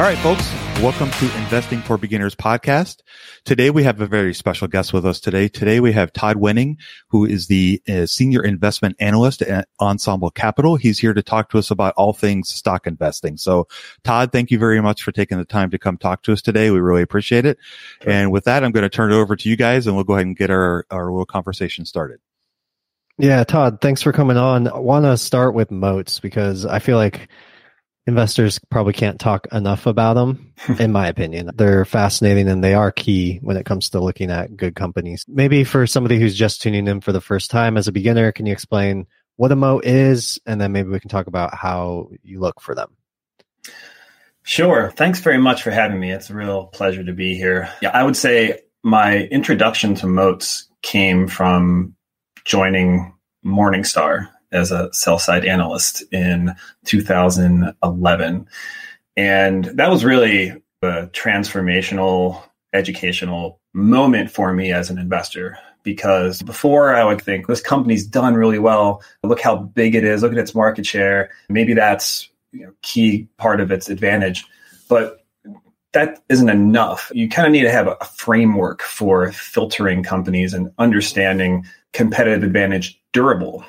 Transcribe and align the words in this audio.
All 0.00 0.06
right, 0.06 0.16
folks, 0.16 0.50
welcome 0.80 1.10
to 1.10 1.36
Investing 1.42 1.82
for 1.82 1.98
Beginners 1.98 2.34
podcast. 2.34 3.02
Today 3.44 3.68
we 3.68 3.82
have 3.82 4.00
a 4.00 4.06
very 4.06 4.32
special 4.32 4.66
guest 4.66 4.94
with 4.94 5.04
us 5.04 5.20
today. 5.20 5.46
Today 5.46 5.78
we 5.78 5.92
have 5.92 6.10
Todd 6.10 6.38
Wenning, 6.38 6.76
who 7.08 7.26
is 7.26 7.48
the 7.48 7.82
uh, 7.86 8.06
senior 8.06 8.42
investment 8.42 8.96
analyst 8.98 9.42
at 9.42 9.68
Ensemble 9.78 10.30
Capital. 10.30 10.76
He's 10.76 10.98
here 10.98 11.12
to 11.12 11.22
talk 11.22 11.50
to 11.50 11.58
us 11.58 11.70
about 11.70 11.92
all 11.98 12.14
things 12.14 12.48
stock 12.48 12.86
investing. 12.86 13.36
So 13.36 13.68
Todd, 14.02 14.32
thank 14.32 14.50
you 14.50 14.58
very 14.58 14.80
much 14.80 15.02
for 15.02 15.12
taking 15.12 15.36
the 15.36 15.44
time 15.44 15.68
to 15.68 15.78
come 15.78 15.98
talk 15.98 16.22
to 16.22 16.32
us 16.32 16.40
today. 16.40 16.70
We 16.70 16.80
really 16.80 17.02
appreciate 17.02 17.44
it. 17.44 17.58
And 18.06 18.32
with 18.32 18.44
that, 18.44 18.64
I'm 18.64 18.72
going 18.72 18.84
to 18.84 18.88
turn 18.88 19.12
it 19.12 19.16
over 19.16 19.36
to 19.36 19.48
you 19.50 19.56
guys 19.56 19.86
and 19.86 19.96
we'll 19.96 20.06
go 20.06 20.14
ahead 20.14 20.24
and 20.24 20.34
get 20.34 20.48
our, 20.48 20.86
our 20.90 21.10
little 21.10 21.26
conversation 21.26 21.84
started. 21.84 22.20
Yeah, 23.18 23.44
Todd, 23.44 23.82
thanks 23.82 24.00
for 24.00 24.14
coming 24.14 24.38
on. 24.38 24.66
I 24.66 24.78
want 24.78 25.04
to 25.04 25.18
start 25.18 25.52
with 25.52 25.70
moats 25.70 26.20
because 26.20 26.64
I 26.64 26.78
feel 26.78 26.96
like 26.96 27.28
investors 28.06 28.58
probably 28.70 28.92
can't 28.92 29.20
talk 29.20 29.46
enough 29.52 29.86
about 29.86 30.14
them 30.14 30.52
hmm. 30.58 30.80
in 30.80 30.92
my 30.92 31.08
opinion. 31.08 31.50
They're 31.54 31.84
fascinating 31.84 32.48
and 32.48 32.62
they 32.62 32.74
are 32.74 32.90
key 32.90 33.38
when 33.42 33.56
it 33.56 33.66
comes 33.66 33.90
to 33.90 34.00
looking 34.00 34.30
at 34.30 34.56
good 34.56 34.74
companies. 34.74 35.24
Maybe 35.28 35.64
for 35.64 35.86
somebody 35.86 36.18
who's 36.18 36.36
just 36.36 36.62
tuning 36.62 36.86
in 36.86 37.00
for 37.00 37.12
the 37.12 37.20
first 37.20 37.50
time 37.50 37.76
as 37.76 37.88
a 37.88 37.92
beginner 37.92 38.32
can 38.32 38.46
you 38.46 38.52
explain 38.52 39.06
what 39.36 39.52
a 39.52 39.56
moat 39.56 39.86
is? 39.86 40.38
And 40.44 40.60
then 40.60 40.72
maybe 40.72 40.90
we 40.90 41.00
can 41.00 41.08
talk 41.08 41.26
about 41.26 41.54
how 41.54 42.10
you 42.22 42.40
look 42.40 42.60
for 42.60 42.74
them. 42.74 42.94
Sure. 44.42 44.90
Thanks 44.96 45.20
very 45.20 45.38
much 45.38 45.62
for 45.62 45.70
having 45.70 46.00
me. 46.00 46.10
It's 46.12 46.28
a 46.28 46.34
real 46.34 46.66
pleasure 46.66 47.04
to 47.04 47.12
be 47.12 47.36
here. 47.36 47.70
Yeah 47.80 47.90
i 47.90 48.02
would 48.02 48.16
say 48.16 48.60
my 48.82 49.18
introduction 49.24 49.94
to 49.94 50.06
moats 50.06 50.68
came 50.82 51.28
from 51.28 51.94
joining 52.44 53.14
morningstar 53.44 54.28
as 54.52 54.70
a 54.70 54.92
sell 54.92 55.18
side 55.18 55.44
analyst 55.44 56.02
in 56.12 56.54
2011. 56.84 58.46
And 59.16 59.64
that 59.64 59.90
was 59.90 60.04
really 60.04 60.50
a 60.82 61.06
transformational 61.08 62.42
educational 62.72 63.60
moment 63.72 64.30
for 64.30 64.52
me 64.52 64.72
as 64.72 64.90
an 64.90 64.98
investor 64.98 65.58
because 65.82 66.42
before 66.42 66.94
I 66.94 67.04
would 67.04 67.22
think 67.22 67.46
this 67.46 67.60
company's 67.60 68.06
done 68.06 68.34
really 68.34 68.58
well. 68.58 69.02
Look 69.22 69.40
how 69.40 69.56
big 69.56 69.94
it 69.94 70.04
is. 70.04 70.22
Look 70.22 70.32
at 70.32 70.38
its 70.38 70.54
market 70.54 70.86
share. 70.86 71.30
Maybe 71.48 71.74
that's 71.74 72.28
you 72.52 72.66
know, 72.66 72.72
key 72.82 73.28
part 73.38 73.60
of 73.60 73.70
its 73.70 73.88
advantage. 73.88 74.44
But 74.88 75.24
that 75.92 76.22
isn't 76.28 76.48
enough. 76.48 77.10
You 77.14 77.28
kind 77.28 77.46
of 77.46 77.52
need 77.52 77.62
to 77.62 77.72
have 77.72 77.88
a 77.88 77.96
framework 78.04 78.82
for 78.82 79.32
filtering 79.32 80.02
companies 80.02 80.54
and 80.54 80.70
understanding 80.78 81.64
competitive 81.92 82.42
advantage 82.42 83.00
durable 83.12 83.64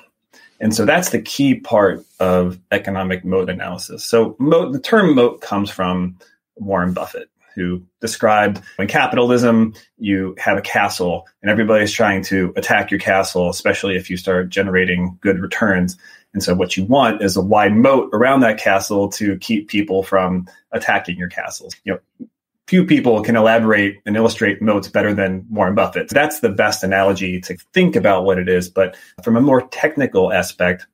and 0.61 0.75
so 0.75 0.85
that's 0.85 1.09
the 1.09 1.21
key 1.21 1.55
part 1.55 2.05
of 2.19 2.59
economic 2.71 3.25
moat 3.25 3.49
analysis. 3.49 4.05
So 4.05 4.35
moat, 4.39 4.73
the 4.73 4.79
term 4.79 5.15
moat 5.15 5.41
comes 5.41 5.71
from 5.71 6.19
Warren 6.55 6.93
Buffett, 6.93 7.31
who 7.55 7.83
described 7.99 8.61
when 8.75 8.87
capitalism, 8.87 9.73
you 9.97 10.35
have 10.37 10.59
a 10.59 10.61
castle 10.61 11.27
and 11.41 11.49
everybody's 11.49 11.91
trying 11.91 12.23
to 12.25 12.53
attack 12.55 12.91
your 12.91 12.99
castle, 12.99 13.49
especially 13.49 13.95
if 13.95 14.11
you 14.11 14.17
start 14.17 14.49
generating 14.49 15.17
good 15.19 15.39
returns. 15.39 15.97
And 16.33 16.43
so 16.43 16.53
what 16.53 16.77
you 16.77 16.85
want 16.85 17.23
is 17.23 17.35
a 17.35 17.41
wide 17.41 17.75
moat 17.75 18.11
around 18.13 18.41
that 18.41 18.59
castle 18.59 19.09
to 19.13 19.37
keep 19.39 19.67
people 19.67 20.03
from 20.03 20.47
attacking 20.71 21.17
your 21.17 21.27
castles. 21.27 21.75
You 21.83 21.93
know, 21.93 22.27
few 22.71 22.85
people 22.85 23.21
can 23.21 23.35
elaborate 23.35 23.99
and 24.05 24.15
illustrate 24.15 24.61
moats 24.61 24.87
better 24.87 25.13
than 25.13 25.45
Warren 25.49 25.75
Buffett. 25.75 26.07
That's 26.07 26.39
the 26.39 26.47
best 26.47 26.85
analogy 26.85 27.41
to 27.41 27.57
think 27.73 27.97
about 27.97 28.23
what 28.23 28.37
it 28.37 28.47
is. 28.47 28.69
But 28.69 28.95
from 29.25 29.35
a 29.35 29.41
more 29.41 29.67
technical 29.67 30.31
aspect, 30.31 30.87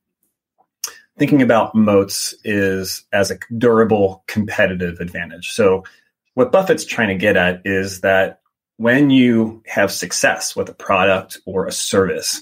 thinking 1.20 1.44
about 1.44 1.76
moats 1.76 2.34
is 2.44 3.06
as 3.14 3.30
a 3.30 3.38
durable 3.56 4.24
competitive 4.26 5.00
advantage. 5.00 5.52
So 5.52 5.84
what 6.34 6.52
Buffett's 6.52 6.84
trying 6.84 7.10
to 7.10 7.16
get 7.16 7.38
at 7.38 7.62
is 7.64 8.02
that 8.02 8.42
when 8.78 9.12
you 9.12 9.62
have 9.68 9.92
success 9.92 10.56
with 10.56 10.70
a 10.70 10.74
product 10.74 11.42
or 11.46 11.68
a 11.68 11.72
service, 11.72 12.42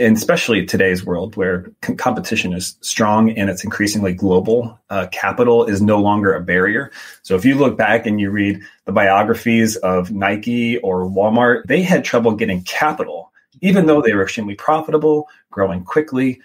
and 0.00 0.16
especially 0.16 0.64
today's 0.64 1.04
world 1.04 1.36
where 1.36 1.70
competition 1.98 2.52
is 2.52 2.76
strong 2.80 3.30
and 3.30 3.50
it's 3.50 3.62
increasingly 3.62 4.14
global, 4.14 4.80
uh, 4.88 5.06
capital 5.12 5.64
is 5.66 5.82
no 5.82 6.00
longer 6.00 6.32
a 6.32 6.40
barrier. 6.40 6.90
So 7.22 7.36
if 7.36 7.44
you 7.44 7.54
look 7.54 7.76
back 7.76 8.06
and 8.06 8.18
you 8.18 8.30
read 8.30 8.60
the 8.86 8.92
biographies 8.92 9.76
of 9.76 10.10
Nike 10.10 10.78
or 10.78 11.04
Walmart, 11.04 11.64
they 11.66 11.82
had 11.82 12.04
trouble 12.04 12.34
getting 12.34 12.62
capital, 12.62 13.30
even 13.60 13.86
though 13.86 14.00
they 14.00 14.14
were 14.14 14.22
extremely 14.22 14.54
profitable, 14.54 15.28
growing 15.50 15.84
quickly. 15.84 16.40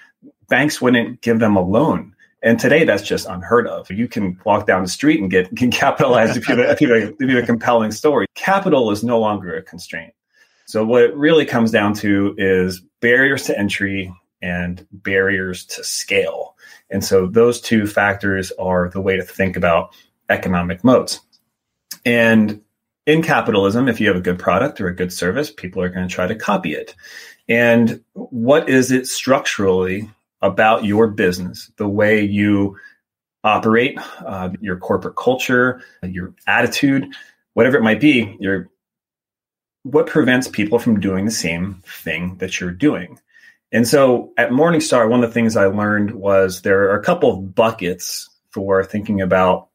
Banks 0.50 0.81
wouldn't 0.81 1.22
give 1.22 1.40
them 1.40 1.56
a 1.56 1.62
loan. 1.62 2.13
And 2.44 2.60
today, 2.60 2.84
that's 2.84 3.02
just 3.02 3.25
unheard 3.25 3.66
of. 3.66 3.90
You 3.90 4.07
can 4.07 4.40
walk 4.46 4.68
down 4.68 4.84
the 4.84 4.90
street 4.90 5.19
and 5.19 5.31
get, 5.31 5.56
can 5.56 5.72
capitalized 5.72 6.38
if 6.38 6.48
you, 6.48 6.56
have 6.57 6.69
if, 6.69 6.81
you 6.81 6.94
have 6.94 7.04
a, 7.04 7.13
if 7.13 7.22
you 7.22 7.36
have 7.36 7.44
a 7.44 7.48
compelling 7.48 7.92
story. 7.92 8.28
Capital 8.36 8.92
is 8.92 9.04
no 9.04 9.19
longer 9.19 9.56
a 9.56 9.63
constraint. 9.63 10.13
So 10.66 10.86
what 10.86 11.04
it 11.04 11.16
really 11.16 11.46
comes 11.46 11.72
down 11.72 11.94
to 11.96 12.36
is 12.38 12.82
barriers 13.00 13.44
to 13.44 13.58
entry 13.58 14.14
and 14.42 14.86
barriers 14.92 15.66
to 15.66 15.84
scale. 15.84 16.56
And 16.90 17.04
so 17.04 17.28
those 17.28 17.62
two 17.62 17.88
factors 17.88 18.52
are 18.60 18.90
the 18.90 19.02
way 19.02 19.16
to 19.16 19.24
think 19.24 19.58
about 19.58 19.96
economic 20.30 20.84
moats. 20.84 21.20
And 22.06 22.62
in 23.06 23.22
capitalism, 23.22 23.88
if 23.88 24.00
you 24.00 24.08
have 24.08 24.18
a 24.18 24.22
good 24.22 24.40
product 24.40 24.82
or 24.82 24.88
a 24.88 24.96
good 24.96 25.14
service, 25.14 25.52
people 25.52 25.82
are 25.82 25.90
going 25.90 26.08
to 26.08 26.14
try 26.14 26.28
to 26.28 26.36
copy 26.36 26.74
it. 26.74 26.96
And 27.48 28.04
what 28.14 28.70
is 28.70 28.92
it 28.92 29.08
structurally 29.08 30.10
about 30.42 30.86
your 30.86 31.08
business, 31.08 31.72
the 31.78 31.88
way 31.88 32.24
you 32.24 32.78
operate, 33.44 33.98
uh, 34.26 34.50
your 34.60 34.78
corporate 34.78 35.16
culture, 35.16 35.82
your 36.04 36.34
attitude, 36.48 37.08
whatever 37.54 37.78
it 37.78 37.84
might 37.84 38.00
be, 38.00 38.36
your 38.40 38.70
what 39.86 40.08
prevents 40.08 40.48
people 40.48 40.80
from 40.80 41.00
doing 41.00 41.26
the 41.26 41.32
same 41.32 41.84
thing 41.86 42.36
that 42.38 42.60
you're 42.60 42.72
doing. 42.72 43.20
And 43.72 43.88
so 43.88 44.34
at 44.36 44.50
Morningstar, 44.50 45.08
one 45.08 45.24
of 45.24 45.30
the 45.30 45.34
things 45.34 45.56
I 45.56 45.68
learned 45.68 46.12
was 46.12 46.64
there 46.64 46.90
are 46.90 47.00
a 47.00 47.04
couple 47.04 47.32
of 47.32 47.54
buckets 47.54 48.28
for 48.50 48.84
thinking 48.84 49.22
about 49.22 49.68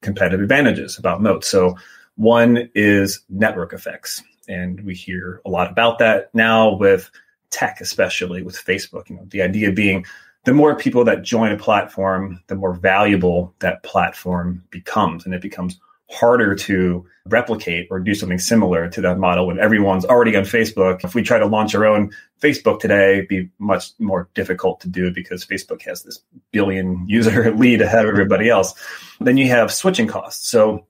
competitive 0.00 0.40
advantages, 0.40 0.96
about 0.96 1.20
moats. 1.20 1.48
So 1.48 1.76
one 2.14 2.70
is 2.76 3.20
network 3.28 3.72
effects. 3.72 4.22
And 4.46 4.80
we 4.84 4.94
hear 4.94 5.40
a 5.44 5.50
lot 5.50 5.72
about 5.72 5.98
that 5.98 6.32
now 6.32 6.76
with 6.76 7.10
tech, 7.50 7.80
especially 7.80 8.42
with 8.42 8.64
Facebook. 8.64 9.10
You 9.10 9.16
know, 9.16 9.24
the 9.26 9.42
idea 9.42 9.72
being 9.72 10.06
the 10.44 10.54
more 10.54 10.76
people 10.76 11.04
that 11.04 11.24
join 11.24 11.50
a 11.50 11.58
platform, 11.58 12.40
the 12.46 12.54
more 12.54 12.74
valuable 12.74 13.56
that 13.58 13.82
platform 13.82 14.62
becomes. 14.70 15.24
And 15.24 15.34
it 15.34 15.42
becomes 15.42 15.80
harder 16.10 16.54
to 16.54 17.06
replicate 17.26 17.86
or 17.90 18.00
do 18.00 18.14
something 18.14 18.38
similar 18.38 18.88
to 18.88 19.00
that 19.02 19.18
model 19.18 19.46
when 19.46 19.60
everyone's 19.60 20.04
already 20.04 20.34
on 20.36 20.44
Facebook. 20.44 21.04
If 21.04 21.14
we 21.14 21.22
try 21.22 21.38
to 21.38 21.46
launch 21.46 21.74
our 21.74 21.84
own 21.84 22.12
Facebook 22.40 22.80
today, 22.80 23.18
it'd 23.18 23.28
be 23.28 23.50
much 23.58 23.90
more 23.98 24.28
difficult 24.34 24.80
to 24.80 24.88
do 24.88 25.12
because 25.12 25.44
Facebook 25.44 25.82
has 25.82 26.02
this 26.02 26.22
billion 26.50 27.04
user 27.08 27.54
lead 27.54 27.82
ahead 27.82 28.06
of 28.06 28.10
everybody 28.10 28.48
else. 28.48 28.74
Then 29.20 29.36
you 29.36 29.48
have 29.48 29.72
switching 29.72 30.06
costs. 30.06 30.48
So 30.48 30.86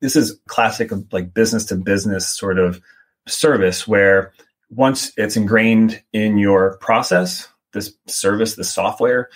this 0.00 0.16
is 0.16 0.38
classic 0.46 0.90
like 1.12 1.32
business 1.32 1.66
to 1.66 1.76
business 1.76 2.28
sort 2.28 2.58
of 2.58 2.80
service 3.26 3.86
where 3.86 4.32
once 4.68 5.12
it's 5.16 5.36
ingrained 5.36 6.02
in 6.12 6.38
your 6.38 6.76
process, 6.78 7.48
this 7.72 7.94
service, 8.06 8.56
the 8.56 8.64
software, 8.64 9.30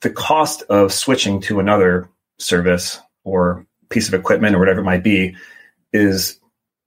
the 0.00 0.10
cost 0.10 0.62
of 0.62 0.92
switching 0.92 1.40
to 1.40 1.60
another 1.60 2.08
service 2.38 3.00
or 3.24 3.66
piece 3.94 4.08
of 4.08 4.14
equipment 4.14 4.54
or 4.54 4.58
whatever 4.58 4.80
it 4.80 4.84
might 4.84 5.02
be 5.02 5.34
is 5.92 6.38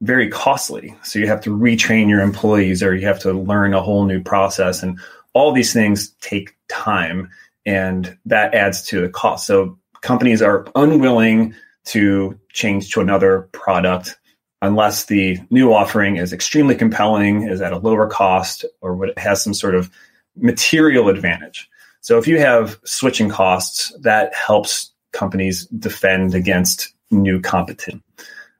very 0.01 0.30
costly. 0.30 0.95
So 1.04 1.18
you 1.18 1.27
have 1.27 1.42
to 1.42 1.57
retrain 1.57 2.07
your 2.07 2.21
employees 2.21 2.83
or 2.83 2.95
you 2.95 3.07
have 3.07 3.19
to 3.21 3.33
learn 3.33 3.74
a 3.74 3.81
whole 3.81 4.06
new 4.06 4.21
process. 4.21 4.83
And 4.83 5.00
all 5.33 5.51
these 5.51 5.74
things 5.74 6.09
take 6.21 6.56
time 6.68 7.30
and 7.65 8.18
that 8.25 8.54
adds 8.54 8.83
to 8.88 9.01
the 9.01 9.09
cost. 9.09 9.48
So 9.48 9.77
companies 10.01 10.42
are 10.42 10.68
unwilling 10.75 11.56
to 11.86 12.39
change 12.54 12.92
to 12.92 13.01
another 13.01 13.50
product 13.53 14.18
unless 14.62 15.06
the 15.06 15.39
new 15.50 15.74
offering 15.74 16.18
is 16.18 16.33
extremely 16.33 16.75
compelling, 16.75 17.44
is 17.44 17.62
at 17.62 17.74
a 17.74 17.77
lower 17.77 18.07
cost, 18.07 18.65
or 18.81 19.10
has 19.18 19.42
some 19.42 19.53
sort 19.53 19.75
of 19.75 19.89
material 20.36 21.10
advantage. 21.10 21.69
So 22.01 22.18
if 22.18 22.27
you 22.27 22.39
have 22.39 22.80
switching 22.83 23.30
costs, 23.30 23.94
that 24.01 24.33
helps 24.33 24.92
companies 25.13 25.65
defend 25.68 26.33
against 26.33 26.94
new 27.12 27.42
competition. 27.42 28.04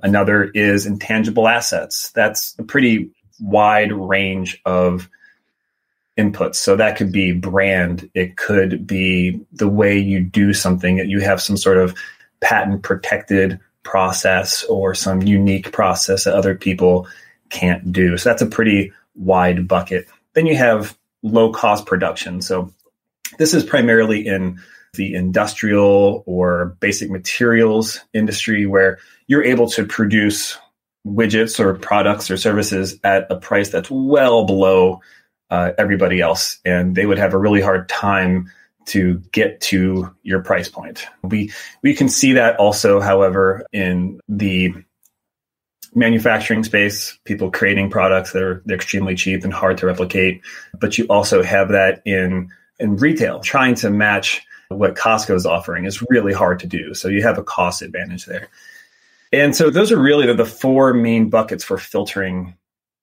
Another 0.02 0.46
is 0.46 0.86
intangible 0.86 1.48
assets. 1.48 2.12
That's 2.12 2.56
a 2.60 2.64
pretty 2.64 3.12
wide 3.40 3.92
range 3.92 4.62
of 4.66 5.10
inputs. 6.18 6.56
So 6.56 6.76
that 6.76 6.98
could 6.98 7.12
be 7.12 7.32
brand, 7.32 8.10
it 8.14 8.38
could 8.38 8.88
be 8.88 9.40
the 9.54 9.68
way 9.68 9.98
you 9.98 10.20
do 10.20 10.54
something, 10.54 10.98
that 10.98 11.08
you 11.08 11.20
have 11.20 11.42
some 11.42 11.58
sort 11.58 11.78
of 11.78 11.96
patent 12.42 12.84
protected 12.84 13.60
process 13.84 14.64
or 14.64 14.94
some 14.96 15.22
unique 15.22 15.72
process 15.72 16.24
that 16.24 16.34
other 16.34 16.56
people 16.56 17.08
can't 17.50 17.92
do. 17.92 18.18
So 18.18 18.30
that's 18.30 18.42
a 18.42 18.48
pretty 18.48 18.92
wide 19.16 19.68
bucket. 19.68 20.08
Then 20.34 20.46
you 20.46 20.56
have 20.56 20.98
low 21.24 21.52
cost 21.52 21.86
production. 21.86 22.42
So 22.42 22.74
this 23.38 23.54
is 23.54 23.64
primarily 23.64 24.26
in 24.26 24.60
the 24.98 25.16
industrial 25.16 26.24
or 26.26 26.76
basic 26.80 27.10
materials 27.10 28.02
industry 28.14 28.66
where 28.66 29.00
you're 29.28 29.44
able 29.44 29.70
to 29.70 29.86
produce 29.86 30.58
widgets 31.08 31.60
or 31.60 31.74
products 31.74 32.30
or 32.30 32.38
services 32.38 33.00
at 33.04 33.28
a 33.30 33.38
price 33.38 33.70
that's 33.70 33.90
well 33.90 34.46
below 34.46 35.02
uh, 35.50 35.72
everybody 35.78 36.20
else. 36.20 36.60
And 36.66 36.96
they 36.96 37.06
would 37.06 37.18
have 37.18 37.34
a 37.34 37.38
really 37.38 37.62
hard 37.62 37.88
time 37.88 38.52
to 38.88 39.22
get 39.32 39.60
to 39.62 40.14
your 40.24 40.42
price 40.42 40.70
point. 40.70 41.06
We 41.24 41.52
we 41.84 41.94
can 41.94 42.10
see 42.10 42.34
that 42.34 42.58
also, 42.58 43.00
however, 43.00 43.66
in 43.74 44.20
the 44.30 44.74
manufacturing 45.94 46.64
space, 46.64 47.18
people 47.26 47.52
creating 47.52 47.90
products 47.90 48.32
that 48.32 48.44
are 48.44 48.64
extremely 48.70 49.16
cheap 49.16 49.44
and 49.44 49.54
hard 49.54 49.78
to 49.80 49.86
replicate. 49.86 50.42
But 50.80 50.98
you 50.98 51.06
also 51.06 51.44
have 51.44 51.70
that 51.70 52.02
in 52.06 52.50
in 52.80 52.96
retail, 52.96 53.40
trying 53.40 53.76
to 53.76 53.90
match 53.90 54.46
what 54.70 54.96
Costco 54.96 55.36
is 55.36 55.46
offering 55.46 55.86
is 55.86 56.04
really 56.10 56.34
hard 56.34 56.60
to 56.60 56.68
do. 56.68 56.94
So 56.94 57.08
you 57.08 57.24
have 57.24 57.38
a 57.38 57.44
cost 57.44 57.82
advantage 57.82 58.26
there. 58.26 58.50
And 59.32 59.56
so 59.56 59.70
those 59.70 59.92
are 59.92 60.00
really 60.00 60.32
the 60.34 60.46
four 60.46 60.94
main 60.94 61.30
buckets 61.30 61.64
for 61.64 61.78
filtering 61.78 62.56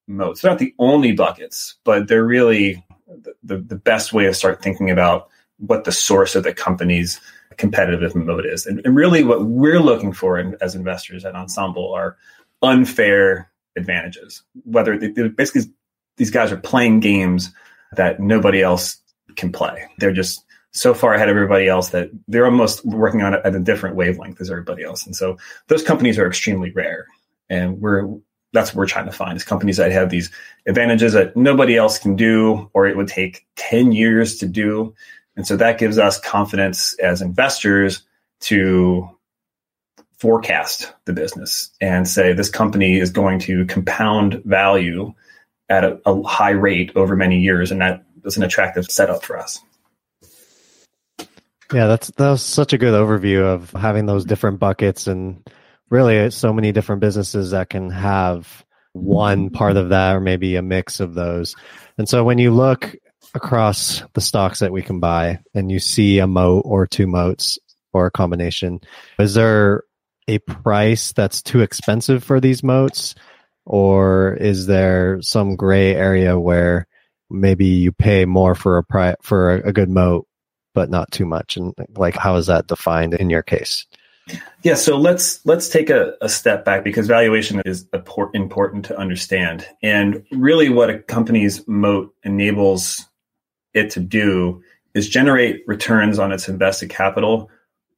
moats. 0.07 0.41
They're 0.41 0.51
not 0.51 0.59
the 0.59 0.75
only 0.79 1.13
buckets, 1.13 1.77
but 1.85 2.09
they're 2.09 2.25
really 2.25 2.85
the, 3.07 3.35
the, 3.43 3.59
the 3.59 3.77
best 3.77 4.13
way 4.13 4.25
to 4.25 4.35
start 4.35 4.63
thinking 4.63 4.91
about 4.91 5.29
what 5.59 5.85
the 5.85 5.93
source 5.93 6.35
of 6.35 6.43
the 6.43 6.53
company's 6.53 7.21
competitive 7.57 8.15
moat 8.15 8.47
is. 8.47 8.67
And, 8.67 8.81
and 8.85 8.97
really, 8.97 9.23
what 9.23 9.45
we're 9.45 9.81
looking 9.81 10.13
for 10.13 10.39
in, 10.39 10.57
as 10.61 10.75
investors 10.75 11.25
at 11.25 11.35
Ensemble 11.35 11.93
are 11.93 12.17
unfair 12.63 13.51
advantages. 13.77 14.43
Whether 14.65 14.99
they, 14.99 15.29
basically 15.29 15.73
these 16.17 16.31
guys 16.31 16.53
are 16.53 16.57
playing 16.57 17.01
games 17.01 17.51
that 17.93 18.21
nobody 18.21 18.63
else 18.63 18.99
can 19.37 19.53
play. 19.53 19.87
They're 19.99 20.13
just 20.13 20.45
so 20.75 20.93
far 20.93 21.15
ahead 21.15 21.29
of 21.29 21.37
everybody 21.37 21.69
else 21.69 21.91
that 21.91 22.11
they're 22.29 22.47
almost 22.47 22.85
working 22.85 23.23
on 23.23 23.33
it 23.35 23.41
at 23.45 23.55
a 23.55 23.61
different 23.61 23.97
wavelength 23.97 24.41
as 24.41 24.51
everybody 24.51 24.83
else. 24.83 25.07
And 25.07 25.15
so 25.15 25.39
those 25.69 25.83
companies 25.83 26.19
are 26.19 26.27
extremely 26.27 26.71
rare. 26.73 27.07
And 27.49 27.81
we're 27.81 28.09
that's 28.53 28.71
what 28.71 28.77
we're 28.77 28.87
trying 28.87 29.07
to 29.07 29.13
find 29.13 29.37
is 29.37 29.43
companies 29.43 29.79
that 29.79 29.91
have 29.91 30.11
these 30.11 30.31
advantages 30.67 31.13
that 31.15 31.37
nobody 31.37 31.77
else 31.77 31.99
can 31.99 32.15
do 32.15 32.71
or 32.73 32.87
it 32.87 32.97
would 32.97 33.09
take 33.09 33.47
10 33.57 33.91
years 33.91 34.39
to 34.39 34.47
do 34.47 34.95
and 35.37 35.47
so 35.47 35.57
that 35.57 35.79
gives 35.79 35.99
us 35.99 36.21
confidence 36.21 36.95
as 36.95 37.23
investors 37.23 38.03
to 38.41 39.09
forecast 40.19 40.93
the 41.07 41.13
business 41.13 41.71
and 41.81 42.07
say 42.07 42.33
this 42.33 42.51
company 42.51 42.99
is 42.99 43.11
going 43.11 43.41
to 43.41 43.67
compound 43.67 44.43
value 44.45 45.13
at 45.69 45.85
a, 45.85 46.01
a 46.07 46.23
high 46.23 46.51
rate 46.51 46.93
over 46.95 47.17
many 47.17 47.41
years. 47.41 47.71
And 47.71 47.81
that 47.81 48.05
is 48.25 48.37
an 48.37 48.43
attractive 48.43 48.91
setup 48.91 49.25
for 49.25 49.39
us. 49.39 49.61
Yeah, 51.75 51.89
that's 51.89 52.09
that 52.13 52.31
was 52.31 52.43
such 52.43 52.73
a 52.73 52.79
good 52.79 52.95
overview 52.95 53.43
of 53.43 53.73
having 53.73 54.07
those 54.07 54.25
different 54.25 54.61
buckets 54.61 55.09
and 55.09 55.45
really 55.91 56.31
so 56.31 56.53
many 56.53 56.71
different 56.71 57.01
businesses 57.01 57.51
that 57.51 57.69
can 57.69 57.91
have 57.91 58.65
one 58.93 59.51
part 59.51 59.77
of 59.77 59.89
that 59.89 60.15
or 60.15 60.21
maybe 60.21 60.55
a 60.55 60.63
mix 60.63 61.01
of 61.01 61.15
those. 61.15 61.57
And 61.99 62.09
so 62.09 62.23
when 62.23 62.39
you 62.39 62.53
look 62.53 62.95
across 63.35 64.05
the 64.13 64.21
stocks 64.21 64.61
that 64.61 64.71
we 64.71 64.83
can 64.83 65.01
buy 65.01 65.41
and 65.53 65.69
you 65.69 65.81
see 65.81 66.21
a 66.21 66.29
moat 66.29 66.63
or 66.65 66.87
two 66.87 67.09
moats 67.09 67.59
or 67.93 68.07
a 68.07 68.11
combination, 68.13 68.81
is 69.19 69.35
there 69.35 69.83
a 70.29 70.39
price 70.39 71.13
that's 71.13 71.43
too 71.43 71.61
expensive 71.61 72.23
for 72.23 72.39
these 72.41 72.63
moats? 72.63 73.17
Or 73.67 74.35
is 74.35 74.67
there 74.67 75.21
some 75.23 75.57
gray 75.57 75.97
area 75.97 76.39
where 76.39 76.87
maybe 77.31 77.67
you 77.67 77.91
pay 77.91 78.27
more 78.27 78.55
for 78.55 78.79
a 78.79 78.85
pri- 78.85 79.17
for 79.23 79.57
a, 79.57 79.71
a 79.71 79.73
good 79.73 79.89
moat, 79.91 80.29
but 80.75 80.91
not 80.91 81.11
too 81.11 81.25
much? 81.25 81.57
And 81.57 81.73
like, 81.97 82.17
how 82.17 82.37
is 82.37 82.47
that 82.47 82.67
defined 82.67 83.15
in 83.15 83.31
your 83.31 83.43
case? 83.43 83.87
Yeah, 84.63 84.75
so 84.75 84.97
let's 84.97 85.45
let's 85.45 85.69
take 85.69 85.91
a, 85.91 86.15
a, 86.23 86.31
step 86.31 86.65
back 86.65 86.83
because 86.83 87.07
valuation 87.07 87.61
is 87.67 87.87
important 88.33 88.87
to 88.87 88.97
understand. 88.97 89.69
And 89.83 90.25
really, 90.33 90.71
what 90.71 90.89
a 90.89 90.99
company's 91.01 91.67
moat 91.69 92.15
enables 92.23 93.05
it 93.75 93.91
to 93.91 94.01
do 94.01 94.63
is 94.95 95.11
generate 95.11 95.63
returns 95.67 96.19
on 96.19 96.33
its 96.33 96.49
invested 96.49 96.89
capital 96.89 97.51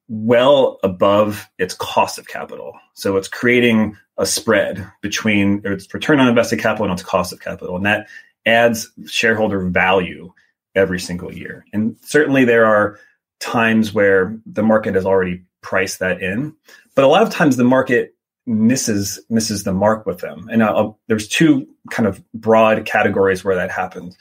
well 0.09 0.79
above 0.83 1.49
its 1.59 1.75
cost 1.75 2.19
of 2.19 2.29
capital. 2.29 2.79
So 2.95 3.17
it's 3.17 3.29
creating 3.29 3.97
a 4.19 4.27
spread 4.27 4.91
between 5.03 5.63
its 5.65 5.93
return 5.93 6.21
on 6.21 6.29
invested 6.29 6.61
capital 6.61 6.87
and 6.87 6.93
its 6.93 7.09
cost 7.09 7.33
of 7.33 7.41
capital. 7.41 7.77
And 7.77 7.87
that 7.87 8.07
adds 8.47 8.91
shareholder 9.07 9.69
value 9.69 10.33
every 10.77 11.01
single 11.01 11.33
year. 11.33 11.65
And 11.73 11.97
certainly 12.03 12.45
there 12.45 12.67
are 12.67 12.99
times 13.41 13.93
where 13.93 14.39
the 14.47 14.63
market 14.63 14.95
has 14.95 15.05
already 15.05 15.43
priced 15.63 15.99
that 15.99 16.23
in, 16.23 16.55
but 16.95 17.05
a 17.05 17.09
lot 17.09 17.23
of 17.23 17.31
times 17.31 17.57
the 17.57 17.65
market 17.65 18.15
misses 18.47 19.19
misses 19.29 19.65
the 19.65 19.73
mark 19.73 20.07
with 20.07 20.21
them. 20.21 20.49
And 20.51 20.63
I'll, 20.63 21.01
there's 21.09 21.27
two 21.27 21.67
kind 21.91 22.07
of 22.07 22.23
broad 22.33 22.85
categories 22.87 23.45
where 23.45 23.57
that 23.57 23.73
happens. 23.73 24.17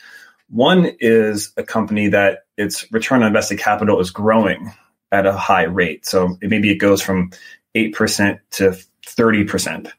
One 0.50 0.92
is 1.00 1.52
a 1.58 1.64
company 1.64 2.08
that 2.10 2.46
its 2.58 2.92
return 2.92 3.22
on 3.22 3.28
invested 3.28 3.60
capital 3.60 4.00
is 4.00 4.10
growing 4.10 4.74
at 5.12 5.26
a 5.26 5.34
high 5.34 5.64
rate. 5.64 6.06
So 6.06 6.38
maybe 6.42 6.72
it 6.72 6.78
goes 6.78 7.02
from 7.02 7.32
8% 7.76 8.40
to 8.52 8.78
30%. 9.06 9.92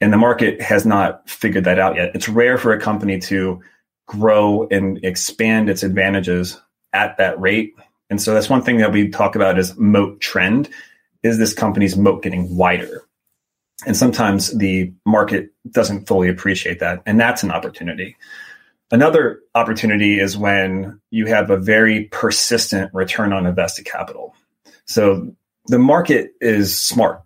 And 0.00 0.12
the 0.12 0.18
market 0.18 0.60
has 0.60 0.84
not 0.84 1.28
figured 1.28 1.64
that 1.64 1.78
out 1.78 1.96
yet. 1.96 2.12
It's 2.14 2.28
rare 2.28 2.58
for 2.58 2.72
a 2.72 2.80
company 2.80 3.18
to 3.20 3.62
grow 4.06 4.66
and 4.70 5.04
expand 5.04 5.68
its 5.68 5.82
advantages 5.82 6.60
at 6.92 7.16
that 7.18 7.40
rate. 7.40 7.74
And 8.10 8.20
so 8.20 8.34
that's 8.34 8.50
one 8.50 8.62
thing 8.62 8.78
that 8.78 8.92
we 8.92 9.08
talk 9.08 9.34
about 9.34 9.58
is 9.58 9.76
moat 9.76 10.20
trend. 10.20 10.68
Is 11.22 11.38
this 11.38 11.54
company's 11.54 11.96
moat 11.96 12.22
getting 12.22 12.56
wider? 12.56 13.02
And 13.86 13.96
sometimes 13.96 14.56
the 14.56 14.92
market 15.04 15.50
doesn't 15.70 16.06
fully 16.06 16.28
appreciate 16.28 16.80
that. 16.80 17.02
And 17.06 17.18
that's 17.18 17.42
an 17.42 17.50
opportunity. 17.50 18.16
Another 18.90 19.40
opportunity 19.54 20.20
is 20.20 20.36
when 20.36 21.00
you 21.10 21.26
have 21.26 21.50
a 21.50 21.56
very 21.56 22.04
persistent 22.04 22.92
return 22.94 23.32
on 23.32 23.46
invested 23.46 23.86
capital. 23.86 24.34
So 24.86 25.34
the 25.66 25.78
market 25.78 26.32
is 26.40 26.78
smart. 26.78 27.22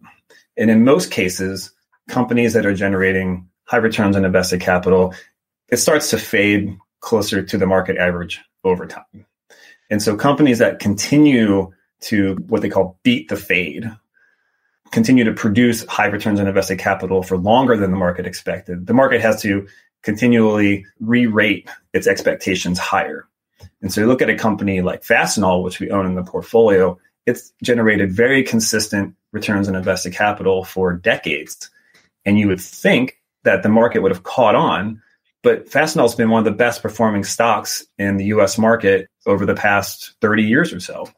And 0.56 0.70
in 0.70 0.85
most 0.85 1.11
cases, 1.11 1.73
companies 2.08 2.54
that 2.54 2.64
are 2.64 2.75
generating 2.75 3.49
high 3.64 3.78
returns 3.78 4.16
on 4.16 4.25
invested 4.25 4.61
capital, 4.61 5.14
it 5.70 5.76
starts 5.78 6.10
to 6.10 6.18
fade 6.18 6.76
closer 7.00 7.42
to 7.42 7.58
the 7.58 7.66
market 7.66 7.96
average 7.96 8.40
over 8.64 8.87
time. 8.87 9.26
And 9.90 10.02
so 10.02 10.16
companies 10.16 10.58
that 10.58 10.80
continue 10.80 11.72
to 12.00 12.34
what 12.48 12.62
they 12.62 12.68
call 12.68 12.98
beat 13.02 13.28
the 13.28 13.37
fade, 13.37 13.90
continue 14.90 15.25
to 15.25 15.32
produce 15.32 15.84
high 15.87 16.06
returns 16.06 16.40
on 16.40 16.46
invested 16.46 16.78
capital 16.78 17.22
for 17.22 17.37
longer 17.37 17.76
than 17.76 17.90
the 17.90 17.96
market 17.96 18.26
expected, 18.26 18.87
the 18.87 18.94
market 18.94 19.20
has 19.20 19.42
to 19.42 19.66
continually 20.02 20.84
re-rate 21.00 21.68
its 21.92 22.06
expectations 22.06 22.78
higher. 22.78 23.26
And 23.82 23.92
so 23.92 24.00
you 24.00 24.06
look 24.06 24.22
at 24.22 24.30
a 24.30 24.37
company 24.37 24.80
like 24.80 25.02
Fastenal, 25.02 25.62
which 25.62 25.80
we 25.80 25.90
own 25.90 26.06
in 26.06 26.14
the 26.14 26.22
portfolio, 26.22 26.98
it's 27.26 27.52
generated 27.62 28.12
very 28.12 28.42
consistent 28.42 29.14
returns 29.32 29.68
on 29.68 29.75
invested 29.75 30.14
capital 30.14 30.64
for 30.64 30.92
decades. 30.92 31.70
And 32.25 32.38
you 32.38 32.48
would 32.48 32.60
think 32.60 33.18
that 33.44 33.62
the 33.62 33.68
market 33.68 34.00
would 34.00 34.12
have 34.12 34.22
caught 34.22 34.54
on, 34.54 35.02
but 35.42 35.68
Fastenal's 35.68 36.14
been 36.14 36.30
one 36.30 36.40
of 36.40 36.45
the 36.45 36.57
best 36.57 36.83
performing 36.83 37.25
stocks 37.25 37.87
in 37.99 38.16
the 38.16 38.26
US 38.26 38.59
market 38.59 39.09
over 39.26 39.47
the 39.47 39.54
past 39.54 40.14
30 40.21 40.42
years 40.42 40.73
or 40.73 40.80
so. 40.80 41.09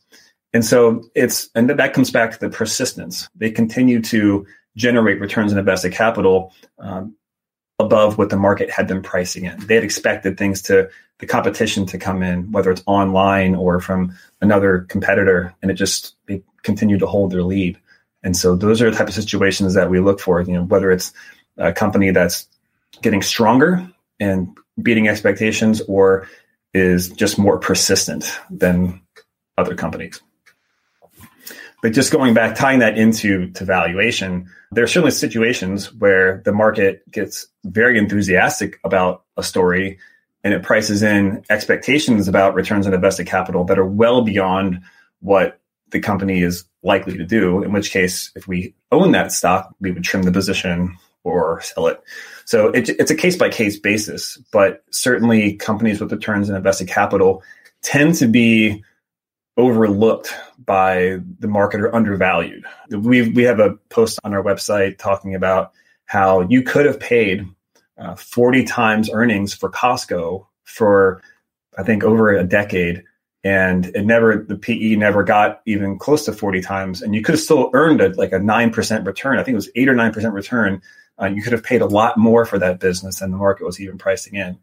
And 0.52 0.64
so 0.64 1.04
it's, 1.14 1.48
and 1.54 1.70
that 1.70 1.94
comes 1.94 2.10
back 2.10 2.32
to 2.32 2.38
the 2.38 2.50
persistence. 2.50 3.28
They 3.34 3.50
continue 3.50 4.02
to 4.02 4.46
generate 4.76 5.20
returns 5.20 5.52
on 5.52 5.58
invested 5.58 5.92
capital 5.92 6.52
um, 6.78 7.14
above 7.78 8.18
what 8.18 8.30
the 8.30 8.36
market 8.36 8.70
had 8.70 8.86
been 8.86 9.02
pricing 9.02 9.44
in. 9.46 9.58
They 9.66 9.76
had 9.76 9.84
expected 9.84 10.36
things 10.36 10.60
to 10.62 10.90
the 11.18 11.26
competition 11.26 11.86
to 11.86 11.98
come 11.98 12.22
in, 12.22 12.50
whether 12.50 12.70
it's 12.70 12.82
online 12.86 13.54
or 13.54 13.80
from 13.80 14.14
another 14.40 14.80
competitor, 14.88 15.54
and 15.62 15.70
it 15.70 15.74
just 15.74 16.16
they 16.26 16.42
continue 16.62 16.98
to 16.98 17.06
hold 17.06 17.30
their 17.30 17.42
lead. 17.42 17.78
And 18.22 18.36
so 18.36 18.54
those 18.54 18.82
are 18.82 18.90
the 18.90 18.96
type 18.96 19.08
of 19.08 19.14
situations 19.14 19.74
that 19.74 19.90
we 19.90 20.00
look 20.00 20.20
for. 20.20 20.40
You 20.40 20.54
know, 20.54 20.64
whether 20.64 20.90
it's 20.90 21.12
a 21.56 21.72
company 21.72 22.10
that's 22.10 22.48
getting 23.02 23.22
stronger 23.22 23.86
and 24.20 24.56
beating 24.80 25.08
expectations, 25.08 25.80
or 25.82 26.28
is 26.72 27.08
just 27.08 27.38
more 27.38 27.58
persistent 27.58 28.38
than 28.50 29.00
other 29.58 29.74
companies. 29.74 30.20
But 31.82 31.92
just 31.92 32.12
going 32.12 32.34
back, 32.34 32.56
tying 32.56 32.80
that 32.80 32.98
into 32.98 33.50
to 33.52 33.64
valuation, 33.64 34.48
there 34.70 34.84
are 34.84 34.88
certainly 34.88 35.12
situations 35.12 35.92
where 35.94 36.42
the 36.44 36.52
market 36.52 37.10
gets 37.10 37.46
very 37.64 37.98
enthusiastic 37.98 38.78
about 38.84 39.24
a 39.36 39.42
story 39.42 39.98
and 40.44 40.54
it 40.54 40.62
prices 40.62 41.02
in 41.02 41.44
expectations 41.50 42.28
about 42.28 42.54
returns 42.54 42.86
on 42.86 42.94
invested 42.94 43.26
capital 43.26 43.64
that 43.64 43.78
are 43.78 43.86
well 43.86 44.22
beyond 44.22 44.80
what 45.20 45.60
the 45.90 46.00
company 46.00 46.42
is 46.42 46.64
likely 46.82 47.16
to 47.16 47.24
do. 47.24 47.62
In 47.62 47.72
which 47.72 47.90
case, 47.90 48.30
if 48.34 48.46
we 48.46 48.74
own 48.92 49.12
that 49.12 49.32
stock, 49.32 49.74
we 49.80 49.90
would 49.90 50.04
trim 50.04 50.22
the 50.22 50.32
position 50.32 50.96
or 51.24 51.60
sell 51.62 51.88
it. 51.88 52.02
So 52.44 52.68
it, 52.68 52.88
it's 52.88 53.10
a 53.10 53.16
case 53.16 53.36
by 53.36 53.48
case 53.48 53.78
basis, 53.78 54.36
but 54.52 54.84
certainly 54.90 55.54
companies 55.54 56.00
with 56.00 56.12
returns 56.12 56.50
on 56.50 56.56
invested 56.56 56.88
capital 56.88 57.42
tend 57.82 58.14
to 58.16 58.26
be 58.26 58.82
overlooked 59.56 60.34
by 60.64 61.18
the 61.38 61.48
market 61.48 61.80
or 61.80 61.94
undervalued. 61.94 62.64
We 62.90 63.30
we 63.30 63.42
have 63.44 63.60
a 63.60 63.74
post 63.90 64.18
on 64.24 64.34
our 64.34 64.42
website 64.42 64.98
talking 64.98 65.34
about 65.34 65.72
how 66.06 66.40
you 66.42 66.62
could 66.62 66.86
have 66.86 66.98
paid 66.98 67.46
uh, 67.98 68.14
40 68.16 68.64
times 68.64 69.10
earnings 69.12 69.54
for 69.54 69.70
Costco 69.70 70.46
for 70.64 71.22
I 71.78 71.82
think 71.82 72.02
over 72.02 72.30
a 72.30 72.44
decade 72.44 73.04
and 73.42 73.86
it 73.86 74.04
never 74.04 74.36
the 74.36 74.56
PE 74.56 74.96
never 74.96 75.22
got 75.22 75.60
even 75.66 75.98
close 75.98 76.24
to 76.24 76.32
40 76.32 76.60
times 76.60 77.02
and 77.02 77.14
you 77.14 77.22
could 77.22 77.34
have 77.34 77.40
still 77.40 77.70
earned 77.74 78.00
a, 78.00 78.08
like 78.10 78.32
a 78.32 78.38
9% 78.38 79.06
return. 79.06 79.38
I 79.38 79.42
think 79.42 79.54
it 79.54 79.56
was 79.56 79.70
8 79.74 79.88
or 79.88 79.94
9% 79.94 80.32
return. 80.32 80.82
Uh, 81.20 81.26
you 81.26 81.42
could 81.42 81.52
have 81.52 81.62
paid 81.62 81.82
a 81.82 81.86
lot 81.86 82.16
more 82.16 82.44
for 82.44 82.58
that 82.58 82.80
business 82.80 83.20
than 83.20 83.30
the 83.30 83.36
market 83.36 83.64
was 83.64 83.80
even 83.80 83.98
pricing 83.98 84.34
in. 84.34 84.58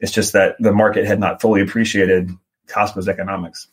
It's 0.00 0.12
just 0.12 0.32
that 0.32 0.56
the 0.58 0.72
market 0.72 1.06
had 1.06 1.20
not 1.20 1.40
fully 1.40 1.60
appreciated 1.60 2.30
Costco's 2.66 3.08
economics. 3.08 3.68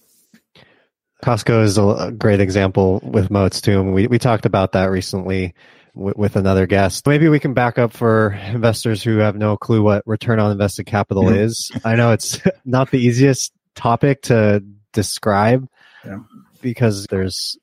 Costco 1.24 1.64
is 1.64 1.78
a 1.78 2.12
great 2.12 2.40
example 2.40 3.00
with 3.04 3.32
moats 3.32 3.62
too. 3.62 3.80
And 3.80 3.94
we, 3.94 4.08
we 4.08 4.20
talked 4.20 4.46
about 4.46 4.74
that 4.74 4.86
recently 4.86 5.56
with, 5.96 6.16
with 6.16 6.36
another 6.36 6.68
guest. 6.68 7.08
Maybe 7.08 7.28
we 7.28 7.40
can 7.40 7.54
back 7.54 7.80
up 7.80 7.92
for 7.92 8.34
investors 8.34 9.02
who 9.02 9.18
have 9.18 9.36
no 9.36 9.58
clue 9.58 9.82
what 9.82 10.04
return 10.06 10.40
on 10.40 10.52
invested 10.52 10.86
capital 10.86 11.30
is. 11.30 11.72
I 11.84 11.96
know 11.96 12.12
it's 12.12 12.40
not 12.66 12.92
the 12.92 13.00
easiest 13.00 13.52
topic 13.74 14.24
to 14.24 14.64
describe 14.94 15.68
yeah. 16.06 16.20
because 16.62 17.08
there's 17.08 17.58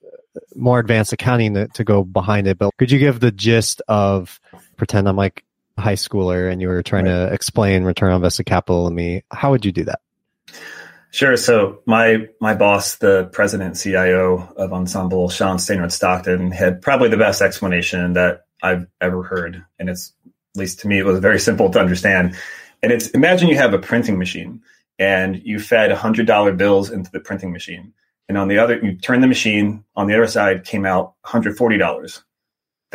more 0.57 0.81
advanced 0.81 1.13
accounting 1.13 1.55
to, 1.55 1.69
to 1.69 1.85
go 1.85 2.03
behind 2.03 2.49
it. 2.49 2.59
But 2.59 2.71
could 2.77 2.91
you 2.91 2.99
give 2.99 3.21
the 3.21 3.31
gist 3.31 3.83
of 3.87 4.41
pretend 4.77 5.09
I'm 5.09 5.17
like 5.17 5.45
a 5.77 5.81
high 5.81 5.95
schooler 5.95 6.51
and 6.51 6.61
you 6.61 6.69
were 6.69 6.83
trying 6.83 7.07
right. 7.07 7.29
to 7.29 7.33
explain 7.33 7.85
return 7.85 8.11
on 8.11 8.17
invested 8.17 8.45
capital 8.45 8.89
to 8.89 8.95
me? 8.95 9.23
How 9.31 9.51
would 9.51 9.65
you 9.65 9.73
do 9.73 9.85
that? 9.85 10.01
Sure. 11.15 11.37
So 11.37 11.81
my 11.87 12.27
my 12.41 12.55
boss, 12.55 12.97
the 12.97 13.27
president 13.33 13.77
CIO 13.77 14.53
of 14.57 14.73
Ensemble, 14.73 15.29
Sean 15.29 15.59
Stannard 15.59 15.93
Stockton, 15.93 16.51
had 16.51 16.83
probably 16.83 17.09
the 17.09 17.17
best 17.17 17.41
explanation 17.41 18.15
that 18.15 18.47
I've 18.65 18.89
ever 19.01 19.23
heard, 19.23 19.65
and 19.79 19.89
it's 19.89 20.13
at 20.27 20.59
least 20.59 20.81
to 20.81 20.89
me 20.89 20.99
it 20.99 21.05
was 21.05 21.21
very 21.21 21.39
simple 21.39 21.71
to 21.71 21.79
understand. 21.79 22.37
And 22.83 22.91
it's 22.91 23.11
imagine 23.11 23.49
you 23.49 23.57
have 23.57 23.75
a 23.75 23.79
printing 23.79 24.19
machine 24.19 24.63
and 24.99 25.41
you 25.45 25.61
fed 25.61 25.93
hundred 25.93 26.27
dollar 26.27 26.53
bills 26.53 26.91
into 26.91 27.13
the 27.13 27.21
printing 27.21 27.53
machine, 27.53 27.93
and 28.29 28.37
on 28.37 28.49
the 28.49 28.59
other 28.59 28.81
you 28.85 28.97
turn 28.97 29.21
the 29.21 29.29
machine 29.29 29.85
on 29.95 30.09
the 30.09 30.15
other 30.15 30.27
side 30.27 30.65
came 30.65 30.85
out 30.85 31.15
hundred 31.23 31.57
forty 31.57 31.79
dollars. 31.79 32.25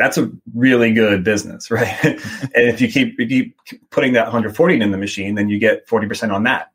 That's 0.00 0.18
a 0.18 0.32
really 0.54 0.92
good 0.92 1.22
business, 1.22 1.70
right? 1.70 1.96
and 2.04 2.20
if 2.54 2.80
you 2.80 2.88
keep, 2.88 3.20
you 3.20 3.52
keep 3.66 3.90
putting 3.90 4.14
that 4.14 4.24
140 4.24 4.80
in 4.80 4.90
the 4.90 4.98
machine, 4.98 5.36
then 5.36 5.48
you 5.48 5.60
get 5.60 5.86
40% 5.86 6.32
on 6.32 6.42
that 6.44 6.72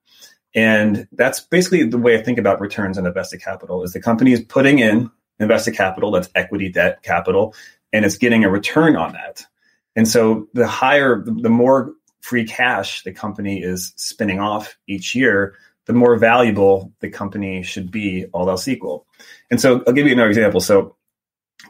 and 0.56 1.06
that's 1.12 1.42
basically 1.42 1.84
the 1.84 1.98
way 1.98 2.18
I 2.18 2.24
think 2.24 2.40
about 2.40 2.62
returns 2.62 2.98
on 2.98 3.06
invested 3.06 3.42
capital 3.44 3.84
is 3.84 3.92
the 3.92 4.02
company 4.02 4.32
is 4.32 4.42
putting 4.42 4.80
in 4.80 5.12
invested 5.38 5.76
capital, 5.76 6.12
that's 6.12 6.30
equity, 6.34 6.70
debt, 6.70 7.04
capital, 7.04 7.54
and 7.92 8.06
it's 8.06 8.18
getting 8.18 8.46
a 8.46 8.50
return 8.50 8.96
on 8.96 9.12
that. 9.12 9.46
And 9.98 10.08
so 10.08 10.48
the 10.54 10.66
higher, 10.66 11.22
the 11.26 11.50
more 11.50 11.94
free 12.22 12.46
cash 12.46 13.04
the 13.04 13.12
company 13.12 13.62
is 13.62 13.94
spinning 13.98 14.40
off 14.40 14.78
each 14.88 15.14
year, 15.14 15.56
the 15.88 15.94
more 15.94 16.16
valuable 16.16 16.94
the 17.02 17.10
company 17.10 17.62
should 17.62 17.92
be, 17.92 18.26
all 18.34 18.50
else 18.50 18.68
equal. 18.70 19.06
And 19.52 19.60
so 19.60 19.84
I'll 19.86 19.94
give 19.94 20.08
you 20.08 20.14
another 20.14 20.30
example. 20.30 20.62
So 20.62 20.96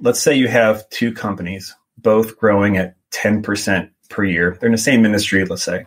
let's 0.02 0.22
say 0.22 0.36
you 0.36 0.48
have 0.48 0.88
two 0.90 1.14
companies, 1.14 1.76
both 1.98 2.38
growing 2.38 2.78
at 2.78 2.96
10% 3.12 3.90
per 4.10 4.24
year. 4.24 4.58
They're 4.60 4.68
in 4.68 4.74
the 4.74 4.78
same 4.78 5.06
industry, 5.06 5.46
let's 5.46 5.64
say. 5.64 5.86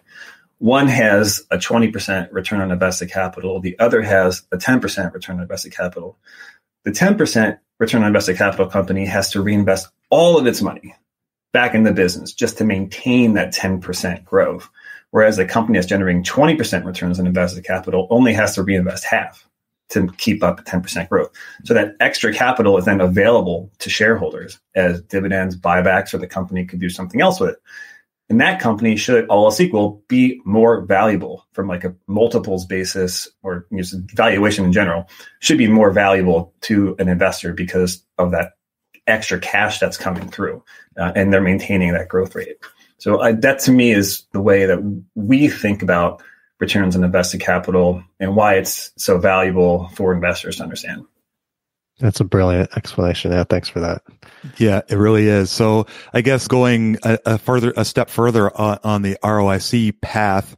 One 0.58 0.88
has 0.88 1.46
a 1.50 1.58
20% 1.58 2.32
return 2.32 2.60
on 2.60 2.72
invested 2.72 3.10
capital. 3.10 3.60
The 3.60 3.78
other 3.78 4.02
has 4.02 4.42
a 4.50 4.56
10% 4.56 5.12
return 5.12 5.36
on 5.36 5.42
invested 5.42 5.72
capital. 5.72 6.18
The 6.84 6.90
10% 6.90 7.58
return 7.78 8.02
on 8.02 8.08
invested 8.08 8.36
capital 8.36 8.66
company 8.66 9.06
has 9.06 9.30
to 9.32 9.42
reinvest 9.42 9.88
all 10.10 10.38
of 10.38 10.46
its 10.46 10.60
money 10.60 10.96
back 11.52 11.74
in 11.74 11.84
the 11.84 11.92
business 11.92 12.32
just 12.32 12.58
to 12.58 12.64
maintain 12.64 13.34
that 13.34 13.54
10% 13.54 14.24
growth. 14.24 14.68
Whereas 15.10 15.36
the 15.36 15.46
company 15.46 15.78
that's 15.78 15.86
generating 15.86 16.24
20% 16.24 16.84
returns 16.84 17.20
on 17.20 17.26
invested 17.26 17.64
capital 17.64 18.06
only 18.10 18.32
has 18.34 18.56
to 18.56 18.62
reinvest 18.62 19.04
half 19.04 19.47
to 19.90 20.08
keep 20.18 20.42
up 20.42 20.64
10% 20.64 21.08
growth. 21.08 21.30
So 21.64 21.74
that 21.74 21.96
extra 22.00 22.32
capital 22.32 22.76
is 22.76 22.84
then 22.84 23.00
available 23.00 23.70
to 23.78 23.90
shareholders 23.90 24.58
as 24.74 25.02
dividends, 25.02 25.56
buybacks, 25.56 26.12
or 26.12 26.18
the 26.18 26.26
company 26.26 26.64
could 26.64 26.80
do 26.80 26.90
something 26.90 27.20
else 27.20 27.40
with 27.40 27.50
it 27.50 27.62
and 28.28 28.40
that 28.40 28.60
company 28.60 28.96
should 28.96 29.26
all 29.28 29.46
else 29.46 29.60
equal 29.60 30.02
be 30.08 30.40
more 30.44 30.82
valuable 30.82 31.46
from 31.52 31.66
like 31.66 31.84
a 31.84 31.94
multiples 32.06 32.66
basis 32.66 33.28
or 33.42 33.66
valuation 34.14 34.64
in 34.64 34.72
general 34.72 35.08
should 35.40 35.58
be 35.58 35.68
more 35.68 35.90
valuable 35.90 36.54
to 36.60 36.94
an 36.98 37.08
investor 37.08 37.52
because 37.52 38.04
of 38.18 38.30
that 38.32 38.52
extra 39.06 39.38
cash 39.40 39.78
that's 39.78 39.96
coming 39.96 40.28
through 40.28 40.62
uh, 40.98 41.12
and 41.14 41.32
they're 41.32 41.40
maintaining 41.40 41.92
that 41.92 42.08
growth 42.08 42.34
rate 42.34 42.58
so 42.98 43.20
uh, 43.20 43.32
that 43.32 43.58
to 43.58 43.72
me 43.72 43.92
is 43.92 44.26
the 44.32 44.40
way 44.40 44.66
that 44.66 44.80
we 45.14 45.48
think 45.48 45.82
about 45.82 46.22
returns 46.60 46.96
on 46.96 47.04
invested 47.04 47.40
capital 47.40 48.02
and 48.18 48.34
why 48.34 48.54
it's 48.54 48.90
so 48.96 49.18
valuable 49.18 49.88
for 49.90 50.12
investors 50.12 50.56
to 50.56 50.62
understand 50.62 51.04
that's 52.00 52.20
a 52.20 52.24
brilliant 52.24 52.70
explanation. 52.76 53.32
Yeah, 53.32 53.44
thanks 53.44 53.68
for 53.68 53.80
that. 53.80 54.02
Yeah, 54.56 54.82
it 54.88 54.94
really 54.96 55.26
is. 55.26 55.50
So 55.50 55.86
I 56.12 56.20
guess 56.20 56.46
going 56.46 56.96
a, 57.02 57.18
a 57.26 57.38
further, 57.38 57.72
a 57.76 57.84
step 57.84 58.08
further 58.08 58.56
on, 58.56 58.78
on 58.84 59.02
the 59.02 59.18
ROIC 59.22 60.00
path, 60.00 60.56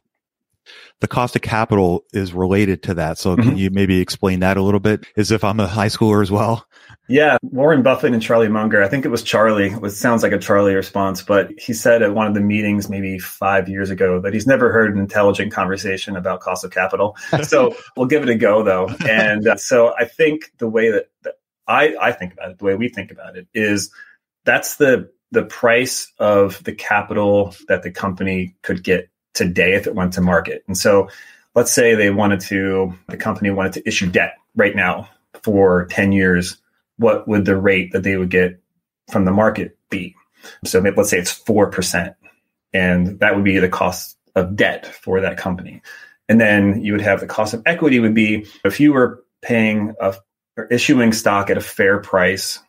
the 0.99 1.07
cost 1.07 1.35
of 1.35 1.41
capital 1.41 2.05
is 2.13 2.31
related 2.31 2.83
to 2.83 2.93
that. 2.93 3.17
So 3.17 3.35
can 3.35 3.55
Mhm. 3.55 3.57
you 3.57 3.69
maybe 3.71 3.99
explain 3.99 4.41
that 4.41 4.57
a 4.57 4.61
little 4.61 4.79
bit 4.79 5.05
as 5.17 5.31
if 5.31 5.43
I'm 5.43 5.59
a 5.59 5.67
high 5.67 5.87
schooler 5.87 6.21
as 6.21 6.29
well? 6.29 6.67
Yeah, 7.07 7.37
Warren 7.41 7.83
Buffett 7.83 8.13
and 8.13 8.21
Charlie 8.21 8.47
Munger. 8.47 8.81
I 8.81 8.87
think 8.87 9.05
it 9.05 9.09
was 9.09 9.23
Charlie. 9.23 9.71
It 9.71 9.89
sounds 9.89 10.23
like 10.23 10.31
a 10.31 10.37
Charlie 10.37 10.75
response, 10.75 11.21
but 11.21 11.51
he 11.59 11.73
said 11.73 12.01
at 12.01 12.13
one 12.13 12.27
of 12.27 12.33
the 12.33 12.41
meetings 12.41 12.89
maybe 12.89 13.19
five 13.19 13.67
years 13.67 13.89
ago 13.89 14.21
that 14.21 14.33
he's 14.33 14.47
never 14.47 14.71
heard 14.71 14.93
an 14.93 14.99
intelligent 14.99 15.51
conversation 15.51 16.15
about 16.15 16.39
cost 16.39 16.63
of 16.63 16.71
capital. 16.71 17.17
So 17.43 17.75
we'll 17.97 18.05
give 18.05 18.23
it 18.23 18.29
a 18.29 18.35
go 18.35 18.63
though. 18.63 18.87
And 19.09 19.45
uh, 19.45 19.57
so 19.57 19.93
I 19.97 20.05
think 20.05 20.51
the 20.59 20.69
way 20.69 20.91
that, 20.91 21.09
that 21.23 21.33
I, 21.67 21.95
I 21.99 22.11
think 22.11 22.33
about 22.33 22.51
it, 22.51 22.59
the 22.59 22.65
way 22.65 22.75
we 22.75 22.87
think 22.87 23.11
about 23.11 23.35
it 23.35 23.47
is 23.53 23.91
that's 24.45 24.77
the 24.77 25.11
the 25.31 25.43
price 25.43 26.11
of 26.19 26.63
the 26.63 26.73
capital 26.73 27.55
that 27.67 27.83
the 27.83 27.91
company 27.91 28.55
could 28.61 28.83
get 28.83 29.09
today 29.33 29.73
if 29.73 29.87
it 29.87 29.95
went 29.95 30.13
to 30.13 30.21
market. 30.21 30.63
And 30.67 30.77
so 30.77 31.09
let's 31.55 31.73
say 31.73 31.95
they 31.95 32.09
wanted 32.09 32.41
to 32.41 32.93
the 33.07 33.17
company 33.17 33.49
wanted 33.49 33.73
to 33.73 33.87
issue 33.87 34.09
debt 34.09 34.35
right 34.55 34.75
now 34.75 35.09
for 35.43 35.85
10 35.87 36.11
years 36.11 36.60
what 37.01 37.27
would 37.27 37.45
the 37.45 37.57
rate 37.57 37.91
that 37.91 38.03
they 38.03 38.15
would 38.15 38.29
get 38.29 38.61
from 39.09 39.25
the 39.25 39.31
market 39.31 39.77
be? 39.89 40.15
So 40.65 40.79
let's 40.79 41.09
say 41.09 41.19
it's 41.19 41.37
4%, 41.37 42.15
and 42.73 43.19
that 43.19 43.35
would 43.35 43.43
be 43.43 43.59
the 43.59 43.69
cost 43.69 44.17
of 44.35 44.55
debt 44.55 44.85
for 44.85 45.21
that 45.21 45.37
company. 45.37 45.81
And 46.29 46.39
then 46.39 46.81
you 46.81 46.93
would 46.93 47.01
have 47.01 47.19
the 47.19 47.27
cost 47.27 47.53
of 47.53 47.63
equity 47.65 47.99
would 47.99 48.13
be 48.13 48.45
if 48.63 48.79
you 48.79 48.93
were 48.93 49.23
paying 49.41 49.93
a, 49.99 50.15
or 50.57 50.65
issuing 50.65 51.11
stock 51.13 51.49
at 51.49 51.57
a 51.57 51.61
fair 51.61 51.99
price, 51.99 52.59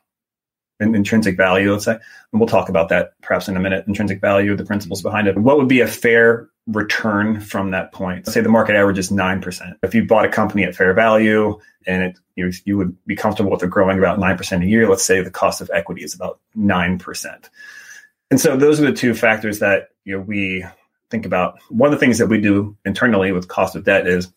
in 0.81 0.95
intrinsic 0.95 1.37
value, 1.37 1.73
let's 1.73 1.85
say, 1.85 1.93
and 1.93 2.41
we'll 2.41 2.49
talk 2.49 2.69
about 2.69 2.89
that 2.89 3.13
perhaps 3.23 3.49
in 3.49 3.57
a 3.57 3.61
minute, 3.61 3.87
intrinsic 3.87 4.21
value, 4.21 4.57
the 4.57 4.65
principles 4.65 5.03
behind 5.03 5.29
it. 5.29 5.39
What 5.39 5.59
would 5.59 5.69
be 5.69 5.81
a 5.81 5.87
fair 5.87 6.49
return 6.67 7.41
from 7.41 7.71
that 7.73 7.93
point? 7.93 8.27
Say 8.27 8.41
the 8.41 8.49
market 8.49 8.77
average 8.77 8.99
is 8.99 9.11
9%. 9.11 9.75
If 9.83 9.95
you 9.95 10.07
bought 10.07 10.25
a 10.25 10.29
company 10.29 10.65
at 10.65 10.75
fair 10.75 10.95
value 10.95 11.59
and 11.87 12.03
it, 12.03 12.19
you, 12.37 12.53
you 12.65 12.77
would 12.77 12.97
be 13.07 13.17
comfortable 13.17 13.51
with 13.51 13.63
it 13.63 13.71
growing 13.71 13.99
about 13.99 14.19
9% 14.19 14.63
a 14.63 14.67
year, 14.67 14.89
let's 14.89 15.05
say 15.05 15.23
the 15.23 15.31
cost 15.31 15.61
of 15.61 15.71
equity 15.73 16.03
is 16.03 16.15
about 16.15 16.41
9%. 16.57 17.49
And 18.31 18.41
so 18.41 18.57
those 18.57 18.81
are 18.81 18.87
the 18.87 18.93
two 18.93 19.15
factors 19.15 19.59
that 19.59 19.91
you 20.05 20.17
know, 20.17 20.23
we 20.23 20.65
think 21.11 21.27
about. 21.27 21.59
One 21.69 21.93
of 21.93 21.99
the 21.99 22.05
things 22.05 22.19
that 22.19 22.29
we 22.29 22.41
do 22.41 22.77
internally 22.85 23.33
with 23.33 23.49
cost 23.49 23.77
of 23.77 23.85
debt 23.85 24.07
is 24.07 24.33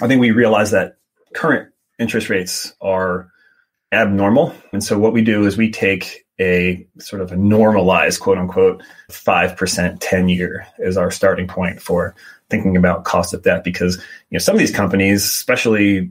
I 0.00 0.08
think 0.08 0.20
we 0.20 0.30
realize 0.30 0.70
that 0.70 0.96
current 1.34 1.72
interest 1.98 2.30
rates 2.30 2.72
are 2.80 3.30
abnormal. 3.92 4.54
And 4.72 4.82
so 4.82 4.98
what 4.98 5.12
we 5.12 5.22
do 5.22 5.44
is 5.46 5.56
we 5.56 5.70
take 5.70 6.24
a 6.40 6.86
sort 6.98 7.22
of 7.22 7.30
a 7.30 7.36
normalized 7.36 8.20
quote 8.20 8.38
unquote 8.38 8.82
5% 9.10 9.96
10 10.00 10.28
year 10.28 10.66
is 10.78 10.96
our 10.96 11.10
starting 11.10 11.46
point 11.46 11.80
for 11.80 12.14
thinking 12.48 12.76
about 12.76 13.04
cost 13.04 13.32
of 13.32 13.42
debt 13.42 13.62
because 13.62 13.96
you 13.96 14.02
know 14.32 14.38
some 14.38 14.56
of 14.56 14.58
these 14.58 14.72
companies 14.72 15.24
especially 15.24 16.10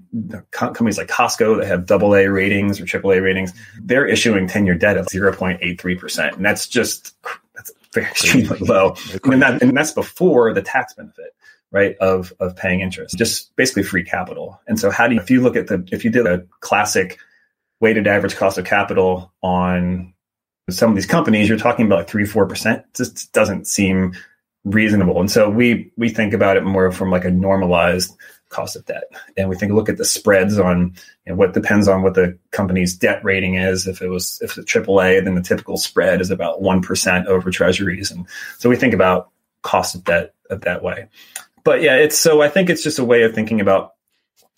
companies 0.51 0.97
like 0.97 1.07
costco 1.09 1.57
that 1.57 1.67
have 1.67 1.85
double 1.85 2.15
a 2.15 2.27
ratings 2.27 2.79
or 2.79 2.85
triple 2.85 3.11
a 3.11 3.19
ratings 3.19 3.51
they're 3.81 4.07
issuing 4.07 4.47
10 4.47 4.65
year 4.65 4.75
debt 4.75 4.95
of 4.95 5.07
0.83% 5.07 6.35
and 6.35 6.45
that's 6.45 6.67
just 6.67 7.13
that's 7.55 7.71
very 7.93 8.05
extremely 8.11 8.59
low. 8.59 8.95
And, 9.23 9.41
that, 9.41 9.61
and 9.61 9.75
that's 9.75 9.91
before 9.91 10.53
the 10.53 10.61
tax 10.61 10.93
benefit 10.93 11.35
right 11.71 11.95
of 11.97 12.33
of 12.39 12.55
paying 12.55 12.81
interest. 12.81 13.17
Just 13.17 13.55
basically 13.55 13.83
free 13.83 14.03
capital. 14.03 14.59
And 14.67 14.79
so 14.79 14.89
how 14.89 15.07
do 15.07 15.15
you 15.15 15.21
if 15.21 15.29
you 15.29 15.41
look 15.41 15.55
at 15.55 15.67
the 15.67 15.87
if 15.91 16.03
you 16.03 16.09
did 16.09 16.25
a 16.25 16.45
classic 16.61 17.19
weighted 17.79 18.07
average 18.07 18.35
cost 18.35 18.57
of 18.57 18.65
capital 18.65 19.31
on 19.41 20.13
some 20.71 20.89
of 20.89 20.95
these 20.95 21.05
companies, 21.05 21.49
you're 21.49 21.57
talking 21.57 21.85
about 21.85 22.09
three, 22.09 22.25
four 22.25 22.45
percent. 22.45 22.83
Just 22.95 23.31
doesn't 23.33 23.67
seem 23.67 24.13
reasonable. 24.63 25.19
And 25.19 25.31
so 25.31 25.49
we 25.49 25.91
we 25.97 26.09
think 26.09 26.33
about 26.33 26.57
it 26.57 26.63
more 26.63 26.91
from 26.91 27.11
like 27.11 27.25
a 27.25 27.31
normalized 27.31 28.15
cost 28.49 28.75
of 28.75 28.85
debt, 28.85 29.03
and 29.37 29.47
we 29.47 29.55
think 29.55 29.71
look 29.71 29.89
at 29.89 29.97
the 29.97 30.05
spreads 30.05 30.57
on 30.57 30.93
you 31.25 31.31
know, 31.31 31.35
what 31.35 31.53
depends 31.53 31.87
on 31.87 32.01
what 32.01 32.15
the 32.15 32.37
company's 32.51 32.95
debt 32.95 33.23
rating 33.23 33.55
is. 33.55 33.87
If 33.87 34.01
it 34.01 34.09
was 34.09 34.39
if 34.41 34.57
it's 34.57 34.71
AAA, 34.71 35.23
then 35.23 35.35
the 35.35 35.41
typical 35.41 35.77
spread 35.77 36.21
is 36.21 36.31
about 36.31 36.61
one 36.61 36.81
percent 36.81 37.27
over 37.27 37.51
Treasuries, 37.51 38.11
and 38.11 38.25
so 38.57 38.69
we 38.69 38.75
think 38.75 38.93
about 38.93 39.29
cost 39.61 39.95
of 39.95 40.03
debt 40.03 40.33
of 40.49 40.61
that 40.61 40.83
way. 40.83 41.07
But 41.63 41.81
yeah, 41.81 41.95
it's 41.95 42.17
so 42.17 42.41
I 42.41 42.49
think 42.49 42.69
it's 42.69 42.83
just 42.83 42.99
a 42.99 43.05
way 43.05 43.23
of 43.23 43.33
thinking 43.33 43.61
about 43.61 43.93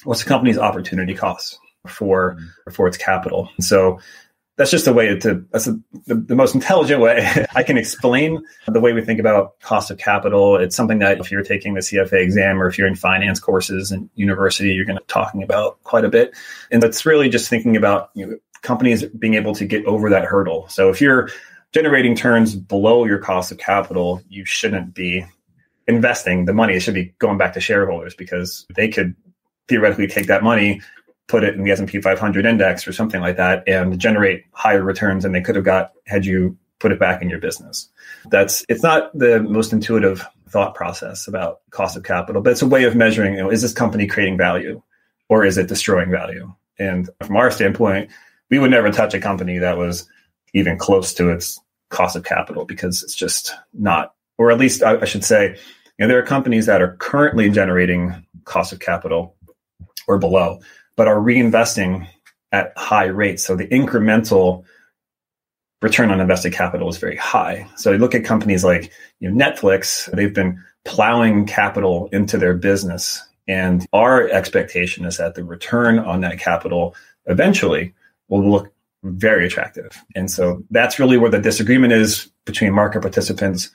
what's 0.03 0.23
the 0.23 0.29
company's 0.29 0.57
opportunity 0.57 1.13
cost 1.13 1.57
for 1.87 2.37
for 2.71 2.87
its 2.87 2.97
capital. 2.97 3.49
And 3.57 3.65
so 3.65 3.99
that's 4.57 4.71
just 4.71 4.87
a 4.87 4.93
way 4.93 5.17
to 5.17 5.45
that's 5.51 5.67
a, 5.67 5.79
the, 6.05 6.15
the 6.15 6.35
most 6.35 6.53
intelligent 6.53 7.01
way 7.01 7.45
I 7.55 7.63
can 7.63 7.77
explain 7.77 8.43
the 8.67 8.79
way 8.79 8.93
we 8.93 9.01
think 9.01 9.19
about 9.19 9.59
cost 9.61 9.91
of 9.91 9.97
capital. 9.97 10.57
It's 10.57 10.75
something 10.75 10.99
that 10.99 11.19
if 11.19 11.31
you're 11.31 11.43
taking 11.43 11.73
the 11.73 11.81
CFA 11.81 12.21
exam 12.21 12.61
or 12.61 12.67
if 12.67 12.77
you're 12.77 12.87
in 12.87 12.95
finance 12.95 13.39
courses 13.39 13.91
in 13.91 14.09
university, 14.15 14.69
you're 14.73 14.85
going 14.85 14.97
to 14.97 15.03
be 15.03 15.07
talking 15.07 15.41
about 15.43 15.81
quite 15.83 16.05
a 16.05 16.09
bit. 16.09 16.35
And 16.69 16.83
it's 16.83 17.05
really 17.05 17.29
just 17.29 17.49
thinking 17.49 17.75
about 17.75 18.11
you 18.13 18.25
know, 18.25 18.37
companies 18.61 19.05
being 19.05 19.35
able 19.35 19.55
to 19.55 19.65
get 19.65 19.85
over 19.85 20.09
that 20.09 20.25
hurdle. 20.25 20.67
So 20.69 20.89
if 20.89 21.01
you're 21.01 21.29
generating 21.71 22.15
turns 22.15 22.55
below 22.55 23.05
your 23.05 23.19
cost 23.19 23.51
of 23.51 23.57
capital, 23.57 24.21
you 24.29 24.45
shouldn't 24.45 24.93
be 24.93 25.25
investing 25.87 26.45
the 26.45 26.53
money. 26.53 26.75
It 26.75 26.81
should 26.81 26.93
be 26.93 27.13
going 27.19 27.37
back 27.37 27.53
to 27.53 27.61
shareholders 27.61 28.13
because 28.13 28.65
they 28.75 28.89
could 28.89 29.15
theoretically 29.67 30.07
take 30.07 30.27
that 30.27 30.43
money 30.43 30.81
put 31.31 31.45
it 31.45 31.55
in 31.55 31.63
the 31.63 31.71
S&P 31.71 32.01
500 32.01 32.45
index 32.45 32.85
or 32.85 32.91
something 32.91 33.21
like 33.21 33.37
that 33.37 33.63
and 33.65 33.97
generate 33.97 34.43
higher 34.51 34.83
returns 34.83 35.23
than 35.23 35.31
they 35.31 35.41
could 35.41 35.55
have 35.55 35.63
got 35.63 35.93
had 36.05 36.25
you 36.25 36.57
put 36.79 36.91
it 36.91 36.99
back 36.99 37.21
in 37.21 37.29
your 37.29 37.39
business. 37.39 37.87
That's 38.29 38.65
it's 38.67 38.83
not 38.83 39.17
the 39.17 39.41
most 39.41 39.71
intuitive 39.71 40.27
thought 40.49 40.75
process 40.75 41.29
about 41.29 41.61
cost 41.69 41.95
of 41.95 42.03
capital, 42.03 42.41
but 42.41 42.51
it's 42.51 42.61
a 42.61 42.67
way 42.67 42.83
of 42.83 42.97
measuring, 42.97 43.35
you 43.35 43.39
know, 43.39 43.49
is 43.49 43.61
this 43.61 43.71
company 43.71 44.07
creating 44.07 44.37
value 44.37 44.81
or 45.29 45.45
is 45.45 45.57
it 45.57 45.67
destroying 45.69 46.11
value? 46.11 46.53
And 46.77 47.09
from 47.23 47.37
our 47.37 47.49
standpoint, 47.49 48.11
we 48.49 48.59
would 48.59 48.71
never 48.71 48.91
touch 48.91 49.13
a 49.13 49.19
company 49.21 49.59
that 49.59 49.77
was 49.77 50.09
even 50.53 50.77
close 50.77 51.13
to 51.13 51.29
its 51.29 51.61
cost 51.89 52.17
of 52.17 52.25
capital 52.25 52.65
because 52.65 53.03
it's 53.03 53.15
just 53.15 53.53
not, 53.73 54.13
or 54.37 54.51
at 54.51 54.59
least 54.59 54.83
I, 54.83 54.99
I 54.99 55.05
should 55.05 55.23
say, 55.23 55.51
you 55.51 55.57
know, 55.99 56.07
there 56.09 56.19
are 56.19 56.25
companies 56.25 56.65
that 56.65 56.81
are 56.81 56.97
currently 56.97 57.49
generating 57.49 58.25
cost 58.43 58.73
of 58.73 58.79
capital 58.79 59.37
or 60.07 60.17
below 60.17 60.59
but 61.01 61.07
are 61.07 61.19
reinvesting 61.19 62.07
at 62.51 62.77
high 62.77 63.05
rates. 63.05 63.43
So 63.43 63.55
the 63.55 63.65
incremental 63.69 64.63
return 65.81 66.11
on 66.11 66.21
invested 66.21 66.53
capital 66.53 66.87
is 66.89 66.99
very 66.99 67.15
high. 67.15 67.67
So 67.75 67.91
you 67.91 67.97
look 67.97 68.13
at 68.13 68.23
companies 68.23 68.63
like 68.63 68.91
you 69.19 69.31
know, 69.31 69.45
Netflix, 69.45 70.15
they've 70.15 70.31
been 70.31 70.63
plowing 70.85 71.47
capital 71.47 72.07
into 72.11 72.37
their 72.37 72.53
business. 72.53 73.27
And 73.47 73.83
our 73.93 74.29
expectation 74.29 75.03
is 75.05 75.17
that 75.17 75.33
the 75.33 75.43
return 75.43 75.97
on 75.97 76.21
that 76.21 76.37
capital 76.37 76.95
eventually 77.25 77.95
will 78.29 78.47
look 78.47 78.71
very 79.01 79.47
attractive. 79.47 80.03
And 80.15 80.29
so 80.29 80.63
that's 80.69 80.99
really 80.99 81.17
where 81.17 81.31
the 81.31 81.39
disagreement 81.41 81.93
is 81.93 82.29
between 82.45 82.73
market 82.73 83.01
participants 83.01 83.71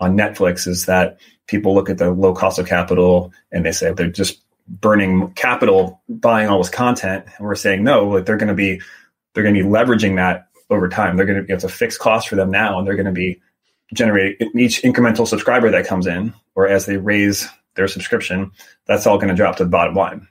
on 0.00 0.16
Netflix 0.16 0.66
is 0.66 0.86
that 0.86 1.20
people 1.46 1.74
look 1.74 1.90
at 1.90 1.98
the 1.98 2.10
low 2.10 2.32
cost 2.32 2.58
of 2.58 2.66
capital 2.66 3.34
and 3.52 3.66
they 3.66 3.72
say 3.72 3.92
they're 3.92 4.08
just 4.08 4.40
burning 4.70 5.32
capital 5.32 6.00
buying 6.08 6.48
all 6.48 6.58
this 6.58 6.70
content 6.70 7.24
and 7.26 7.46
we're 7.46 7.56
saying 7.56 7.82
no 7.82 8.08
like 8.08 8.24
they're 8.24 8.36
going 8.36 8.48
to 8.48 8.54
be 8.54 8.80
they're 9.34 9.42
going 9.42 9.54
to 9.54 9.62
be 9.62 9.68
leveraging 9.68 10.16
that 10.16 10.46
over 10.70 10.88
time. 10.88 11.16
They're 11.16 11.26
going 11.26 11.44
to 11.44 11.52
it's 11.52 11.64
a 11.64 11.68
fixed 11.68 11.98
cost 11.98 12.28
for 12.28 12.36
them 12.36 12.50
now 12.50 12.78
and 12.78 12.86
they're 12.86 12.96
going 12.96 13.06
to 13.06 13.12
be 13.12 13.40
generating 13.92 14.50
each 14.56 14.82
incremental 14.82 15.26
subscriber 15.26 15.70
that 15.72 15.86
comes 15.86 16.06
in 16.06 16.32
or 16.54 16.68
as 16.68 16.86
they 16.86 16.96
raise 16.96 17.48
their 17.74 17.88
subscription 17.88 18.52
that's 18.86 19.06
all 19.06 19.16
going 19.18 19.28
to 19.28 19.34
drop 19.34 19.56
to 19.56 19.64
the 19.64 19.70
bottom 19.70 19.94
line. 19.94 20.28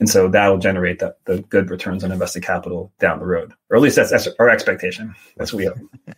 And 0.00 0.08
so 0.08 0.28
that 0.28 0.48
will 0.48 0.58
generate 0.58 0.98
the, 0.98 1.14
the 1.26 1.42
good 1.42 1.70
returns 1.70 2.02
on 2.02 2.10
invested 2.10 2.42
capital 2.42 2.92
down 2.98 3.20
the 3.20 3.26
road 3.26 3.52
or 3.68 3.76
at 3.76 3.82
least 3.82 3.96
that's, 3.96 4.10
that's 4.10 4.28
our 4.40 4.48
expectation. 4.48 5.14
That's 5.36 5.52
what 5.52 5.58
we 5.58 5.66
hope. 5.66 5.78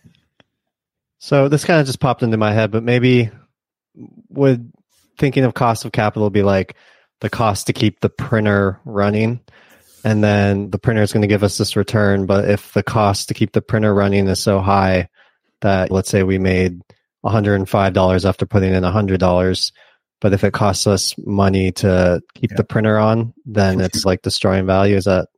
So 1.19 1.47
this 1.47 1.63
kind 1.63 1.79
of 1.79 1.85
just 1.85 2.01
popped 2.01 2.21
into 2.21 2.35
my 2.35 2.51
head, 2.51 2.69
but 2.69 2.83
maybe 2.83 3.31
would 4.27 4.73
thinking 5.17 5.45
of 5.45 5.53
cost 5.53 5.85
of 5.85 5.93
capital 5.93 6.29
be 6.29 6.43
like 6.43 6.75
the 7.23 7.29
cost 7.29 7.67
to 7.67 7.73
keep 7.73 8.01
the 8.01 8.09
printer 8.09 8.79
running? 8.85 9.39
And 10.03 10.21
then 10.21 10.69
the 10.69 10.77
printer 10.77 11.01
is 11.01 11.13
going 11.13 11.21
to 11.21 11.27
give 11.27 11.43
us 11.43 11.57
this 11.57 11.75
return. 11.77 12.25
But 12.25 12.49
if 12.49 12.73
the 12.73 12.83
cost 12.83 13.29
to 13.29 13.33
keep 13.33 13.53
the 13.53 13.61
printer 13.61 13.93
running 13.95 14.27
is 14.27 14.39
so 14.39 14.59
high 14.59 15.07
that 15.61 15.89
let's 15.91 16.09
say 16.09 16.23
we 16.23 16.37
made 16.37 16.81
$105 17.25 18.25
after 18.25 18.45
putting 18.45 18.73
in 18.73 18.83
$100, 18.83 19.71
but 20.19 20.33
if 20.33 20.43
it 20.43 20.51
costs 20.51 20.87
us 20.87 21.15
money 21.25 21.71
to 21.71 22.21
keep 22.35 22.51
Yeah. 22.51 22.57
the 22.57 22.63
printer 22.65 22.97
on, 22.97 23.33
then 23.45 23.79
it's 23.79 24.05
like 24.05 24.21
destroying 24.21 24.65
value. 24.65 24.97
Is 24.97 25.05
that 25.05 25.29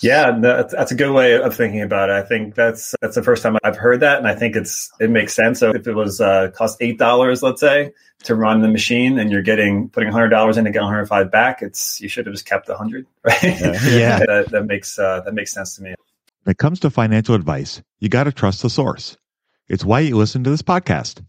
Yeah, 0.00 0.36
that's, 0.40 0.74
that's 0.74 0.90
a 0.90 0.96
good 0.96 1.12
way 1.12 1.40
of 1.40 1.54
thinking 1.54 1.82
about 1.82 2.10
it. 2.10 2.14
I 2.14 2.22
think 2.22 2.56
that's 2.56 2.96
that's 3.00 3.14
the 3.14 3.22
first 3.22 3.44
time 3.44 3.56
I've 3.62 3.76
heard 3.76 4.00
that, 4.00 4.18
and 4.18 4.26
I 4.26 4.34
think 4.34 4.56
it's 4.56 4.90
it 4.98 5.10
makes 5.10 5.34
sense. 5.34 5.60
So 5.60 5.70
if 5.70 5.86
it 5.86 5.94
was 5.94 6.20
uh, 6.20 6.50
cost 6.52 6.78
eight 6.80 6.98
dollars, 6.98 7.44
let's 7.44 7.60
say, 7.60 7.92
to 8.24 8.34
run 8.34 8.60
the 8.62 8.68
machine, 8.68 9.18
and 9.18 9.30
you're 9.30 9.42
getting 9.42 9.88
putting 9.88 10.10
hundred 10.10 10.28
dollars 10.28 10.56
in 10.56 10.64
to 10.64 10.70
get 10.70 10.80
105 10.80 11.30
back, 11.30 11.62
it's 11.62 12.00
you 12.00 12.08
should 12.08 12.26
have 12.26 12.34
just 12.34 12.46
kept 12.46 12.66
the 12.66 12.76
hundred, 12.76 13.06
right? 13.24 13.42
Yeah. 13.42 14.18
that, 14.20 14.48
that 14.50 14.66
makes 14.66 14.98
uh, 14.98 15.20
that 15.22 15.34
makes 15.34 15.52
sense 15.52 15.76
to 15.76 15.82
me. 15.82 15.94
When 16.44 16.52
it 16.52 16.58
comes 16.58 16.80
to 16.80 16.90
financial 16.90 17.34
advice, 17.34 17.82
you 18.00 18.08
got 18.08 18.24
to 18.24 18.32
trust 18.32 18.62
the 18.62 18.70
source. 18.70 19.16
It's 19.68 19.84
why 19.84 20.00
you 20.00 20.16
listen 20.16 20.42
to 20.44 20.50
this 20.50 20.62
podcast. 20.62 21.24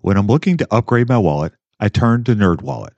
When 0.00 0.16
I'm 0.16 0.26
looking 0.26 0.56
to 0.58 0.68
upgrade 0.70 1.08
my 1.08 1.18
wallet, 1.18 1.52
I 1.80 1.88
turn 1.88 2.24
to 2.24 2.34
NerdWallet. 2.34 2.90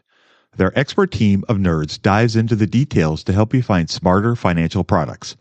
Their 0.57 0.76
expert 0.79 1.12
team 1.12 1.44
of 1.48 1.59
nerds 1.59 2.00
dives 2.00 2.35
into 2.35 2.57
the 2.57 2.66
details 2.66 3.22
to 3.24 3.33
help 3.33 3.55
you 3.55 3.62
find 3.62 3.88
smarter 3.88 4.35
financial 4.35 4.85
products. 4.85 5.37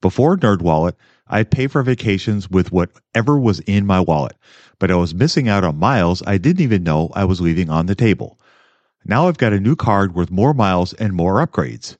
Before 0.00 0.36
NerdWallet, 0.36 0.94
I'd 1.30 1.50
pay 1.50 1.68
for 1.68 1.82
vacations 1.82 2.50
with 2.50 2.72
whatever 2.72 3.38
was 3.38 3.60
in 3.60 3.86
my 3.86 4.00
wallet, 4.00 4.36
but 4.78 4.90
I 4.90 4.96
was 4.96 5.14
missing 5.14 5.48
out 5.48 5.64
on 5.64 5.78
miles 5.78 6.22
I 6.26 6.38
didn't 6.38 6.62
even 6.62 6.82
know 6.82 7.10
I 7.14 7.24
was 7.24 7.40
leaving 7.40 7.70
on 7.70 7.86
the 7.86 7.94
table. 7.94 8.38
Now 9.04 9.28
I've 9.28 9.38
got 9.38 9.52
a 9.52 9.60
new 9.60 9.76
card 9.76 10.14
worth 10.14 10.30
more 10.30 10.52
miles 10.52 10.92
and 10.94 11.14
more 11.14 11.34
upgrades. 11.36 11.96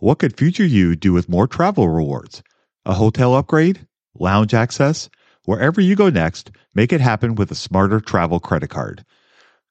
What 0.00 0.18
could 0.18 0.36
future 0.36 0.66
you 0.66 0.96
do 0.96 1.12
with 1.12 1.28
more 1.28 1.46
travel 1.46 1.88
rewards? 1.88 2.42
A 2.84 2.94
hotel 2.94 3.34
upgrade? 3.34 3.86
Lounge 4.18 4.52
access? 4.52 5.08
Wherever 5.44 5.80
you 5.80 5.94
go 5.94 6.10
next, 6.10 6.50
make 6.74 6.92
it 6.92 7.00
happen 7.00 7.36
with 7.36 7.50
a 7.50 7.54
smarter 7.54 8.00
travel 8.00 8.40
credit 8.40 8.68
card. 8.68 9.04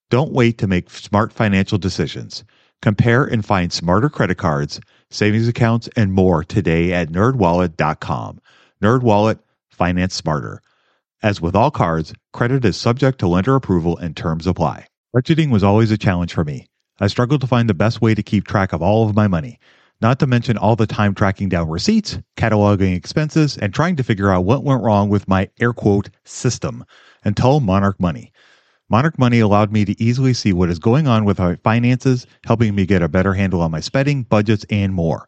Don't 0.09 0.31
wait 0.31 0.57
to 0.59 0.67
make 0.67 0.89
smart 0.89 1.33
financial 1.33 1.77
decisions. 1.77 2.43
Compare 2.81 3.25
and 3.25 3.45
find 3.45 3.73
smarter 3.73 4.09
credit 4.09 4.37
cards, 4.37 4.79
savings 5.09 5.47
accounts, 5.47 5.89
and 5.95 6.13
more 6.13 6.43
today 6.43 6.93
at 6.93 7.09
nerdwallet.com. 7.09 8.39
NerdWallet, 8.81 9.39
finance 9.71 10.13
smarter. 10.13 10.61
As 11.21 11.41
with 11.41 11.53
all 11.53 11.69
cards, 11.69 12.13
credit 12.31 12.63
is 12.63 12.77
subject 12.77 13.19
to 13.19 13.27
lender 13.27 13.55
approval 13.55 13.97
and 13.97 14.15
terms 14.15 14.47
apply. 14.47 14.87
Budgeting 15.13 15.51
was 15.51 15.65
always 15.65 15.91
a 15.91 15.97
challenge 15.97 16.33
for 16.33 16.45
me. 16.45 16.65
I 17.01 17.07
struggled 17.07 17.41
to 17.41 17.47
find 17.47 17.69
the 17.69 17.73
best 17.73 18.01
way 18.01 18.15
to 18.15 18.23
keep 18.23 18.45
track 18.45 18.71
of 18.71 18.81
all 18.81 19.09
of 19.09 19.15
my 19.15 19.27
money, 19.27 19.59
not 20.01 20.19
to 20.19 20.27
mention 20.27 20.57
all 20.57 20.77
the 20.77 20.87
time 20.87 21.13
tracking 21.13 21.49
down 21.49 21.67
receipts, 21.67 22.19
cataloging 22.37 22.95
expenses, 22.95 23.57
and 23.57 23.73
trying 23.73 23.97
to 23.97 24.03
figure 24.03 24.31
out 24.31 24.45
what 24.45 24.63
went 24.63 24.81
wrong 24.81 25.09
with 25.09 25.27
my 25.27 25.49
air 25.59 25.73
quote 25.73 26.09
system 26.23 26.85
until 27.25 27.59
Monarch 27.59 27.99
Money. 27.99 28.31
Monarch 28.89 29.19
Money 29.19 29.41
allowed 29.41 29.73
me 29.73 29.83
to 29.83 30.01
easily 30.01 30.33
see 30.33 30.53
what 30.53 30.69
is 30.69 30.79
going 30.79 31.05
on 31.05 31.25
with 31.25 31.39
my 31.39 31.55
finances, 31.65 32.25
helping 32.45 32.75
me 32.75 32.85
get 32.85 33.01
a 33.01 33.09
better 33.09 33.33
handle 33.33 33.61
on 33.61 33.71
my 33.71 33.81
spending, 33.81 34.23
budgets, 34.23 34.65
and 34.69 34.93
more. 34.93 35.27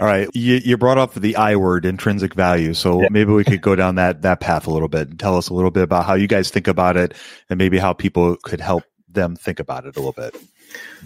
All 0.00 0.06
right. 0.06 0.28
You, 0.32 0.60
you 0.64 0.78
brought 0.78 0.96
up 0.96 1.12
the 1.12 1.36
I 1.36 1.56
word, 1.56 1.84
intrinsic 1.84 2.32
value. 2.32 2.72
So 2.72 3.02
yeah. 3.02 3.08
maybe 3.10 3.32
we 3.32 3.44
could 3.44 3.60
go 3.60 3.76
down 3.76 3.96
that, 3.96 4.22
that 4.22 4.40
path 4.40 4.66
a 4.66 4.70
little 4.70 4.88
bit 4.88 5.10
and 5.10 5.20
tell 5.20 5.36
us 5.36 5.50
a 5.50 5.54
little 5.54 5.70
bit 5.70 5.82
about 5.82 6.06
how 6.06 6.14
you 6.14 6.26
guys 6.26 6.50
think 6.50 6.68
about 6.68 6.96
it 6.96 7.14
and 7.50 7.58
maybe 7.58 7.78
how 7.78 7.92
people 7.92 8.36
could 8.42 8.60
help 8.60 8.84
them 9.08 9.36
think 9.36 9.60
about 9.60 9.84
it 9.84 9.96
a 9.96 9.98
little 9.98 10.12
bit. 10.12 10.34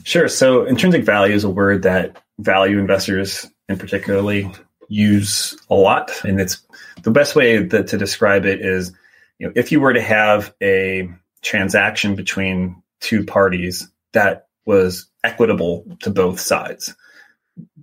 Sure. 0.04 0.28
So 0.28 0.64
intrinsic 0.64 1.04
value 1.04 1.34
is 1.34 1.42
a 1.42 1.50
word 1.50 1.82
that 1.82 2.22
value 2.38 2.78
investors 2.78 3.50
in 3.68 3.78
particularly 3.78 4.52
use 4.88 5.58
a 5.68 5.74
lot. 5.74 6.12
And 6.24 6.40
it's 6.40 6.62
the 7.02 7.10
best 7.10 7.34
way 7.34 7.64
that, 7.64 7.88
to 7.88 7.98
describe 7.98 8.44
it 8.44 8.60
is, 8.60 8.92
you 9.38 9.48
know, 9.48 9.52
if 9.56 9.72
you 9.72 9.80
were 9.80 9.94
to 9.94 10.02
have 10.02 10.54
a 10.62 11.10
transaction 11.42 12.14
between 12.14 12.82
two 13.00 13.24
parties 13.24 13.88
that 14.12 14.46
was 14.66 15.06
equitable 15.24 15.84
to 16.02 16.10
both 16.10 16.38
sides, 16.38 16.94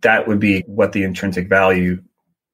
that 0.02 0.28
would 0.28 0.40
be 0.40 0.62
what 0.62 0.92
the 0.92 1.04
intrinsic 1.04 1.48
value 1.48 2.02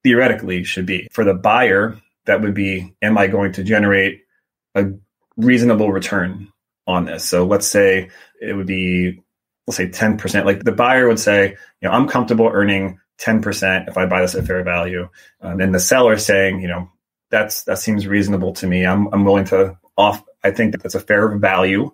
theoretically 0.04 0.64
should 0.64 0.86
be. 0.86 1.08
For 1.12 1.24
the 1.24 1.34
buyer, 1.34 2.00
that 2.26 2.42
would 2.42 2.54
be, 2.54 2.96
am 3.02 3.18
I 3.18 3.28
going 3.28 3.54
to 3.54 3.64
generate 3.64 4.22
a 4.76 4.92
reasonable 5.38 5.92
return 5.92 6.52
on 6.86 7.06
this. 7.06 7.24
So 7.26 7.46
let's 7.46 7.68
say 7.68 8.10
it 8.42 8.54
would 8.54 8.68
be, 8.68 9.22
let's 9.68 9.78
say 9.78 9.88
10%. 9.88 10.46
Like 10.46 10.64
the 10.64 10.72
buyer 10.72 11.08
would 11.08 11.20
say, 11.20 11.56
you 11.82 11.88
know, 11.88 11.92
I'm 11.92 12.08
comfortable 12.08 12.50
earning 12.52 13.00
10% 13.20 13.88
if 13.88 13.98
I 13.98 14.06
buy 14.06 14.22
this 14.22 14.36
at 14.36 14.46
fair 14.46 14.64
value. 14.64 15.10
Um, 15.42 15.60
and 15.60 15.74
the 15.74 15.80
seller 15.80 16.18
saying, 16.18 16.62
you 16.62 16.68
know, 16.68 16.90
that's, 17.30 17.64
that 17.64 17.80
seems 17.80 18.08
reasonable 18.08 18.54
to 18.54 18.68
me. 18.68 18.86
I'm, 18.86 19.08
I'm 19.14 19.26
willing 19.26 19.46
to 19.46 19.78
off. 19.98 20.24
I 20.44 20.52
think 20.52 20.72
that 20.72 20.84
that's 20.84 20.96
a 20.96 21.00
fair 21.00 21.38
value 21.38 21.92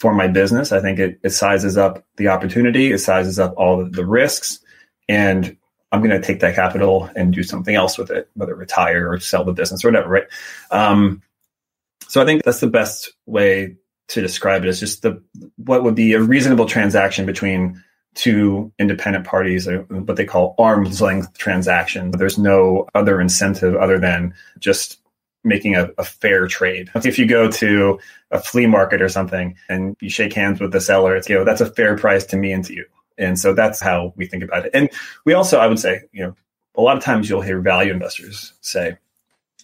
for 0.00 0.14
my 0.14 0.26
business. 0.26 0.72
I 0.72 0.80
think 0.80 0.98
it, 0.98 1.20
it 1.22 1.30
sizes 1.30 1.76
up 1.76 2.04
the 2.16 2.28
opportunity. 2.28 2.90
It 2.90 2.98
sizes 2.98 3.38
up 3.38 3.54
all 3.56 3.88
the 3.88 4.04
risks 4.04 4.58
and 5.08 5.56
I'm 5.92 6.00
going 6.00 6.10
to 6.10 6.26
take 6.26 6.40
that 6.40 6.56
capital 6.56 7.08
and 7.14 7.32
do 7.32 7.42
something 7.42 7.74
else 7.74 7.96
with 7.96 8.10
it, 8.10 8.28
whether 8.34 8.54
retire 8.54 9.10
or 9.10 9.20
sell 9.20 9.44
the 9.44 9.52
business 9.52 9.84
or 9.84 9.88
whatever. 9.88 10.08
Right. 10.08 10.26
Um, 10.70 11.22
so 12.08 12.20
I 12.20 12.24
think 12.24 12.42
that's 12.42 12.60
the 12.60 12.66
best 12.66 13.12
way 13.26 13.76
to 14.08 14.20
describe 14.20 14.64
it 14.64 14.68
as 14.68 14.80
just 14.80 15.02
the 15.02 15.22
what 15.56 15.82
would 15.82 15.94
be 15.94 16.12
a 16.12 16.20
reasonable 16.20 16.66
transaction 16.66 17.26
between 17.26 17.82
two 18.14 18.72
independent 18.78 19.26
parties, 19.26 19.68
what 19.88 20.16
they 20.16 20.24
call 20.24 20.54
arm's 20.58 21.00
length 21.00 21.36
transaction. 21.36 22.10
There's 22.12 22.38
no 22.38 22.86
other 22.94 23.20
incentive 23.20 23.74
other 23.74 23.98
than 23.98 24.34
just 24.58 25.00
making 25.42 25.76
a, 25.76 25.90
a, 25.98 26.04
fair 26.04 26.46
trade. 26.46 26.90
If 26.94 27.18
you 27.18 27.26
go 27.26 27.50
to 27.50 27.98
a 28.30 28.40
flea 28.40 28.66
market 28.66 29.02
or 29.02 29.08
something 29.08 29.56
and 29.68 29.96
you 30.00 30.08
shake 30.08 30.32
hands 30.32 30.60
with 30.60 30.72
the 30.72 30.80
seller, 30.80 31.16
it's 31.16 31.28
you 31.28 31.36
know 31.36 31.44
that's 31.44 31.60
a 31.60 31.70
fair 31.70 31.96
price 31.96 32.24
to 32.26 32.36
me 32.36 32.52
and 32.52 32.64
to 32.64 32.74
you. 32.74 32.86
And 33.16 33.38
so 33.38 33.54
that's 33.54 33.80
how 33.80 34.12
we 34.16 34.26
think 34.26 34.42
about 34.42 34.66
it. 34.66 34.72
And 34.74 34.90
we 35.24 35.34
also, 35.34 35.58
I 35.58 35.66
would 35.66 35.78
say, 35.78 36.02
you 36.12 36.22
know, 36.22 36.36
a 36.76 36.82
lot 36.82 36.96
of 36.96 37.02
times 37.02 37.30
you'll 37.30 37.40
hear 37.40 37.60
value 37.60 37.92
investors 37.92 38.52
say, 38.60 38.96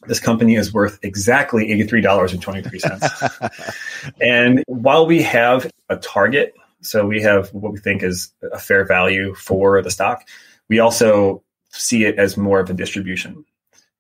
this 0.06 0.20
company 0.20 0.54
is 0.54 0.72
worth 0.72 0.98
exactly 1.02 1.68
$83.23. 1.68 4.14
and 4.20 4.64
while 4.66 5.06
we 5.06 5.22
have 5.22 5.70
a 5.88 5.96
target, 5.96 6.54
so 6.80 7.06
we 7.06 7.22
have 7.22 7.52
what 7.52 7.72
we 7.72 7.78
think 7.78 8.02
is 8.02 8.32
a 8.52 8.58
fair 8.58 8.84
value 8.86 9.34
for 9.34 9.80
the 9.82 9.90
stock, 9.90 10.26
we 10.68 10.78
also 10.78 11.42
see 11.68 12.04
it 12.04 12.18
as 12.18 12.38
more 12.38 12.60
of 12.60 12.70
a 12.70 12.74
distribution. 12.74 13.44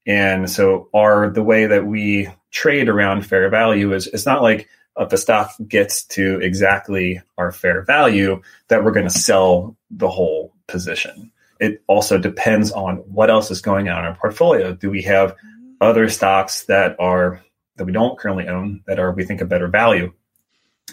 And 0.06 0.50
so 0.50 0.88
our 0.94 1.28
the 1.30 1.42
way 1.42 1.66
that 1.66 1.86
we 1.86 2.28
trade 2.50 2.88
around 2.88 3.26
fair 3.26 3.50
value 3.50 3.92
is 3.92 4.06
it's 4.06 4.26
not 4.26 4.42
like 4.42 4.68
if 4.98 5.08
the 5.08 5.16
stock 5.16 5.52
gets 5.66 6.04
to 6.04 6.40
exactly 6.40 7.22
our 7.38 7.52
fair 7.52 7.82
value 7.82 8.42
that 8.68 8.84
we're 8.84 8.90
going 8.90 9.08
to 9.08 9.10
sell 9.10 9.76
the 9.90 10.08
whole 10.08 10.52
position. 10.66 11.30
It 11.58 11.82
also 11.86 12.18
depends 12.18 12.72
on 12.72 12.96
what 12.96 13.30
else 13.30 13.50
is 13.50 13.60
going 13.60 13.88
on 13.88 13.98
in 13.98 14.04
our 14.04 14.16
portfolio. 14.16 14.74
Do 14.74 14.90
we 14.90 15.02
have 15.02 15.36
other 15.80 16.08
stocks 16.08 16.64
that 16.64 16.96
are 16.98 17.42
that 17.76 17.84
we 17.86 17.92
don't 17.92 18.18
currently 18.18 18.46
own 18.46 18.82
that 18.86 18.98
are 18.98 19.12
we 19.12 19.24
think 19.24 19.40
a 19.40 19.46
better 19.46 19.68
value. 19.68 20.12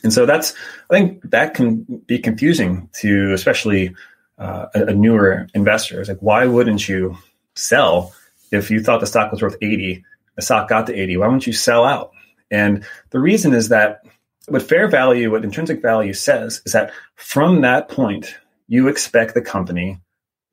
And 0.04 0.14
so 0.14 0.26
that's 0.26 0.54
I 0.90 0.94
think 0.94 1.22
that 1.32 1.54
can 1.54 1.84
be 2.06 2.20
confusing 2.20 2.90
to 3.02 3.34
especially 3.34 3.96
uh, 4.38 4.68
a, 4.74 4.86
a 4.88 4.94
newer 4.94 5.48
investor. 5.54 6.00
It's 6.00 6.10
like 6.10 6.20
why 6.20 6.46
wouldn't 6.46 6.88
you 6.88 7.18
sell 7.56 8.14
if 8.52 8.72
you 8.72 8.82
thought 8.82 9.02
the 9.02 9.08
stock 9.08 9.32
was 9.32 9.42
worth 9.42 9.58
80, 9.62 10.06
the 10.36 10.42
stock 10.42 10.70
got 10.70 10.88
to 10.88 10.96
80, 10.96 11.18
why 11.18 11.28
wouldn't 11.28 11.48
you 11.48 11.54
sell 11.54 11.84
out? 11.84 12.12
And 12.52 12.86
the 13.10 13.20
reason 13.20 13.54
is 13.54 13.70
that 13.70 14.02
what 14.48 14.62
fair 14.62 14.88
value, 14.88 15.32
what 15.32 15.44
intrinsic 15.44 15.82
value 15.82 16.14
says 16.14 16.62
is 16.66 16.72
that 16.72 16.92
from 17.16 17.62
that 17.62 17.90
point, 17.90 18.36
you 18.68 18.88
expect 18.88 19.34
the 19.34 19.42
company 19.42 20.00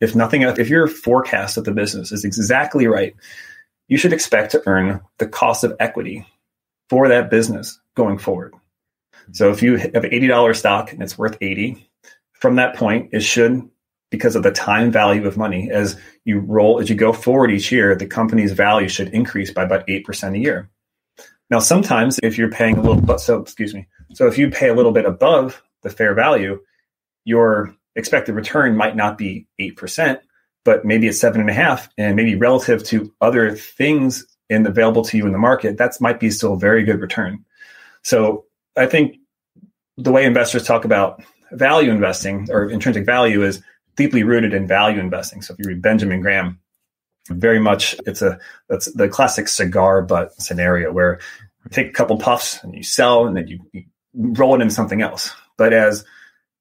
if 0.00 0.14
nothing 0.14 0.42
else, 0.42 0.58
if 0.58 0.68
your 0.68 0.86
forecast 0.86 1.56
of 1.56 1.64
the 1.64 1.72
business 1.72 2.12
is 2.12 2.24
exactly 2.24 2.86
right, 2.86 3.14
you 3.88 3.96
should 3.96 4.12
expect 4.12 4.52
to 4.52 4.62
earn 4.66 5.00
the 5.18 5.26
cost 5.26 5.64
of 5.64 5.74
equity 5.80 6.26
for 6.90 7.08
that 7.08 7.30
business 7.30 7.80
going 7.94 8.18
forward. 8.18 8.54
So 9.32 9.50
if 9.50 9.62
you 9.62 9.76
have 9.76 10.04
an 10.04 10.10
$80 10.10 10.56
stock 10.56 10.92
and 10.92 11.02
it's 11.02 11.16
worth 11.16 11.38
80, 11.40 11.88
from 12.34 12.56
that 12.56 12.76
point, 12.76 13.10
it 13.12 13.20
should, 13.20 13.68
because 14.10 14.36
of 14.36 14.42
the 14.42 14.50
time 14.50 14.90
value 14.90 15.26
of 15.26 15.38
money, 15.38 15.70
as 15.70 15.98
you 16.24 16.40
roll, 16.40 16.80
as 16.80 16.90
you 16.90 16.96
go 16.96 17.12
forward 17.12 17.50
each 17.50 17.72
year, 17.72 17.94
the 17.94 18.06
company's 18.06 18.52
value 18.52 18.88
should 18.88 19.08
increase 19.08 19.50
by 19.50 19.62
about 19.62 19.86
8% 19.86 20.34
a 20.34 20.38
year. 20.38 20.68
Now, 21.54 21.60
sometimes 21.60 22.18
if 22.20 22.36
you're 22.36 22.50
paying 22.50 22.78
a 22.78 22.82
little, 22.82 23.16
so 23.16 23.38
excuse 23.38 23.74
me, 23.74 23.86
so 24.12 24.26
if 24.26 24.36
you 24.36 24.50
pay 24.50 24.70
a 24.70 24.74
little 24.74 24.90
bit 24.90 25.04
above 25.04 25.62
the 25.82 25.88
fair 25.88 26.12
value, 26.12 26.60
your 27.24 27.72
expected 27.94 28.34
return 28.34 28.76
might 28.76 28.96
not 28.96 29.16
be 29.16 29.46
8%, 29.60 30.18
but 30.64 30.84
maybe 30.84 31.06
it's 31.06 31.20
seven 31.20 31.40
and 31.40 31.48
a 31.48 31.52
half. 31.52 31.88
And 31.96 32.16
maybe 32.16 32.34
relative 32.34 32.82
to 32.86 33.14
other 33.20 33.54
things 33.54 34.26
in 34.50 34.66
available 34.66 35.04
to 35.04 35.16
you 35.16 35.26
in 35.26 35.32
the 35.32 35.38
market, 35.38 35.78
that 35.78 35.92
might 36.00 36.18
be 36.18 36.28
still 36.28 36.54
a 36.54 36.58
very 36.58 36.82
good 36.82 37.00
return. 37.00 37.44
So 38.02 38.46
I 38.76 38.86
think 38.86 39.18
the 39.96 40.10
way 40.10 40.24
investors 40.24 40.64
talk 40.64 40.84
about 40.84 41.22
value 41.52 41.92
investing 41.92 42.48
or 42.50 42.68
intrinsic 42.68 43.06
value 43.06 43.44
is 43.44 43.62
deeply 43.94 44.24
rooted 44.24 44.54
in 44.54 44.66
value 44.66 44.98
investing. 44.98 45.40
So 45.40 45.54
if 45.54 45.60
you 45.60 45.68
read 45.68 45.82
Benjamin 45.82 46.20
Graham, 46.20 46.58
very 47.28 47.58
much 47.58 47.96
it's 48.06 48.22
a 48.22 48.38
that's 48.68 48.92
the 48.92 49.08
classic 49.08 49.48
cigar 49.48 50.02
butt 50.02 50.32
scenario 50.40 50.92
where 50.92 51.20
take 51.70 51.88
a 51.88 51.92
couple 51.92 52.18
puffs 52.18 52.62
and 52.62 52.74
you 52.74 52.82
sell 52.82 53.26
and 53.26 53.36
then 53.36 53.48
you, 53.48 53.60
you 53.72 53.84
roll 54.14 54.54
it 54.54 54.62
into 54.62 54.74
something 54.74 55.02
else. 55.02 55.32
But 55.56 55.72
as 55.72 56.04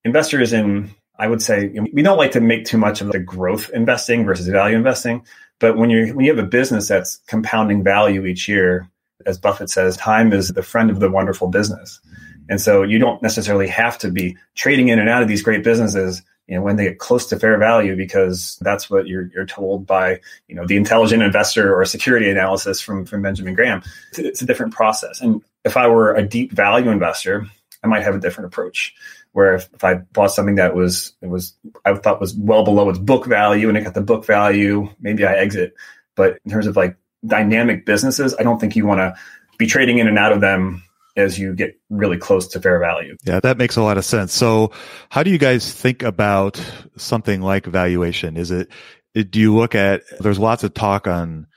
investors 0.03 0.53
in 0.53 0.93
I 1.17 1.27
would 1.27 1.41
say 1.41 1.69
we 1.93 2.01
don't 2.01 2.17
like 2.17 2.31
to 2.31 2.41
make 2.41 2.65
too 2.65 2.77
much 2.77 3.01
of 3.01 3.11
the 3.11 3.19
growth 3.19 3.69
investing 3.69 4.25
versus 4.25 4.47
value 4.47 4.75
investing. 4.75 5.25
But 5.59 5.77
when 5.77 5.89
you 5.89 6.13
when 6.15 6.25
you 6.25 6.35
have 6.35 6.43
a 6.43 6.47
business 6.47 6.87
that's 6.87 7.17
compounding 7.27 7.83
value 7.83 8.25
each 8.25 8.47
year, 8.47 8.89
as 9.25 9.37
Buffett 9.37 9.69
says, 9.69 9.95
time 9.95 10.33
is 10.33 10.49
the 10.49 10.63
friend 10.63 10.89
of 10.89 10.99
the 10.99 11.11
wonderful 11.11 11.47
business. 11.47 12.01
And 12.49 12.59
so 12.59 12.83
you 12.83 12.99
don't 12.99 13.21
necessarily 13.21 13.67
have 13.67 13.97
to 13.99 14.11
be 14.11 14.37
trading 14.55 14.89
in 14.89 14.99
and 14.99 15.07
out 15.07 15.21
of 15.21 15.27
these 15.27 15.43
great 15.43 15.63
businesses 15.63 16.21
you 16.47 16.55
know, 16.55 16.61
when 16.61 16.75
they 16.75 16.85
get 16.85 16.99
close 16.99 17.27
to 17.27 17.39
fair 17.39 17.57
value 17.57 17.95
because 17.95 18.57
that's 18.61 18.89
what 18.89 19.07
you're, 19.07 19.29
you're 19.33 19.45
told 19.45 19.87
by 19.87 20.19
you 20.47 20.55
know 20.55 20.65
the 20.65 20.75
intelligent 20.75 21.23
investor 21.23 21.73
or 21.73 21.85
security 21.85 22.29
analysis 22.29 22.81
from, 22.81 23.05
from 23.05 23.21
Benjamin 23.21 23.53
Graham. 23.53 23.81
It's, 24.09 24.19
it's 24.19 24.41
a 24.41 24.45
different 24.45 24.73
process. 24.73 25.21
And 25.21 25.41
if 25.63 25.77
I 25.77 25.87
were 25.87 26.13
a 26.13 26.27
deep 26.27 26.51
value 26.51 26.89
investor, 26.89 27.45
I 27.83 27.87
might 27.87 28.03
have 28.03 28.15
a 28.15 28.19
different 28.19 28.47
approach. 28.47 28.93
Where 29.31 29.55
if, 29.55 29.67
if 29.73 29.83
I 29.83 29.95
bought 29.95 30.31
something 30.31 30.55
that 30.55 30.75
was 30.75 31.13
it 31.21 31.27
was 31.27 31.55
I 31.85 31.95
thought 31.95 32.21
was 32.21 32.35
well 32.35 32.63
below 32.63 32.89
its 32.89 32.99
book 32.99 33.25
value 33.25 33.67
and 33.67 33.77
it 33.77 33.83
got 33.83 33.93
the 33.93 34.01
book 34.01 34.25
value, 34.25 34.89
maybe 34.99 35.25
I 35.25 35.33
exit. 35.33 35.73
But 36.15 36.37
in 36.45 36.51
terms 36.51 36.67
of 36.67 36.75
like 36.75 36.97
dynamic 37.25 37.85
businesses, 37.85 38.35
I 38.37 38.43
don't 38.43 38.59
think 38.59 38.75
you 38.75 38.85
want 38.85 38.99
to 38.99 39.15
be 39.57 39.65
trading 39.65 39.97
in 39.97 40.07
and 40.07 40.19
out 40.19 40.33
of 40.33 40.41
them 40.41 40.83
as 41.15 41.37
you 41.37 41.53
get 41.53 41.79
really 41.89 42.17
close 42.17 42.47
to 42.49 42.61
fair 42.61 42.79
value. 42.79 43.15
Yeah, 43.23 43.39
that 43.39 43.57
makes 43.57 43.75
a 43.75 43.81
lot 43.81 43.97
of 43.97 44.05
sense. 44.05 44.33
So, 44.33 44.71
how 45.09 45.23
do 45.23 45.29
you 45.29 45.37
guys 45.37 45.71
think 45.71 46.03
about 46.03 46.63
something 46.97 47.41
like 47.41 47.65
valuation? 47.65 48.37
Is 48.37 48.51
it, 48.51 48.69
do 49.13 49.39
you 49.39 49.55
look 49.55 49.75
at, 49.75 50.01
there's 50.19 50.39
lots 50.39 50.63
of 50.63 50.73
talk 50.73 51.07
on 51.07 51.47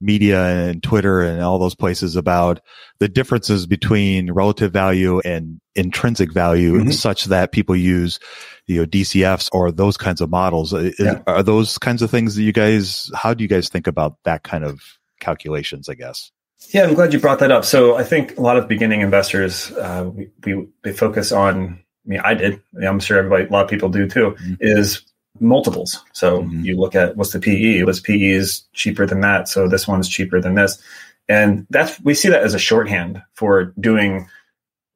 media 0.00 0.68
and 0.68 0.82
Twitter 0.82 1.22
and 1.22 1.40
all 1.40 1.58
those 1.58 1.74
places 1.74 2.16
about 2.16 2.60
the 2.98 3.08
differences 3.08 3.66
between 3.66 4.30
relative 4.30 4.72
value 4.72 5.20
and 5.20 5.60
intrinsic 5.74 6.32
value 6.32 6.74
mm-hmm. 6.74 6.90
such 6.90 7.24
that 7.24 7.52
people 7.52 7.74
use, 7.74 8.18
you 8.66 8.80
know, 8.80 8.86
DCFs 8.86 9.48
or 9.52 9.72
those 9.72 9.96
kinds 9.96 10.20
of 10.20 10.28
models. 10.28 10.74
Yeah. 10.98 11.22
Are 11.26 11.42
those 11.42 11.78
kinds 11.78 12.02
of 12.02 12.10
things 12.10 12.36
that 12.36 12.42
you 12.42 12.52
guys, 12.52 13.10
how 13.14 13.32
do 13.32 13.42
you 13.42 13.48
guys 13.48 13.70
think 13.70 13.86
about 13.86 14.16
that 14.24 14.42
kind 14.42 14.64
of 14.64 14.82
calculations, 15.20 15.88
I 15.88 15.94
guess? 15.94 16.30
Yeah, 16.70 16.84
I'm 16.84 16.94
glad 16.94 17.12
you 17.12 17.20
brought 17.20 17.38
that 17.40 17.52
up. 17.52 17.64
So 17.64 17.96
I 17.96 18.04
think 18.04 18.36
a 18.36 18.40
lot 18.40 18.56
of 18.56 18.68
beginning 18.68 19.00
investors, 19.00 19.70
uh, 19.72 20.10
we, 20.12 20.30
we, 20.44 20.68
they 20.82 20.92
focus 20.92 21.32
on. 21.32 21.80
I 22.04 22.08
mean, 22.08 22.20
I 22.20 22.34
did. 22.34 22.62
I'm 22.82 23.00
sure 23.00 23.18
everybody, 23.18 23.44
a 23.44 23.50
lot 23.50 23.64
of 23.64 23.70
people 23.70 23.88
do 23.88 24.08
too. 24.08 24.36
Mm-hmm. 24.40 24.54
Is 24.60 25.02
multiples. 25.40 26.02
So 26.12 26.42
mm-hmm. 26.42 26.64
you 26.64 26.76
look 26.76 26.94
at 26.94 27.16
what's 27.16 27.32
the 27.32 27.40
PE. 27.40 27.82
This 27.82 28.00
PE 28.00 28.28
is 28.28 28.64
cheaper 28.72 29.06
than 29.06 29.20
that. 29.20 29.48
So 29.48 29.68
this 29.68 29.86
one's 29.86 30.08
cheaper 30.08 30.40
than 30.40 30.54
this, 30.54 30.82
and 31.28 31.66
that's 31.70 32.00
we 32.00 32.14
see 32.14 32.28
that 32.28 32.42
as 32.42 32.54
a 32.54 32.58
shorthand 32.58 33.22
for 33.34 33.74
doing 33.78 34.28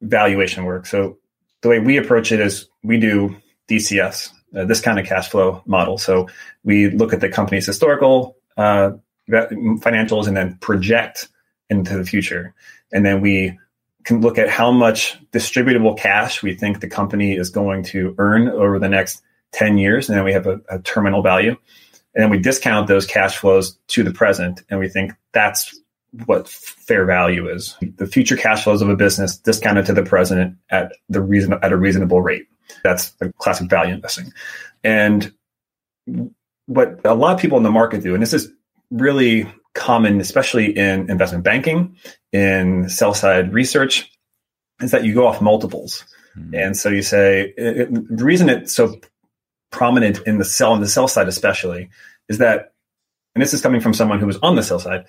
valuation 0.01 0.65
work. 0.65 0.85
So 0.85 1.17
the 1.61 1.69
way 1.69 1.79
we 1.79 1.97
approach 1.97 2.31
it 2.31 2.39
is 2.39 2.67
we 2.83 2.99
do 2.99 3.35
DCFs, 3.69 4.31
uh, 4.55 4.65
this 4.65 4.81
kind 4.81 4.99
of 4.99 5.05
cash 5.05 5.29
flow 5.29 5.61
model. 5.65 5.97
So 5.97 6.27
we 6.63 6.89
look 6.89 7.13
at 7.13 7.21
the 7.21 7.29
company's 7.29 7.65
historical 7.65 8.37
uh, 8.57 8.91
financials 9.29 10.27
and 10.27 10.35
then 10.35 10.57
project 10.57 11.29
into 11.71 11.97
the 11.97 12.05
future. 12.05 12.53
And 12.91 13.03
then 13.03 13.21
we 13.21 13.57
can 14.03 14.21
look 14.21 14.37
at 14.37 14.49
how 14.49 14.71
much 14.71 15.17
distributable 15.31 15.97
cash 15.97 16.43
we 16.43 16.53
think 16.53 16.81
the 16.81 16.89
company 16.89 17.35
is 17.35 17.49
going 17.49 17.83
to 17.83 18.13
earn 18.17 18.49
over 18.49 18.77
the 18.77 18.89
next 18.89 19.21
10 19.53 19.77
years. 19.77 20.09
And 20.09 20.17
then 20.17 20.25
we 20.25 20.33
have 20.33 20.45
a, 20.45 20.59
a 20.69 20.79
terminal 20.79 21.23
value. 21.23 21.55
And 22.13 22.23
then 22.23 22.29
we 22.29 22.39
discount 22.39 22.87
those 22.87 23.07
cash 23.07 23.37
flows 23.37 23.77
to 23.87 24.03
the 24.03 24.11
present. 24.11 24.61
And 24.69 24.79
we 24.79 24.89
think 24.89 25.13
that's 25.31 25.79
what 26.25 26.49
fair 26.49 27.05
value 27.05 27.47
is. 27.47 27.77
The 27.95 28.07
future 28.07 28.35
cash 28.35 28.65
flows 28.65 28.81
of 28.81 28.89
a 28.89 28.97
business 28.97 29.37
discounted 29.37 29.85
to 29.85 29.93
the 29.93 30.03
present 30.03 30.57
at 30.69 30.91
the 31.07 31.21
reason 31.21 31.53
at 31.53 31.71
a 31.71 31.77
reasonable 31.77 32.21
rate. 32.21 32.47
That's 32.83 33.11
the 33.11 33.31
classic 33.33 33.69
value 33.69 33.93
investing. 33.93 34.33
And 34.83 35.33
what 36.65 36.99
a 37.05 37.13
lot 37.13 37.35
of 37.35 37.39
people 37.39 37.57
in 37.57 37.63
the 37.63 37.71
market 37.71 38.03
do, 38.03 38.13
and 38.13 38.21
this 38.21 38.33
is 38.33 38.51
really 38.89 39.47
common, 39.73 40.19
especially 40.19 40.77
in 40.77 41.09
investment 41.09 41.43
banking, 41.43 41.95
in 42.31 42.89
sell 42.89 43.13
side 43.13 43.53
research, 43.53 44.11
is 44.81 44.91
that 44.91 45.03
you 45.03 45.13
go 45.13 45.27
off 45.27 45.41
multiples. 45.41 46.03
Mm-hmm. 46.37 46.55
And 46.55 46.77
so 46.77 46.89
you 46.89 47.01
say 47.01 47.53
it, 47.57 47.77
it, 47.77 48.17
the 48.17 48.23
reason 48.23 48.49
it's 48.49 48.73
so 48.73 48.99
prominent 49.71 50.19
in 50.25 50.37
the 50.37 50.45
sell 50.45 50.73
and 50.73 50.83
the 50.83 50.87
sell 50.87 51.07
side, 51.07 51.27
especially, 51.27 51.89
is 52.29 52.37
that, 52.39 52.73
and 53.35 53.41
this 53.41 53.53
is 53.53 53.61
coming 53.61 53.81
from 53.81 53.93
someone 53.93 54.19
who 54.19 54.27
was 54.27 54.37
on 54.41 54.55
the 54.55 54.63
sell 54.63 54.79
side, 54.79 55.05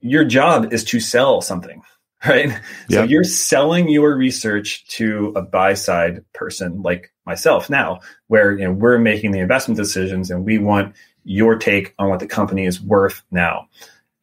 your 0.00 0.24
job 0.24 0.72
is 0.72 0.84
to 0.84 1.00
sell 1.00 1.40
something, 1.40 1.82
right? 2.26 2.48
Yep. 2.48 2.60
So 2.90 3.02
you're 3.04 3.24
selling 3.24 3.88
your 3.88 4.14
research 4.16 4.86
to 4.88 5.32
a 5.36 5.42
buy 5.42 5.74
side 5.74 6.24
person 6.34 6.82
like 6.82 7.12
myself 7.24 7.70
now, 7.70 8.00
where 8.28 8.52
you 8.52 8.64
know 8.64 8.72
we're 8.72 8.98
making 8.98 9.32
the 9.32 9.40
investment 9.40 9.78
decisions 9.78 10.30
and 10.30 10.44
we 10.44 10.58
want 10.58 10.94
your 11.24 11.56
take 11.56 11.94
on 11.98 12.08
what 12.08 12.20
the 12.20 12.26
company 12.26 12.66
is 12.66 12.80
worth 12.80 13.22
now. 13.30 13.68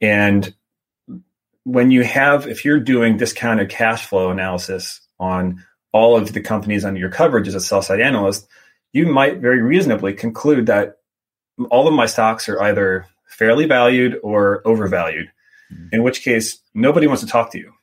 And 0.01 0.53
when 1.63 1.91
you 1.91 2.03
have, 2.03 2.47
if 2.47 2.65
you're 2.65 2.79
doing 2.79 3.17
discounted 3.17 3.69
cash 3.69 4.05
flow 4.05 4.31
analysis 4.31 5.01
on 5.19 5.63
all 5.91 6.17
of 6.17 6.33
the 6.33 6.41
companies 6.41 6.85
under 6.85 6.99
your 6.99 7.09
coverage 7.09 7.47
as 7.47 7.55
a 7.55 7.61
sell 7.61 7.81
side 7.81 8.01
analyst, 8.01 8.47
you 8.93 9.07
might 9.07 9.39
very 9.39 9.61
reasonably 9.61 10.13
conclude 10.13 10.65
that 10.67 10.97
all 11.69 11.87
of 11.87 11.93
my 11.93 12.05
stocks 12.05 12.49
are 12.49 12.61
either 12.61 13.05
fairly 13.27 13.65
valued 13.65 14.19
or 14.23 14.61
overvalued, 14.65 15.31
mm-hmm. 15.71 15.87
in 15.91 16.03
which 16.03 16.23
case 16.23 16.59
nobody 16.73 17.07
wants 17.07 17.21
to 17.21 17.27
talk 17.29 17.51
to 17.51 17.59
you. 17.59 17.73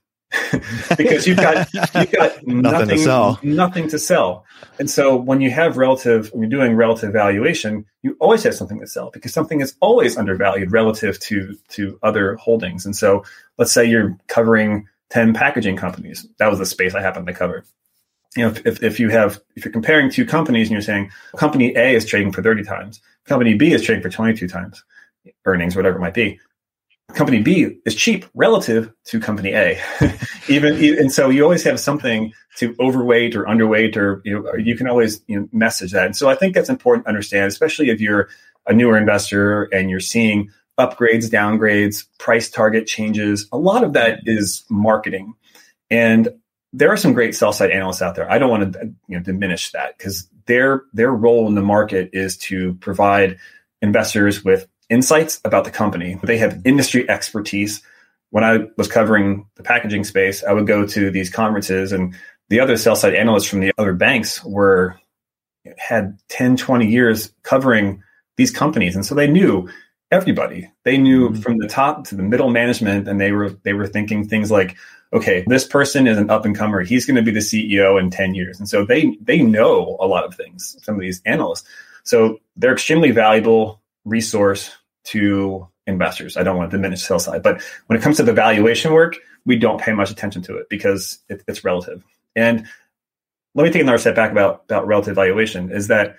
because 0.96 1.27
you've 1.27 1.37
got 1.37 1.72
you've 1.75 2.12
got 2.12 2.46
nothing, 2.46 2.62
nothing, 2.62 2.88
to 2.88 2.99
sell. 2.99 3.38
Nothing 3.42 3.88
to 3.88 3.99
sell. 3.99 4.44
And 4.79 4.90
so 4.90 5.16
when 5.16 5.40
you 5.40 5.51
have 5.51 5.77
relative, 5.77 6.29
when 6.33 6.42
you're 6.42 6.61
doing 6.61 6.77
relative 6.77 7.12
valuation, 7.12 7.85
you 8.03 8.16
always 8.20 8.42
have 8.44 8.55
something 8.55 8.81
to 8.81 8.87
sell 8.87 9.11
because 9.11 9.33
something 9.33 9.61
is 9.61 9.75
always 9.81 10.16
undervalued 10.16 10.72
relative 10.72 11.18
to 11.20 11.57
to 11.70 11.99
other 12.03 12.37
holdings. 12.37 12.87
And 12.87 12.96
so 12.96 13.25
let's 13.59 13.72
say 13.72 13.85
you're 13.85 14.16
covering 14.29 14.88
10 15.11 15.35
packaging 15.35 15.77
companies. 15.77 16.27
That 16.38 16.51
was 16.51 16.59
the 16.59 16.66
space 16.66 16.94
I 16.94 17.03
happened 17.03 17.27
to 17.27 17.33
cover. 17.33 17.64
You 18.37 18.44
know, 18.44 18.55
if, 18.64 18.83
if 18.83 19.01
you 19.01 19.09
have 19.11 19.40
if 19.55 19.64
you're 19.64 19.72
comparing 19.72 20.11
two 20.11 20.27
companies 20.27 20.68
and 20.68 20.72
you're 20.72 20.83
saying 20.83 21.11
company 21.37 21.75
A 21.77 21.94
is 21.94 22.05
trading 22.05 22.33
for 22.33 22.42
30 22.42 22.64
times, 22.64 23.01
company 23.25 23.55
B 23.55 23.72
is 23.72 23.83
trading 23.83 24.03
for 24.03 24.11
22 24.11 24.49
times 24.49 24.85
earnings, 25.44 25.75
whatever 25.75 25.96
it 25.96 26.01
might 26.01 26.14
be 26.14 26.38
company 27.14 27.40
B 27.40 27.79
is 27.85 27.95
cheap 27.95 28.27
relative 28.35 28.92
to 29.05 29.21
company 29.21 29.55
A. 29.55 29.81
even 30.49 30.75
and 30.99 31.12
so 31.12 31.31
you 31.31 31.42
always 31.42 31.64
have 31.64 31.81
something 31.81 32.33
to 32.57 32.75
overweight 32.81 33.37
or 33.37 33.45
underweight 33.45 33.97
or 33.97 34.23
you 34.25 34.42
know 34.42 34.55
you 34.55 34.77
can 34.77 34.88
always 34.88 35.23
you 35.27 35.40
know, 35.40 35.49
message 35.53 35.92
that. 35.92 36.07
And 36.07 36.16
so 36.16 36.29
I 36.29 36.35
think 36.35 36.55
that's 36.55 36.69
important 36.69 37.05
to 37.07 37.09
understand, 37.09 37.47
especially 37.47 37.90
if 37.90 38.01
you're 38.01 38.29
a 38.66 38.73
newer 38.73 38.99
investor 38.99 39.64
and 39.64 39.88
you're 39.90 40.01
seeing 40.01 40.51
upgrades, 40.79 41.31
downgrades, 41.31 42.05
price 42.19 42.51
target 42.51 42.87
changes. 42.87 43.49
A 43.53 43.59
lot 43.59 43.85
of 43.85 43.95
that 43.95 44.21
is 44.25 44.64
marketing. 44.69 45.35
And 45.90 46.29
there 46.73 46.92
are 46.92 46.97
some 46.97 47.14
great 47.14 47.35
sell 47.35 47.53
side 47.53 47.71
analysts 47.71 48.03
out 48.03 48.16
there. 48.16 48.31
I 48.31 48.38
don't 48.38 48.51
want 48.51 48.73
to 48.73 48.95
you 49.09 49.16
know, 49.16 49.23
diminish 49.23 49.73
that 49.73 49.97
because 49.97 50.29
their 50.47 50.83
their 50.92 51.11
role 51.12 51.47
in 51.47 51.55
the 51.55 51.62
market 51.62 52.11
is 52.12 52.37
to 52.38 52.75
provide 52.75 53.38
investors 53.81 54.45
with 54.45 54.66
insights 54.88 55.40
about 55.44 55.64
the 55.64 55.70
company. 55.70 56.18
They 56.22 56.38
have 56.38 56.62
industry 56.64 57.09
expertise. 57.09 57.83
When 58.31 58.44
I 58.44 58.66
was 58.77 58.88
covering 58.88 59.46
the 59.55 59.62
packaging 59.62 60.05
space, 60.05 60.44
I 60.44 60.53
would 60.53 60.66
go 60.66 60.87
to 60.87 61.11
these 61.11 61.31
conferences 61.31 61.92
and 61.92 62.14
the 62.49 62.61
other 62.61 62.77
sell 62.77 62.96
side 62.96 63.14
analysts 63.14 63.49
from 63.49 63.61
the 63.61 63.72
other 63.79 63.92
banks 63.92 64.44
were 64.44 64.99
had 65.79 66.18
10, 66.29 66.57
20 66.57 66.87
years 66.87 67.33
covering 67.42 68.03
these 68.37 68.51
companies. 68.51 68.94
And 68.94 69.05
so 69.05 69.14
they 69.14 69.27
knew 69.27 69.68
everybody. 70.11 70.70
They 70.85 70.99
knew 70.99 71.31
mm-hmm. 71.31 71.40
from 71.40 71.59
the 71.59 71.68
top 71.68 72.05
to 72.09 72.14
the 72.14 72.22
middle 72.22 72.51
management, 72.51 73.09
and 73.09 73.20
they 73.20 73.33
were 73.33 73.51
they 73.62 73.72
were 73.72 73.87
thinking 73.87 74.27
things 74.27 74.51
like, 74.51 74.77
okay, 75.12 75.44
this 75.46 75.66
person 75.66 76.07
is 76.07 76.18
an 76.18 76.31
up 76.31 76.44
and 76.44 76.57
comer. 76.57 76.83
He's 76.83 77.07
going 77.07 77.16
to 77.16 77.22
be 77.22 77.31
the 77.31 77.40
CEO 77.40 77.99
in 77.99 78.11
10 78.11 78.35
years. 78.35 78.59
And 78.59 78.68
so 78.68 78.85
they 78.85 79.16
they 79.20 79.42
know 79.42 79.96
a 80.01 80.07
lot 80.07 80.25
of 80.25 80.35
things, 80.35 80.77
some 80.83 80.94
of 80.94 81.01
these 81.01 81.22
analysts. 81.25 81.66
So 82.05 82.38
they're 82.57 82.72
extremely 82.72 83.11
valuable 83.11 83.81
resource 84.07 84.75
to 85.05 85.69
investors. 85.87 86.37
I 86.37 86.42
don't 86.42 86.57
want 86.57 86.71
to 86.71 86.77
diminish 86.77 87.01
the 87.01 87.07
sell 87.07 87.19
side, 87.19 87.42
but 87.42 87.62
when 87.87 87.99
it 87.99 88.03
comes 88.03 88.16
to 88.16 88.23
the 88.23 88.33
valuation 88.33 88.92
work, 88.92 89.16
we 89.45 89.57
don't 89.57 89.81
pay 89.81 89.92
much 89.92 90.11
attention 90.11 90.42
to 90.42 90.57
it 90.57 90.69
because 90.71 91.19
it, 91.29 91.42
it's 91.47 91.64
relative. 91.64 92.03
And 92.35 92.66
let 93.55 93.64
me 93.64 93.71
take 93.71 93.83
another 93.83 93.99
step 93.99 94.16
back 94.16 94.33
about, 94.33 94.64
about 94.64 94.87
relative 94.87 95.14
valuation 95.14 95.71
is 95.71 95.88
that 95.88 96.16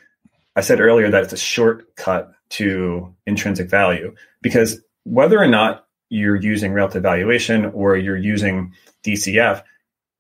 I 0.56 0.62
said 0.62 0.80
earlier 0.80 1.10
that 1.10 1.24
it's 1.24 1.34
a 1.34 1.38
shortcut 1.38 2.32
to 2.50 3.14
intrinsic 3.26 3.70
value 3.70 4.16
because 4.42 4.82
whether 5.04 5.38
or 5.38 5.48
not 5.48 5.86
you're 6.10 6.36
using 6.36 6.74
relative 6.74 7.04
valuation 7.04 7.66
or 7.66 7.98
you're 7.98 8.18
using 8.18 8.74
DCF, 9.04 9.64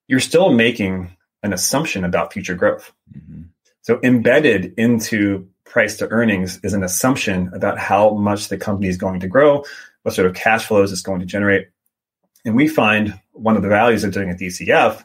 you're 0.07 0.19
still 0.19 0.51
making 0.51 1.15
an 1.43 1.53
assumption 1.53 2.03
about 2.03 2.33
future 2.33 2.55
growth. 2.55 2.91
Mm-hmm. 3.17 3.43
So 3.81 3.99
embedded 4.03 4.73
into 4.77 5.47
price 5.69 5.97
to 5.97 6.09
earnings 6.09 6.59
is 6.63 6.73
an 6.73 6.83
assumption 6.83 7.49
about 7.53 7.77
how 7.77 8.11
much 8.11 8.47
the 8.47 8.57
company 8.57 8.87
is 8.87 8.97
going 8.97 9.19
to 9.19 9.27
grow, 9.27 9.63
what 10.03 10.15
sort 10.15 10.27
of 10.27 10.35
cash 10.35 10.65
flows 10.65 10.91
it's 10.91 11.01
going 11.01 11.19
to 11.19 11.25
generate. 11.25 11.67
And 12.45 12.55
we 12.55 12.67
find 12.67 13.19
one 13.33 13.55
of 13.55 13.61
the 13.61 13.69
values 13.69 14.03
of 14.03 14.13
doing 14.13 14.29
a 14.29 14.33
DCF 14.33 15.03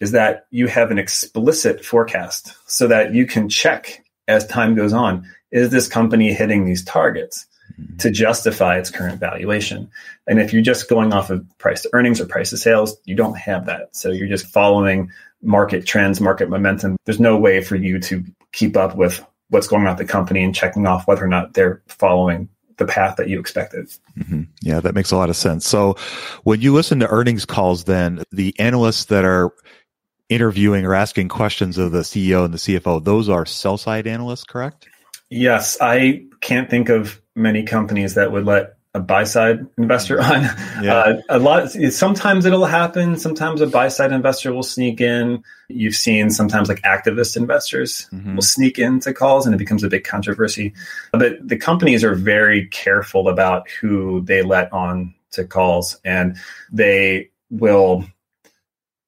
is 0.00 0.12
that 0.12 0.46
you 0.50 0.66
have 0.66 0.90
an 0.90 0.98
explicit 0.98 1.84
forecast 1.84 2.54
so 2.66 2.88
that 2.88 3.14
you 3.14 3.26
can 3.26 3.48
check 3.48 4.02
as 4.28 4.46
time 4.46 4.74
goes 4.74 4.92
on 4.92 5.26
is 5.50 5.70
this 5.70 5.88
company 5.88 6.32
hitting 6.32 6.64
these 6.64 6.84
targets 6.84 7.46
mm-hmm. 7.78 7.96
to 7.98 8.10
justify 8.10 8.78
its 8.78 8.90
current 8.90 9.20
valuation? 9.20 9.90
And 10.26 10.40
if 10.40 10.52
you're 10.52 10.62
just 10.62 10.88
going 10.88 11.12
off 11.12 11.30
of 11.30 11.46
price 11.58 11.82
to 11.82 11.90
earnings 11.92 12.20
or 12.20 12.26
price 12.26 12.50
to 12.50 12.56
sales, 12.56 12.96
you 13.04 13.14
don't 13.14 13.36
have 13.36 13.66
that. 13.66 13.94
So 13.94 14.10
you're 14.10 14.28
just 14.28 14.46
following 14.46 15.10
market 15.42 15.86
trends, 15.86 16.20
market 16.20 16.48
momentum. 16.48 16.96
There's 17.04 17.20
no 17.20 17.36
way 17.36 17.62
for 17.62 17.76
you 17.76 17.98
to 18.00 18.24
keep 18.52 18.76
up 18.76 18.96
with 18.96 19.24
what's 19.50 19.68
going 19.68 19.82
on 19.82 19.88
at 19.88 19.98
the 19.98 20.04
company 20.04 20.42
and 20.42 20.54
checking 20.54 20.86
off 20.86 21.06
whether 21.06 21.24
or 21.24 21.28
not 21.28 21.54
they're 21.54 21.82
following 21.86 22.48
the 22.78 22.86
path 22.86 23.16
that 23.16 23.28
you 23.28 23.38
expected. 23.38 23.88
Mm-hmm. 24.18 24.42
Yeah, 24.62 24.80
that 24.80 24.94
makes 24.94 25.10
a 25.10 25.16
lot 25.16 25.28
of 25.28 25.36
sense. 25.36 25.66
So 25.66 25.96
when 26.44 26.60
you 26.60 26.72
listen 26.72 26.98
to 27.00 27.08
earnings 27.08 27.44
calls, 27.44 27.84
then 27.84 28.24
the 28.32 28.54
analysts 28.58 29.04
that 29.06 29.24
are 29.24 29.52
interviewing 30.28 30.86
or 30.86 30.94
asking 30.94 31.28
questions 31.28 31.76
of 31.76 31.92
the 31.92 32.00
CEO 32.00 32.44
and 32.44 32.54
the 32.54 32.58
CFO, 32.58 33.04
those 33.04 33.28
are 33.28 33.44
sell 33.44 33.76
side 33.76 34.06
analysts, 34.06 34.44
correct? 34.44 34.88
Yes, 35.28 35.76
I 35.80 36.24
can't 36.40 36.70
think 36.70 36.88
of 36.88 37.20
many 37.36 37.64
companies 37.64 38.14
that 38.14 38.32
would 38.32 38.46
let 38.46 38.74
a 38.94 39.00
buy 39.00 39.24
side 39.24 39.66
investor 39.78 40.20
on. 40.20 40.42
Yeah. 40.82 40.94
Uh, 40.94 41.20
a 41.28 41.38
lot. 41.38 41.70
Sometimes 41.70 42.44
it'll 42.44 42.64
happen. 42.64 43.16
Sometimes 43.16 43.60
a 43.60 43.66
buy 43.66 43.88
side 43.88 44.12
investor 44.12 44.52
will 44.52 44.62
sneak 44.62 45.00
in. 45.00 45.44
You've 45.68 45.94
seen 45.94 46.30
sometimes 46.30 46.68
like 46.68 46.82
activist 46.82 47.36
investors 47.36 48.08
mm-hmm. 48.12 48.34
will 48.34 48.42
sneak 48.42 48.78
into 48.78 49.12
calls, 49.12 49.46
and 49.46 49.54
it 49.54 49.58
becomes 49.58 49.84
a 49.84 49.88
big 49.88 50.04
controversy. 50.04 50.72
But 51.12 51.46
the 51.46 51.56
companies 51.56 52.02
are 52.02 52.14
very 52.14 52.66
careful 52.66 53.28
about 53.28 53.68
who 53.68 54.22
they 54.22 54.42
let 54.42 54.72
on 54.72 55.14
to 55.32 55.44
calls, 55.44 56.00
and 56.04 56.36
they 56.72 57.30
will. 57.50 58.04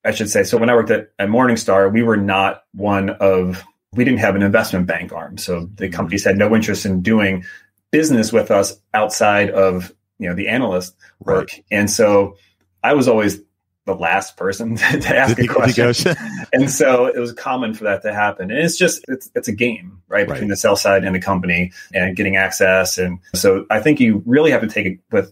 I 0.05 0.11
should 0.11 0.29
say. 0.29 0.43
So 0.43 0.57
when 0.57 0.69
I 0.69 0.75
worked 0.75 0.91
at, 0.91 1.11
at 1.17 1.29
Morningstar, 1.29 1.91
we 1.91 2.03
were 2.03 2.17
not 2.17 2.63
one 2.73 3.09
of 3.09 3.63
we 3.93 4.03
didn't 4.03 4.19
have 4.19 4.35
an 4.35 4.41
investment 4.41 4.87
bank 4.87 5.13
arm. 5.13 5.37
So 5.37 5.61
the 5.61 5.85
mm-hmm. 5.85 5.93
companies 5.93 6.25
had 6.25 6.37
no 6.37 6.55
interest 6.55 6.85
in 6.85 7.01
doing 7.01 7.45
business 7.93 8.33
with 8.33 8.49
us 8.49 8.75
outside 8.95 9.51
of, 9.51 9.93
you 10.17 10.27
know, 10.27 10.35
the 10.35 10.47
analyst 10.47 10.95
work. 11.19 11.49
Right. 11.53 11.63
And 11.71 11.89
so 11.89 12.37
I 12.83 12.95
was 12.95 13.07
always 13.07 13.39
the 13.85 13.93
last 13.93 14.35
person 14.35 14.75
to 14.77 15.15
ask 15.15 15.37
a 15.37 15.47
question. 15.47 16.15
and 16.53 16.71
so 16.71 17.05
it 17.05 17.19
was 17.19 17.31
common 17.33 17.75
for 17.75 17.83
that 17.83 18.01
to 18.01 18.13
happen. 18.13 18.49
And 18.49 18.59
it's 18.59 18.77
just, 18.77 19.05
it's, 19.07 19.29
it's 19.35 19.47
a 19.47 19.51
game, 19.51 20.01
right? 20.07 20.25
Between 20.25 20.45
right. 20.45 20.49
the 20.49 20.57
sell 20.57 20.75
side 20.75 21.03
and 21.03 21.15
the 21.15 21.19
company 21.19 21.71
and 21.93 22.15
getting 22.15 22.35
access. 22.35 22.97
And 22.97 23.19
so 23.35 23.67
I 23.69 23.79
think 23.79 23.99
you 23.99 24.23
really 24.25 24.49
have 24.49 24.61
to 24.61 24.67
take 24.67 24.87
it 24.87 24.99
with 25.11 25.31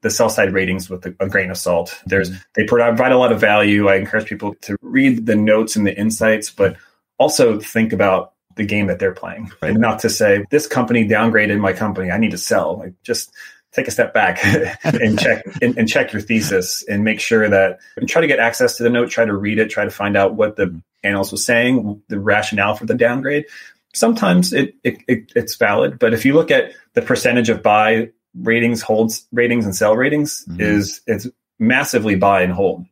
the 0.00 0.10
sell 0.10 0.30
side 0.30 0.54
ratings 0.54 0.88
with 0.88 1.04
a, 1.04 1.28
grain 1.28 1.50
of 1.50 1.58
salt. 1.58 2.00
There's, 2.06 2.30
mm-hmm. 2.30 2.40
they 2.54 2.64
provide 2.64 3.12
a 3.12 3.18
lot 3.18 3.30
of 3.30 3.40
value. 3.40 3.88
I 3.88 3.96
encourage 3.96 4.26
people 4.26 4.54
to 4.62 4.76
read 4.80 5.26
the 5.26 5.36
notes 5.36 5.76
and 5.76 5.86
the 5.86 5.98
insights, 5.98 6.48
but 6.48 6.78
also 7.18 7.60
think 7.60 7.92
about 7.92 8.33
the 8.56 8.64
game 8.64 8.86
that 8.86 8.98
they're 8.98 9.12
playing. 9.12 9.50
Right. 9.60 9.70
and 9.70 9.80
not 9.80 10.00
to 10.00 10.10
say 10.10 10.44
this 10.50 10.66
company 10.66 11.06
downgraded 11.06 11.58
my 11.60 11.72
company. 11.72 12.10
I 12.10 12.18
need 12.18 12.32
to 12.32 12.38
sell. 12.38 12.78
Like 12.78 12.94
just 13.02 13.32
take 13.72 13.88
a 13.88 13.90
step 13.90 14.14
back 14.14 14.38
and 14.84 15.18
check 15.18 15.44
and, 15.60 15.76
and, 15.76 15.88
check 15.88 16.12
your 16.12 16.22
thesis 16.22 16.84
and 16.88 17.02
make 17.02 17.18
sure 17.20 17.48
that 17.48 17.80
and 17.96 18.08
try 18.08 18.20
to 18.20 18.26
get 18.26 18.38
access 18.38 18.76
to 18.76 18.84
the 18.84 18.90
note 18.90 19.10
try 19.10 19.24
to 19.24 19.34
read 19.34 19.58
it 19.58 19.68
try 19.68 19.84
to 19.84 19.90
find 19.90 20.16
out 20.16 20.34
what 20.34 20.54
the 20.54 20.80
analyst 21.02 21.32
was 21.32 21.44
saying 21.44 22.00
the 22.08 22.20
rationale 22.20 22.74
for 22.74 22.86
the 22.86 22.94
downgrade. 22.94 23.46
Sometimes 23.92 24.52
it, 24.52 24.74
it, 24.84 24.98
it 25.08 25.32
it's 25.34 25.56
valid 25.56 25.98
but 25.98 26.14
if 26.14 26.24
you 26.24 26.34
look 26.34 26.50
at 26.50 26.72
the 26.94 27.02
percentage 27.02 27.48
of 27.48 27.62
buy 27.62 28.10
ratings 28.40 28.80
holds 28.80 29.26
ratings 29.32 29.64
and 29.64 29.74
sell 29.74 29.96
ratings 29.96 30.44
mm-hmm. 30.44 30.60
is 30.60 31.00
it's 31.06 31.28
massively 31.58 32.14
buy 32.14 32.42
and 32.42 32.52
hold 32.52 32.84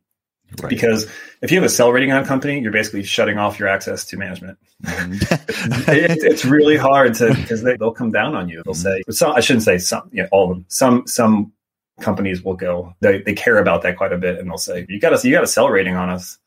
Right. 0.61 0.69
Because 0.69 1.07
if 1.41 1.51
you 1.51 1.57
have 1.57 1.65
a 1.65 1.69
sell 1.69 1.91
rating 1.91 2.11
on 2.11 2.23
a 2.23 2.25
company, 2.25 2.59
you're 2.59 2.71
basically 2.71 3.03
shutting 3.03 3.37
off 3.37 3.59
your 3.59 3.67
access 3.67 4.05
to 4.05 4.17
management. 4.17 4.57
Mm-hmm. 4.83 5.91
it, 5.91 6.23
it's 6.23 6.45
really 6.45 6.77
hard 6.77 7.15
to 7.15 7.33
because 7.33 7.63
they, 7.63 7.75
will 7.75 7.91
come 7.91 8.11
down 8.11 8.35
on 8.35 8.49
you. 8.49 8.61
They'll 8.63 8.73
mm-hmm. 8.73 8.81
say, 8.81 9.03
some, 9.09 9.33
I 9.33 9.39
shouldn't 9.39 9.63
say 9.63 9.77
some, 9.77 10.09
you 10.11 10.23
know, 10.23 10.29
all 10.31 10.51
of 10.51 10.57
them. 10.57 10.65
Some 10.67 11.07
some 11.07 11.53
companies 12.01 12.43
will 12.43 12.55
go. 12.55 12.95
They, 12.99 13.21
they 13.21 13.33
care 13.33 13.57
about 13.57 13.81
that 13.83 13.97
quite 13.97 14.13
a 14.13 14.17
bit, 14.17 14.39
and 14.39 14.49
they'll 14.49 14.57
say, 14.57 14.85
"You 14.89 14.99
got 14.99 15.13
us. 15.13 15.25
You 15.25 15.31
got 15.31 15.43
a 15.43 15.47
sell 15.47 15.69
rating 15.69 15.95
on 15.95 16.09
us, 16.09 16.37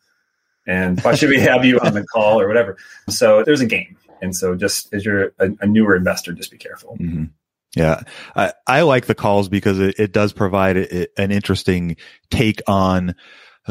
and 0.66 1.00
why 1.00 1.14
should 1.14 1.30
we 1.30 1.40
have 1.40 1.64
you 1.64 1.78
on 1.80 1.94
the 1.94 2.04
call 2.04 2.40
or 2.40 2.48
whatever?" 2.48 2.76
So 3.08 3.42
there's 3.44 3.60
a 3.60 3.66
game, 3.66 3.96
and 4.20 4.34
so 4.34 4.54
just 4.54 4.92
as 4.92 5.04
you're 5.04 5.32
a, 5.38 5.50
a 5.60 5.66
newer 5.66 5.96
investor, 5.96 6.32
just 6.32 6.50
be 6.50 6.58
careful. 6.58 6.96
Mm-hmm. 7.00 7.24
Yeah, 7.74 8.00
I, 8.34 8.52
I 8.66 8.82
like 8.82 9.06
the 9.06 9.14
calls 9.14 9.48
because 9.48 9.78
it, 9.78 9.96
it 9.98 10.12
does 10.12 10.32
provide 10.32 10.78
a, 10.78 11.20
an 11.20 11.30
interesting 11.30 11.96
take 12.30 12.62
on 12.66 13.14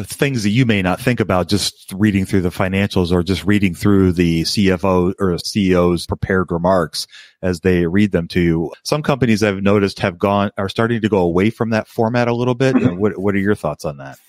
things 0.04 0.44
that 0.44 0.50
you 0.50 0.66
may 0.66 0.82
not 0.82 1.00
think 1.00 1.20
about 1.20 1.48
just 1.48 1.94
reading 1.94 2.26
through 2.26 2.42
the 2.42 2.50
financials 2.50 3.12
or 3.12 3.24
just 3.24 3.46
reading 3.46 3.74
through 3.74 4.12
the 4.12 4.44
CFO 4.44 5.14
or 5.20 5.34
CEO's 5.36 6.06
prepared 6.06 6.52
remarks 6.52 7.08
as 7.42 7.62
they 7.62 7.86
read 7.88 8.12
them 8.12 8.28
to 8.30 8.42
you. 8.42 8.72
Some 8.84 9.02
companies 9.02 9.42
I've 9.42 9.62
noticed 9.62 10.00
have 10.00 10.18
gone, 10.18 10.52
are 10.58 10.70
starting 10.70 11.02
to 11.02 11.10
go 11.10 11.20
away 11.20 11.50
from 11.50 11.70
that 11.70 11.88
format 11.88 12.28
a 12.28 12.36
little 12.36 12.56
bit. 12.56 12.76
Mm-hmm. 12.76 12.98
What, 12.98 13.18
what 13.18 13.36
are 13.36 13.40
your 13.40 13.56
thoughts 13.56 13.86
on 13.86 13.98
that? 13.98 14.20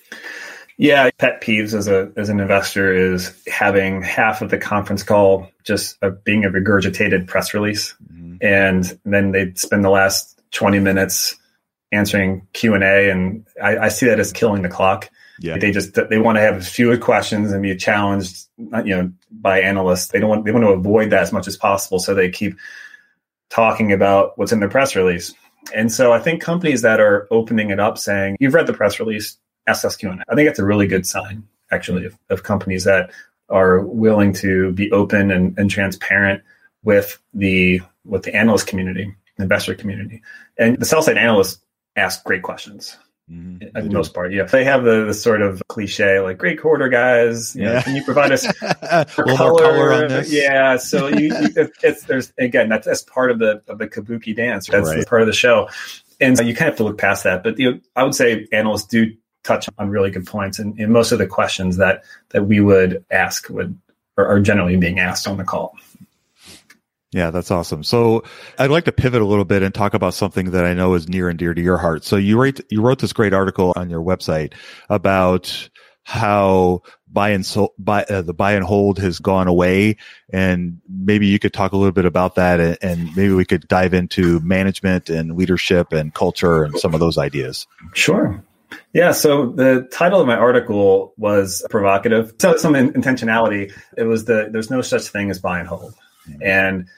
Yeah, 0.79 1.11
pet 1.17 1.41
peeves 1.41 1.73
as 1.73 1.89
a 1.89 2.13
as 2.17 2.29
an 2.29 2.39
investor 2.39 2.93
is 2.93 3.35
having 3.47 4.03
half 4.03 4.43
of 4.43 4.51
the 4.51 4.59
conference 4.59 5.03
call 5.03 5.49
just 5.65 5.97
a, 6.03 6.11
being 6.11 6.45
a 6.45 6.51
regurgitated 6.51 7.27
press 7.27 7.55
release, 7.55 7.95
mm-hmm. 8.13 8.37
and 8.43 8.99
then 9.07 9.33
they 9.33 9.55
spend 9.55 9.85
the 9.85 9.91
last 9.91 10.39
twenty 10.51 10.79
minutes 10.79 11.35
answering 11.93 12.47
Q 12.53 12.75
and 12.75 12.85
A, 12.85 13.11
and 13.11 13.47
I, 13.63 13.79
I 13.79 13.89
see 13.89 14.05
that 14.07 14.21
as 14.21 14.33
killing 14.33 14.61
the 14.61 14.69
clock. 14.69 15.09
Yeah. 15.39 15.59
They 15.59 15.71
just 15.71 15.95
they 15.95 16.19
want 16.19 16.37
to 16.37 16.43
have 16.43 16.67
fewer 16.67 16.97
questions 16.97 17.53
and 17.53 17.63
be 17.63 17.77
challenged, 17.77 18.47
you 18.59 18.97
know, 18.97 19.13
by 19.31 19.61
analysts. 19.61 20.09
They 20.09 20.19
don't 20.19 20.31
want 20.31 20.45
they 20.45 20.53
want 20.53 20.65
to 20.65 20.71
avoid 20.71 21.11
that 21.11 21.23
as 21.23 21.33
much 21.33 21.47
as 21.47 21.57
possible, 21.57 21.99
so 21.99 22.15
they 22.15 22.31
keep 22.31 22.57
talking 23.51 23.93
about 23.93 24.37
what's 24.39 24.53
in 24.53 24.61
the 24.61 24.69
press 24.69 24.97
release. 24.97 25.35
And 25.75 25.93
so 25.93 26.13
I 26.13 26.21
think 26.21 26.43
companies 26.43 26.83
that 26.83 27.01
are 27.01 27.27
opening 27.31 27.71
it 27.71 27.81
up, 27.81 27.99
saying 27.99 28.37
you've 28.41 28.55
read 28.55 28.67
the 28.67 28.73
press 28.73 28.99
release, 28.99 29.37
ask 29.67 29.85
us 29.85 29.97
Q 29.97 30.11
and 30.11 30.23
I 30.29 30.35
think 30.35 30.49
that's 30.49 30.59
a 30.59 30.65
really 30.65 30.87
good 30.87 31.07
sign, 31.07 31.47
actually, 31.71 32.07
of, 32.07 32.17
of 32.31 32.43
companies 32.43 32.85
that 32.85 33.11
are 33.49 33.81
willing 33.81 34.33
to 34.35 34.73
be 34.73 34.91
open 34.91 35.31
and, 35.31 35.57
and 35.59 35.71
transparent 35.71 36.43
with 36.83 37.21
the 37.35 37.81
with 38.05 38.23
the 38.23 38.35
analyst 38.35 38.67
community, 38.69 39.15
investor 39.39 39.75
community, 39.75 40.23
and 40.57 40.79
the 40.79 40.87
sell 40.87 41.03
side 41.03 41.19
analysts 41.19 41.61
ask 41.97 42.25
great 42.25 42.43
questions. 42.43 42.97
Mm-hmm. 43.31 43.89
the 43.89 43.93
most 43.93 44.15
part, 44.15 44.33
yeah. 44.33 44.45
They 44.45 44.63
have 44.63 44.85
the, 44.85 45.07
the, 45.07 45.15
sort 45.15 45.43
of 45.43 45.61
cliche, 45.67 46.21
like 46.21 46.39
great 46.39 46.61
quarter 46.61 46.89
guys. 46.89 47.57
You 47.57 47.65
yeah. 47.65 47.73
Know, 47.73 47.83
can 47.83 47.97
you 47.97 48.05
provide 48.05 48.31
us 48.31 48.47
color? 48.59 49.37
color? 49.37 49.93
on 49.93 50.09
this? 50.09 50.33
Yeah. 50.33 50.77
So 50.77 51.09
you, 51.09 51.35
you 51.37 51.69
it's 51.83 52.05
there's 52.05 52.33
again 52.39 52.69
that's, 52.69 52.87
that's 52.87 53.03
part 53.03 53.33
of 53.33 53.41
the 53.41 53.63
of 53.67 53.79
the 53.79 53.89
kabuki 53.89 54.35
dance. 54.35 54.69
That's 54.69 54.89
right. 54.89 55.05
part 55.09 55.23
of 55.23 55.27
the 55.27 55.33
show, 55.33 55.69
and 56.21 56.37
so 56.37 56.45
you 56.45 56.55
kind 56.55 56.69
of 56.69 56.75
have 56.75 56.77
to 56.77 56.85
look 56.85 56.99
past 56.99 57.25
that. 57.25 57.43
But 57.43 57.59
you 57.59 57.73
know, 57.73 57.81
I 57.97 58.05
would 58.05 58.15
say 58.15 58.47
analysts 58.53 58.87
do 58.87 59.13
touch 59.43 59.69
on 59.77 59.91
really 59.91 60.13
good 60.13 60.27
points, 60.27 60.61
and, 60.61 60.79
and 60.79 60.93
most 60.93 61.11
of 61.11 61.19
the 61.19 61.27
questions 61.27 61.79
that 61.79 62.05
that 62.29 62.45
we 62.45 62.61
would 62.61 63.05
ask 63.11 63.49
would 63.49 63.77
are 64.17 64.39
generally 64.39 64.77
being 64.77 65.01
asked 65.01 65.27
on 65.27 65.37
the 65.37 65.45
call. 65.45 65.77
Yeah, 67.17 67.31
that's 67.31 67.51
awesome. 67.51 67.83
So 67.83 68.25
I'd 68.59 68.71
like 68.71 68.85
to 68.85 68.93
pivot 68.93 69.23
a 69.23 69.25
little 69.25 69.47
bit 69.47 69.63
and 69.63 69.75
talk 69.75 69.95
about 69.95 70.13
something 70.13 70.51
that 70.51 70.67
I 70.67 70.75
know 70.75 70.93
is 70.93 71.09
near 71.09 71.31
and 71.31 71.39
dear 71.39 71.55
to 71.55 71.63
your 71.63 71.79
heart. 71.79 72.05
So 72.05 72.17
you 72.17 72.39
write, 72.39 72.61
you 72.69 72.83
wrote 72.83 72.99
this 72.99 73.15
great 73.15 73.33
article 73.33 73.73
on 73.75 73.89
your 73.89 74.03
website 74.03 74.53
about 74.91 75.71
how 76.03 76.83
buy 77.11 77.31
and 77.31 77.47
so 77.47 77.73
buy 77.79 78.05
uh, 78.05 78.21
the 78.21 78.35
buy 78.35 78.53
and 78.53 78.63
hold 78.63 78.99
has 78.99 79.19
gone 79.19 79.49
away, 79.49 79.97
and 80.31 80.79
maybe 80.91 81.27
you 81.27 81.39
could 81.39 81.55
talk 81.55 81.73
a 81.73 81.77
little 81.79 81.91
bit 81.91 82.05
about 82.05 82.35
that, 82.35 82.61
and, 82.61 82.77
and 82.83 83.17
maybe 83.17 83.33
we 83.33 83.47
could 83.47 83.67
dive 83.67 83.95
into 83.95 84.39
management 84.41 85.09
and 85.09 85.39
leadership 85.39 85.95
and 85.95 86.13
culture 86.13 86.65
and 86.65 86.79
some 86.79 86.93
of 86.93 87.01
those 87.01 87.17
ideas. 87.17 87.67
Sure. 87.95 88.45
Yeah, 88.93 89.13
so 89.13 89.53
the 89.53 89.89
title 89.91 90.21
of 90.21 90.27
my 90.27 90.37
article 90.37 91.15
was 91.17 91.67
provocative. 91.71 92.35
So 92.39 92.59
some 92.59 92.75
intentionality. 92.75 93.73
It 93.97 94.05
was 94.05 94.27
the 94.27 94.51
there's 94.53 94.71
no 94.71 94.83
such 94.83 95.09
thing 95.09 95.31
as 95.31 95.39
buy 95.39 95.61
and 95.61 95.69
hold, 95.69 95.95
and 96.43 96.89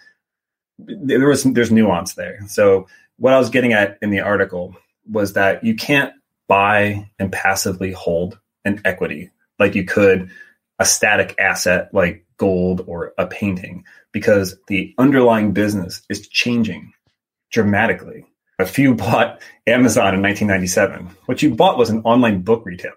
there 0.79 1.29
was 1.29 1.45
there's 1.45 1.73
nuance 1.73 2.15
there. 2.15 2.41
So 2.49 2.87
what 3.19 3.35
I 3.35 3.39
was 3.39 3.51
getting 3.51 3.73
at 3.73 3.99
in 4.01 4.11
the 4.11 4.21
article 4.21 4.77
was 5.11 5.35
that 5.35 5.65
you 5.65 5.75
can't 5.75 6.13
buy 6.47 7.11
and 7.19 7.33
passively 7.33 7.93
hold 7.93 8.39
an 8.65 8.81
equity 8.85 9.31
like 9.59 9.75
you 9.75 9.85
could 9.85 10.31
a 10.79 10.85
static 10.85 11.35
asset 11.39 11.93
like 11.93 12.25
gold 12.37 12.85
or 12.87 13.13
a 13.19 13.27
painting 13.27 13.85
because 14.13 14.57
the 14.69 14.95
underlying 14.99 15.53
business 15.53 16.03
is 16.09 16.29
changing 16.29 16.93
dramatically. 17.51 18.25
If 18.61 18.79
you 18.79 18.95
bought 18.95 19.41
Amazon 19.67 20.15
in 20.15 20.23
1997, 20.23 21.11
what 21.27 21.43
you 21.43 21.55
bought 21.55 21.79
was 21.79 21.91
an 21.91 22.03
online 22.03 22.43
book 22.43 22.65
retailer. 22.65 22.95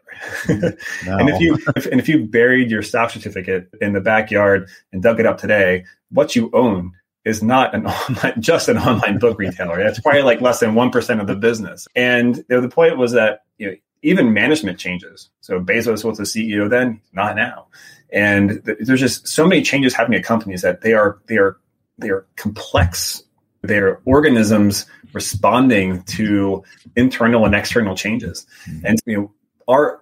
no. 0.47 0.55
and 1.05 1.29
if 1.29 1.39
you 1.39 1.57
if, 1.75 1.85
and 1.85 1.99
if 1.99 2.09
you 2.09 2.25
buried 2.25 2.71
your 2.71 2.81
stock 2.81 3.11
certificate 3.11 3.69
in 3.79 3.93
the 3.93 4.01
backyard 4.01 4.69
and 4.91 5.03
dug 5.03 5.19
it 5.19 5.25
up 5.25 5.37
today, 5.37 5.85
what 6.09 6.35
you 6.35 6.49
own 6.53 6.93
is 7.25 7.43
not 7.43 7.73
an 7.75 7.85
online, 8.09 8.41
just 8.41 8.67
an 8.67 8.77
online 8.77 9.19
book 9.19 9.37
retailer. 9.37 9.83
That's 9.83 9.99
probably 9.99 10.23
like 10.23 10.41
less 10.41 10.59
than 10.59 10.73
1% 10.73 11.21
of 11.21 11.27
the 11.27 11.35
business. 11.35 11.87
And 11.95 12.43
the 12.47 12.69
point 12.69 12.97
was 12.97 13.11
that 13.13 13.43
you 13.57 13.67
know, 13.67 13.75
even 14.03 14.33
management 14.33 14.79
changes. 14.79 15.29
So 15.41 15.59
Bezos 15.59 16.03
was 16.03 16.17
the 16.17 16.23
CEO 16.23 16.69
then, 16.69 17.01
not 17.13 17.35
now. 17.35 17.67
And 18.11 18.63
th- 18.65 18.79
there's 18.81 18.99
just 18.99 19.27
so 19.27 19.47
many 19.47 19.61
changes 19.61 19.93
happening 19.93 20.19
at 20.19 20.25
companies 20.25 20.61
that 20.63 20.81
they 20.81 20.93
are, 20.93 21.19
they 21.27 21.37
are, 21.37 21.57
they 21.97 22.09
are 22.09 22.25
complex. 22.35 23.23
They're 23.61 24.01
organisms 24.05 24.87
responding 25.13 26.01
to 26.03 26.63
internal 26.95 27.45
and 27.45 27.53
external 27.53 27.95
changes. 27.95 28.47
Mm-hmm. 28.67 28.85
And, 28.85 28.99
you 29.05 29.17
know, 29.17 29.31
our, 29.67 30.01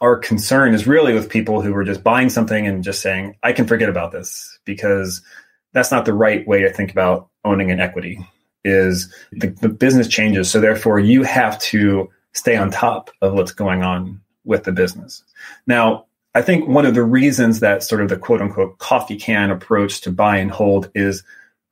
our 0.00 0.16
concern 0.16 0.74
is 0.74 0.86
really 0.86 1.14
with 1.14 1.28
people 1.28 1.60
who 1.60 1.74
are 1.74 1.84
just 1.84 2.02
buying 2.02 2.30
something 2.30 2.66
and 2.66 2.82
just 2.82 3.02
saying, 3.02 3.36
I 3.42 3.52
can 3.52 3.66
forget 3.66 3.88
about 3.88 4.12
this 4.12 4.58
because 4.64 5.20
that's 5.74 5.90
not 5.90 6.06
the 6.06 6.14
right 6.14 6.46
way 6.48 6.62
to 6.62 6.72
think 6.72 6.90
about 6.90 7.28
owning 7.44 7.70
an 7.70 7.80
equity 7.80 8.18
is 8.64 9.12
the, 9.32 9.48
the 9.48 9.68
business 9.68 10.08
changes. 10.08 10.50
So 10.50 10.60
therefore 10.60 10.98
you 10.98 11.22
have 11.24 11.58
to 11.58 12.10
stay 12.32 12.56
on 12.56 12.70
top 12.70 13.10
of 13.20 13.34
what's 13.34 13.52
going 13.52 13.82
on 13.82 14.20
with 14.44 14.64
the 14.64 14.72
business. 14.72 15.22
Now, 15.66 16.06
I 16.34 16.42
think 16.42 16.66
one 16.66 16.86
of 16.86 16.94
the 16.94 17.02
reasons 17.02 17.60
that 17.60 17.82
sort 17.82 18.00
of 18.00 18.08
the 18.08 18.16
quote 18.16 18.40
unquote 18.40 18.78
coffee 18.78 19.16
can 19.16 19.50
approach 19.50 20.00
to 20.02 20.12
buy 20.12 20.38
and 20.38 20.50
hold 20.50 20.90
is 20.94 21.22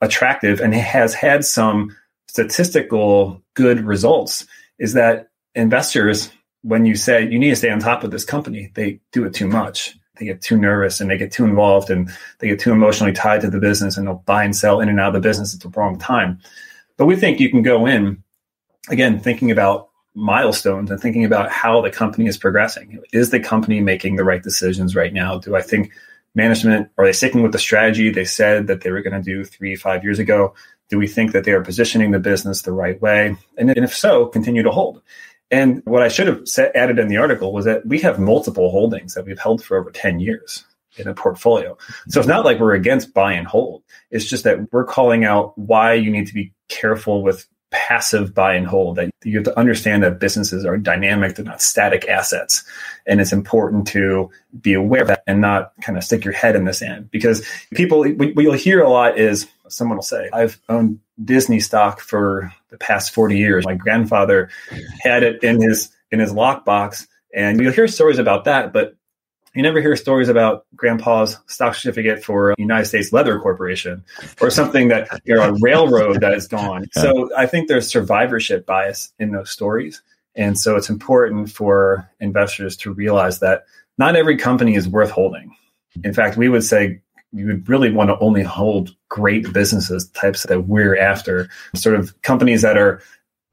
attractive 0.00 0.60
and 0.60 0.74
has 0.74 1.14
had 1.14 1.44
some 1.44 1.96
statistical 2.28 3.42
good 3.54 3.80
results 3.80 4.46
is 4.78 4.92
that 4.94 5.30
investors, 5.54 6.30
when 6.62 6.86
you 6.86 6.94
say 6.94 7.28
you 7.28 7.38
need 7.38 7.50
to 7.50 7.56
stay 7.56 7.70
on 7.70 7.78
top 7.78 8.04
of 8.04 8.10
this 8.10 8.24
company, 8.24 8.70
they 8.74 9.00
do 9.12 9.24
it 9.24 9.34
too 9.34 9.48
much 9.48 9.96
they 10.16 10.26
get 10.26 10.42
too 10.42 10.56
nervous 10.56 11.00
and 11.00 11.10
they 11.10 11.16
get 11.16 11.32
too 11.32 11.44
involved 11.44 11.90
and 11.90 12.10
they 12.38 12.48
get 12.48 12.60
too 12.60 12.72
emotionally 12.72 13.12
tied 13.12 13.40
to 13.40 13.50
the 13.50 13.58
business 13.58 13.96
and 13.96 14.06
they'll 14.06 14.22
buy 14.26 14.44
and 14.44 14.54
sell 14.54 14.80
in 14.80 14.88
and 14.88 15.00
out 15.00 15.08
of 15.08 15.14
the 15.14 15.26
business 15.26 15.54
at 15.54 15.60
the 15.60 15.68
wrong 15.70 15.98
time. 15.98 16.38
But 16.96 17.06
we 17.06 17.16
think 17.16 17.40
you 17.40 17.50
can 17.50 17.62
go 17.62 17.86
in 17.86 18.22
again 18.88 19.18
thinking 19.18 19.50
about 19.50 19.88
milestones 20.14 20.90
and 20.90 21.00
thinking 21.00 21.24
about 21.24 21.50
how 21.50 21.80
the 21.80 21.90
company 21.90 22.26
is 22.26 22.36
progressing. 22.36 23.02
Is 23.12 23.30
the 23.30 23.40
company 23.40 23.80
making 23.80 24.16
the 24.16 24.24
right 24.24 24.42
decisions 24.42 24.94
right 24.94 25.12
now? 25.12 25.38
Do 25.38 25.56
I 25.56 25.62
think 25.62 25.92
management 26.34 26.90
are 26.98 27.06
they 27.06 27.12
sticking 27.12 27.42
with 27.42 27.52
the 27.52 27.58
strategy 27.58 28.10
they 28.10 28.24
said 28.24 28.66
that 28.66 28.82
they 28.82 28.90
were 28.90 29.02
going 29.02 29.20
to 29.20 29.22
do 29.22 29.44
three, 29.44 29.76
five 29.76 30.04
years 30.04 30.18
ago? 30.18 30.54
Do 30.90 30.98
we 30.98 31.08
think 31.08 31.32
that 31.32 31.44
they 31.44 31.52
are 31.52 31.62
positioning 31.62 32.10
the 32.10 32.18
business 32.18 32.62
the 32.62 32.72
right 32.72 33.00
way? 33.00 33.34
And, 33.56 33.70
if 33.70 33.96
so, 33.96 34.26
continue 34.26 34.62
to 34.62 34.70
hold. 34.70 35.00
And 35.52 35.82
what 35.84 36.02
I 36.02 36.08
should 36.08 36.26
have 36.26 36.48
set, 36.48 36.74
added 36.74 36.98
in 36.98 37.08
the 37.08 37.18
article 37.18 37.52
was 37.52 37.66
that 37.66 37.86
we 37.86 38.00
have 38.00 38.18
multiple 38.18 38.70
holdings 38.70 39.12
that 39.14 39.26
we've 39.26 39.38
held 39.38 39.62
for 39.62 39.76
over 39.78 39.90
10 39.90 40.18
years 40.18 40.64
in 40.96 41.06
a 41.06 41.14
portfolio. 41.14 41.76
So 42.08 42.20
it's 42.20 42.28
not 42.28 42.44
like 42.44 42.58
we're 42.58 42.74
against 42.74 43.14
buy 43.14 43.34
and 43.34 43.46
hold. 43.46 43.82
It's 44.10 44.24
just 44.24 44.44
that 44.44 44.72
we're 44.72 44.84
calling 44.84 45.24
out 45.24 45.56
why 45.58 45.94
you 45.94 46.10
need 46.10 46.26
to 46.26 46.34
be 46.34 46.52
careful 46.68 47.22
with 47.22 47.46
passive 47.72 48.34
buy 48.34 48.54
and 48.54 48.66
hold 48.66 48.96
that 48.96 49.10
you 49.24 49.38
have 49.38 49.44
to 49.44 49.58
understand 49.58 50.02
that 50.02 50.20
businesses 50.20 50.64
are 50.64 50.76
dynamic 50.76 51.34
they're 51.34 51.44
not 51.44 51.62
static 51.62 52.06
assets. 52.06 52.62
And 53.06 53.20
it's 53.20 53.32
important 53.32 53.88
to 53.88 54.30
be 54.60 54.74
aware 54.74 55.02
of 55.02 55.08
that 55.08 55.24
and 55.26 55.40
not 55.40 55.72
kind 55.80 55.98
of 55.98 56.04
stick 56.04 56.24
your 56.24 56.34
head 56.34 56.54
in 56.54 56.64
the 56.64 56.74
sand. 56.74 57.10
Because 57.10 57.44
people 57.74 58.04
what 58.04 58.36
you'll 58.36 58.52
hear 58.52 58.82
a 58.82 58.90
lot 58.90 59.18
is 59.18 59.48
someone 59.68 59.96
will 59.96 60.02
say 60.02 60.28
i've 60.34 60.60
owned 60.68 60.98
disney 61.24 61.58
stock 61.58 61.98
for 62.00 62.52
the 62.70 62.78
past 62.78 63.12
40 63.14 63.36
years. 63.38 63.64
My 63.64 63.74
grandfather 63.74 64.50
had 65.00 65.22
it 65.22 65.42
in 65.42 65.60
his 65.60 65.90
in 66.10 66.20
his 66.20 66.32
lockbox. 66.32 67.06
And 67.34 67.58
you'll 67.58 67.72
hear 67.72 67.88
stories 67.88 68.18
about 68.18 68.44
that 68.44 68.72
but 68.72 68.96
you 69.54 69.62
never 69.62 69.80
hear 69.80 69.96
stories 69.96 70.28
about 70.28 70.66
grandpa's 70.74 71.38
stock 71.46 71.74
certificate 71.74 72.24
for 72.24 72.54
United 72.58 72.86
States 72.86 73.12
Leather 73.12 73.38
Corporation 73.38 74.04
or 74.40 74.50
something 74.50 74.88
that 74.88 75.08
you 75.24 75.34
know 75.34 75.42
a 75.42 75.58
railroad 75.60 76.20
that 76.20 76.32
is 76.32 76.48
gone. 76.48 76.86
So 76.92 77.30
I 77.36 77.46
think 77.46 77.68
there's 77.68 77.88
survivorship 77.88 78.66
bias 78.66 79.12
in 79.18 79.32
those 79.32 79.50
stories. 79.50 80.02
And 80.34 80.58
so 80.58 80.76
it's 80.76 80.88
important 80.88 81.50
for 81.50 82.08
investors 82.20 82.76
to 82.78 82.92
realize 82.92 83.40
that 83.40 83.64
not 83.98 84.16
every 84.16 84.36
company 84.36 84.74
is 84.74 84.88
worth 84.88 85.10
holding. 85.10 85.54
In 86.02 86.14
fact, 86.14 86.38
we 86.38 86.48
would 86.48 86.64
say 86.64 87.02
you 87.32 87.46
would 87.46 87.68
really 87.68 87.90
want 87.90 88.08
to 88.08 88.18
only 88.18 88.42
hold 88.42 88.94
great 89.08 89.52
businesses, 89.52 90.08
types 90.08 90.44
that 90.44 90.66
we're 90.66 90.96
after, 90.96 91.48
sort 91.74 91.96
of 91.96 92.20
companies 92.22 92.62
that 92.62 92.78
are 92.78 93.02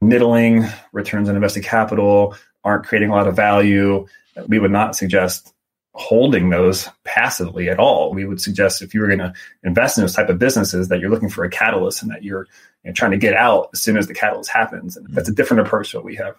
middling 0.00 0.66
returns 0.92 1.28
on 1.28 1.34
invested 1.34 1.64
capital, 1.64 2.34
aren't 2.64 2.86
creating 2.86 3.10
a 3.10 3.14
lot 3.14 3.28
of 3.28 3.36
value. 3.36 4.06
We 4.48 4.58
would 4.58 4.70
not 4.70 4.96
suggest 4.96 5.52
holding 5.92 6.50
those 6.50 6.88
passively 7.04 7.68
at 7.68 7.78
all. 7.78 8.12
We 8.12 8.24
would 8.24 8.40
suggest 8.40 8.82
if 8.82 8.94
you 8.94 9.00
were 9.00 9.08
going 9.08 9.18
to 9.18 9.32
invest 9.64 9.98
in 9.98 10.02
those 10.02 10.14
type 10.14 10.28
of 10.28 10.38
businesses 10.38 10.88
that 10.88 11.00
you're 11.00 11.10
looking 11.10 11.28
for 11.28 11.44
a 11.44 11.50
catalyst 11.50 12.02
and 12.02 12.10
that 12.10 12.22
you're 12.22 12.46
you 12.84 12.90
know, 12.90 12.92
trying 12.92 13.10
to 13.10 13.16
get 13.16 13.34
out 13.34 13.70
as 13.72 13.82
soon 13.82 13.96
as 13.96 14.06
the 14.06 14.14
catalyst 14.14 14.50
happens. 14.50 14.96
And 14.96 15.06
that's 15.10 15.28
a 15.28 15.34
different 15.34 15.66
approach 15.66 15.92
that 15.92 16.04
we 16.04 16.16
have. 16.16 16.36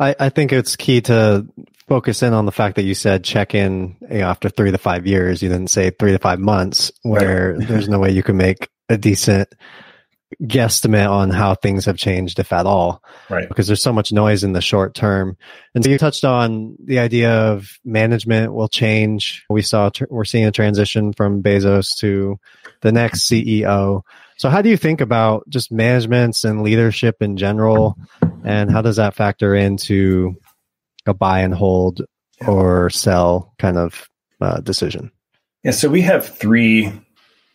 I, 0.00 0.14
I 0.18 0.28
think 0.28 0.52
it's 0.52 0.76
key 0.76 1.00
to 1.02 1.46
focus 1.88 2.22
in 2.22 2.32
on 2.32 2.46
the 2.46 2.52
fact 2.52 2.76
that 2.76 2.82
you 2.82 2.94
said 2.94 3.24
check 3.24 3.54
in 3.54 3.96
you 4.10 4.18
know, 4.18 4.28
after 4.28 4.48
three 4.48 4.70
to 4.70 4.78
five 4.78 5.06
years. 5.06 5.42
You 5.42 5.48
didn't 5.48 5.70
say 5.70 5.90
three 5.90 6.12
to 6.12 6.18
five 6.18 6.38
months 6.38 6.92
where 7.02 7.54
right. 7.54 7.68
there's 7.68 7.88
no 7.88 7.98
way 7.98 8.10
you 8.10 8.22
can 8.22 8.36
make 8.36 8.68
a 8.88 8.96
decent 8.96 9.52
guesstimate 10.42 11.10
on 11.10 11.30
how 11.30 11.54
things 11.54 11.86
have 11.86 11.96
changed, 11.96 12.38
if 12.38 12.52
at 12.52 12.66
all. 12.66 13.02
Right. 13.30 13.48
Because 13.48 13.66
there's 13.66 13.82
so 13.82 13.92
much 13.92 14.12
noise 14.12 14.44
in 14.44 14.52
the 14.52 14.60
short 14.60 14.94
term. 14.94 15.36
And 15.74 15.82
so 15.82 15.90
you 15.90 15.98
touched 15.98 16.24
on 16.24 16.76
the 16.82 16.98
idea 16.98 17.32
of 17.32 17.78
management 17.84 18.52
will 18.52 18.68
change. 18.68 19.44
We 19.48 19.62
saw, 19.62 19.90
we're 20.10 20.24
seeing 20.24 20.44
a 20.44 20.52
transition 20.52 21.12
from 21.12 21.42
Bezos 21.42 21.96
to 21.98 22.38
the 22.82 22.92
next 22.92 23.22
CEO. 23.22 24.02
So 24.36 24.50
how 24.50 24.62
do 24.62 24.68
you 24.68 24.76
think 24.76 25.00
about 25.00 25.48
just 25.48 25.72
managements 25.72 26.44
and 26.44 26.62
leadership 26.62 27.22
in 27.22 27.36
general? 27.36 27.96
And 28.44 28.70
how 28.70 28.82
does 28.82 28.96
that 28.96 29.14
factor 29.14 29.54
into 29.54 30.36
a 31.06 31.14
buy 31.14 31.40
and 31.40 31.54
hold 31.54 32.02
or 32.46 32.90
sell 32.90 33.54
kind 33.58 33.78
of 33.78 34.08
uh, 34.40 34.60
decision? 34.60 35.10
Yeah. 35.64 35.72
So 35.72 35.88
we 35.88 36.02
have 36.02 36.26
three 36.26 36.92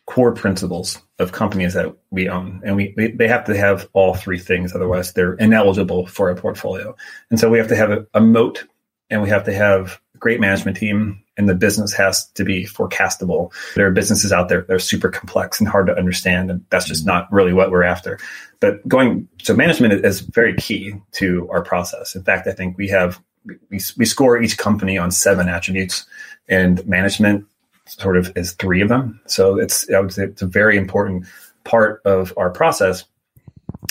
core 0.06 0.34
principles 0.34 1.02
of 1.20 1.32
companies 1.32 1.74
that 1.74 1.96
we 2.12 2.28
own, 2.28 2.62
and 2.66 2.76
we, 2.76 2.94
we, 2.98 3.12
they 3.12 3.28
have 3.28 3.46
to 3.46 3.56
have 3.56 3.88
all 3.94 4.14
three 4.14 4.40
things. 4.40 4.76
Otherwise, 4.76 5.14
they're 5.14 5.36
ineligible 5.36 6.08
for 6.08 6.30
a 6.30 6.36
portfolio. 6.36 6.96
And 7.30 7.40
so 7.40 7.50
we 7.50 7.58
have 7.58 7.70
to 7.70 7.76
have 7.76 7.92
a, 7.92 8.06
a 8.14 8.22
moat, 8.22 8.66
and 9.10 9.22
we 9.22 9.30
have 9.30 9.46
to 9.46 9.54
have 9.54 10.00
a 10.16 10.18
great 10.18 10.42
management 10.42 10.76
team, 10.78 11.24
and 11.38 11.48
the 11.48 11.56
business 11.56 11.94
has 11.94 12.28
to 12.32 12.44
be 12.44 12.66
forecastable. 12.66 13.54
There 13.76 13.88
are 13.88 13.92
businesses 13.92 14.32
out 14.32 14.50
there 14.50 14.64
that 14.64 14.74
are 14.74 14.80
super 14.80 15.10
complex 15.10 15.60
and 15.60 15.70
hard 15.70 15.88
to 15.88 15.98
understand, 15.98 16.52
and 16.52 16.66
that's 16.70 16.88
just 16.88 17.06
not 17.06 17.32
really 17.32 17.54
what 17.54 17.72
we're 17.72 17.84
after. 17.84 18.20
But 18.60 18.86
going 18.88 19.28
so 19.42 19.56
management 19.56 20.06
is 20.06 20.20
very 20.20 20.56
key 20.56 20.96
to 21.14 21.50
our 21.50 21.64
process. 21.64 22.16
In 22.16 22.24
fact, 22.24 22.48
I 22.48 22.52
think 22.52 22.78
we 22.78 22.90
have 22.90 23.22
we, 23.46 23.80
we 23.98 24.06
score 24.06 24.42
each 24.42 24.58
company 24.58 24.98
on 24.98 25.12
seven 25.12 25.50
attributes, 25.50 26.06
and 26.50 26.86
management 26.86 27.46
sort 27.86 28.18
of 28.18 28.32
as 28.36 28.54
three 28.54 28.82
of 28.82 28.90
them. 28.90 29.20
So 29.28 29.60
it's 29.60 29.90
I 29.90 30.00
would 30.00 30.14
say 30.14 30.26
it's 30.26 30.42
a 30.42 30.48
very 30.48 30.78
important 30.78 31.26
part 31.64 32.02
of 32.06 32.34
our 32.38 32.50
process. 32.50 33.06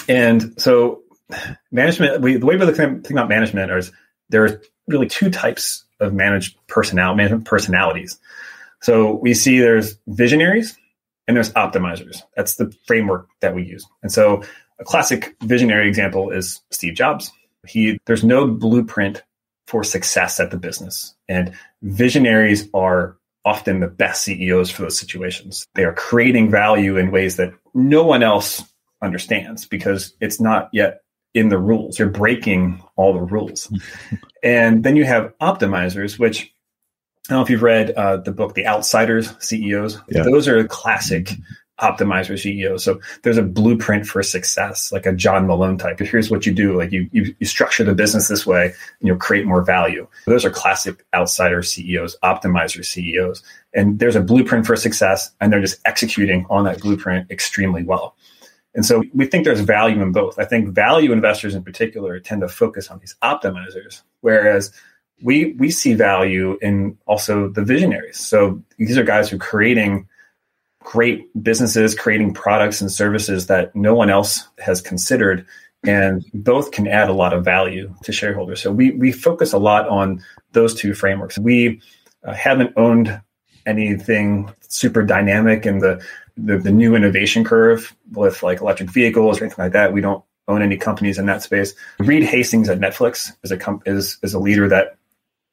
And 0.09 0.55
so 0.61 1.03
management, 1.70 2.20
we, 2.20 2.36
the 2.36 2.47
way 2.47 2.57
we 2.57 2.70
think 2.72 3.11
about 3.11 3.28
management 3.28 3.70
is 3.72 3.93
there 4.28 4.45
are 4.45 4.62
really 4.86 5.07
two 5.07 5.30
types 5.30 5.84
of 6.01 6.12
managed 6.12 6.57
personnel 6.66 7.14
management 7.14 7.45
personalities. 7.45 8.18
So 8.80 9.14
we 9.14 9.34
see 9.34 9.61
there's 9.61 9.97
visionaries 10.07 10.76
and 11.28 11.36
there's 11.36 11.53
optimizers. 11.53 12.22
That's 12.36 12.57
the 12.57 12.74
framework 12.86 13.28
that 13.40 13.55
we 13.55 13.64
use. 13.64 13.86
And 14.03 14.11
so 14.11 14.43
a 14.80 14.84
classic 14.84 15.36
visionary 15.43 15.88
example 15.88 16.30
is 16.30 16.61
Steve 16.70 16.95
Jobs. 16.95 17.30
He 17.66 18.01
there's 18.07 18.24
no 18.24 18.49
blueprint 18.49 19.22
for 19.68 19.84
success 19.84 20.40
at 20.40 20.51
the 20.51 20.57
business. 20.57 21.14
And 21.28 21.55
visionaries 21.82 22.68
are 22.74 23.16
often 23.45 23.80
the 23.80 23.88
best 23.88 24.22
CEOs 24.22 24.70
for 24.70 24.82
those 24.82 24.99
situations. 24.99 25.66
They 25.74 25.84
are 25.84 25.95
creating 25.95 26.51
value 26.51 26.97
in 26.97 27.11
ways 27.11 27.36
that 27.36 27.53
no 27.74 28.05
one 28.05 28.22
else 28.22 28.62
understands 29.03 29.66
because 29.66 30.14
it's 30.20 30.40
not 30.40 30.68
yet 30.72 31.03
in 31.34 31.49
the 31.49 31.59
rules. 31.59 31.99
You're 31.99 32.09
breaking 32.09 32.82
all 32.97 33.12
the 33.12 33.20
rules. 33.20 33.72
and 34.43 34.84
then 34.84 34.97
you 34.97 35.05
have 35.05 35.32
optimizers, 35.40 36.18
which 36.18 36.53
I 37.28 37.32
don't 37.32 37.38
know 37.38 37.45
if 37.45 37.51
you've 37.51 37.62
read 37.62 37.93
uh, 37.93 38.18
the 38.18 38.32
book, 38.32 38.55
The 38.55 38.66
Outsiders 38.66 39.32
CEOs. 39.38 40.01
Yeah. 40.09 40.22
Those 40.22 40.49
are 40.49 40.64
classic 40.64 41.30
optimizer 41.83 42.35
CEO. 42.35 42.80
So 42.80 43.01
there's 43.22 43.37
a 43.37 43.43
blueprint 43.43 44.07
for 44.07 44.22
success, 44.22 44.93
like 44.93 45.05
a 45.05 45.12
John 45.12 45.47
Malone 45.47 45.76
type. 45.76 45.99
Here's 45.99 46.30
what 46.30 46.47
you 46.47 46.53
do. 46.55 46.78
Like 46.78 46.93
you, 46.93 47.09
you, 47.12 47.35
you 47.39 47.47
structure 47.47 47.85
the 47.85 47.95
business 47.95 48.28
this 48.28 48.47
way 48.47 48.66
and 48.66 48.74
you'll 49.07 49.16
create 49.16 49.45
more 49.45 49.62
value. 49.62 50.07
Those 50.26 50.45
are 50.45 50.51
classic 50.51 51.05
outsider 51.12 51.62
CEOs, 51.62 52.16
optimizer 52.22 52.85
CEOs. 52.85 53.43
And 53.74 53.99
there's 53.99 54.16
a 54.16 54.20
blueprint 54.20 54.64
for 54.64 54.76
success 54.76 55.30
and 55.41 55.53
they're 55.53 55.61
just 55.61 55.80
executing 55.85 56.47
on 56.49 56.64
that 56.64 56.80
blueprint 56.80 57.30
extremely 57.30 57.83
well. 57.83 58.14
And 58.74 58.87
so 58.87 59.03
we 59.12 59.26
think 59.26 59.45
there's 59.45 59.61
value 59.61 60.01
in 60.01 60.12
both. 60.12 60.39
I 60.39 60.45
think 60.45 60.70
value 60.70 61.12
investors 61.12 61.55
in 61.55 61.62
particular 61.62 62.18
tend 62.20 62.41
to 62.41 62.49
focus 62.49 62.89
on 62.89 63.01
these 63.01 63.16
optimizers, 63.22 64.03
whereas 64.22 64.72
we 65.22 65.53
we 65.59 65.70
see 65.70 65.95
value 65.95 66.59
in 66.62 66.97
also 67.07 67.49
the 67.49 67.62
visionaries. 67.62 68.18
So 68.18 68.62
these 68.78 68.97
are 68.97 69.05
guys 69.05 69.28
who 69.28 69.37
are 69.37 69.41
creating 69.41 70.09
great 70.85 71.28
businesses 71.43 71.95
creating 71.95 72.35
products 72.35 72.80
and 72.80 72.91
services 72.91 73.47
that 73.47 73.74
no 73.74 73.95
one 73.95 74.11
else 74.11 74.49
has 74.59 74.80
considered 74.80 75.47
and 75.85 76.24
both 76.33 76.70
can 76.70 76.87
add 76.87 77.09
a 77.09 77.12
lot 77.12 77.33
of 77.33 77.45
value 77.45 77.93
to 78.05 78.12
shareholders. 78.12 78.62
So 78.62 78.70
we 78.70 78.93
we 78.93 79.12
focus 79.12 79.53
a 79.53 79.59
lot 79.59 79.89
on 79.89 80.22
those 80.53 80.74
two 80.74 80.95
frameworks. 80.95 81.39
We 81.39 81.80
uh, 82.24 82.35
haven't 82.35 82.72
owned 82.76 83.20
anything 83.66 84.53
super 84.61 85.03
dynamic 85.03 85.66
in 85.66 85.78
the, 85.78 86.05
the 86.37 86.59
the 86.59 86.70
new 86.70 86.95
innovation 86.95 87.45
curve 87.45 87.95
with 88.12 88.43
like 88.43 88.61
electric 88.61 88.91
vehicles 88.91 89.41
or 89.41 89.45
anything 89.45 89.64
like 89.64 89.72
that. 89.72 89.93
We 89.93 90.01
don't 90.01 90.24
own 90.49 90.62
any 90.62 90.76
companies 90.76 91.18
in 91.18 91.26
that 91.26 91.43
space. 91.43 91.74
Reed 91.99 92.24
hastings 92.24 92.68
at 92.68 92.78
netflix 92.78 93.33
is 93.43 93.51
a 93.51 93.57
com- 93.57 93.83
is 93.87 94.18
is 94.22 94.35
a 94.35 94.39
leader 94.39 94.68
that 94.68 94.97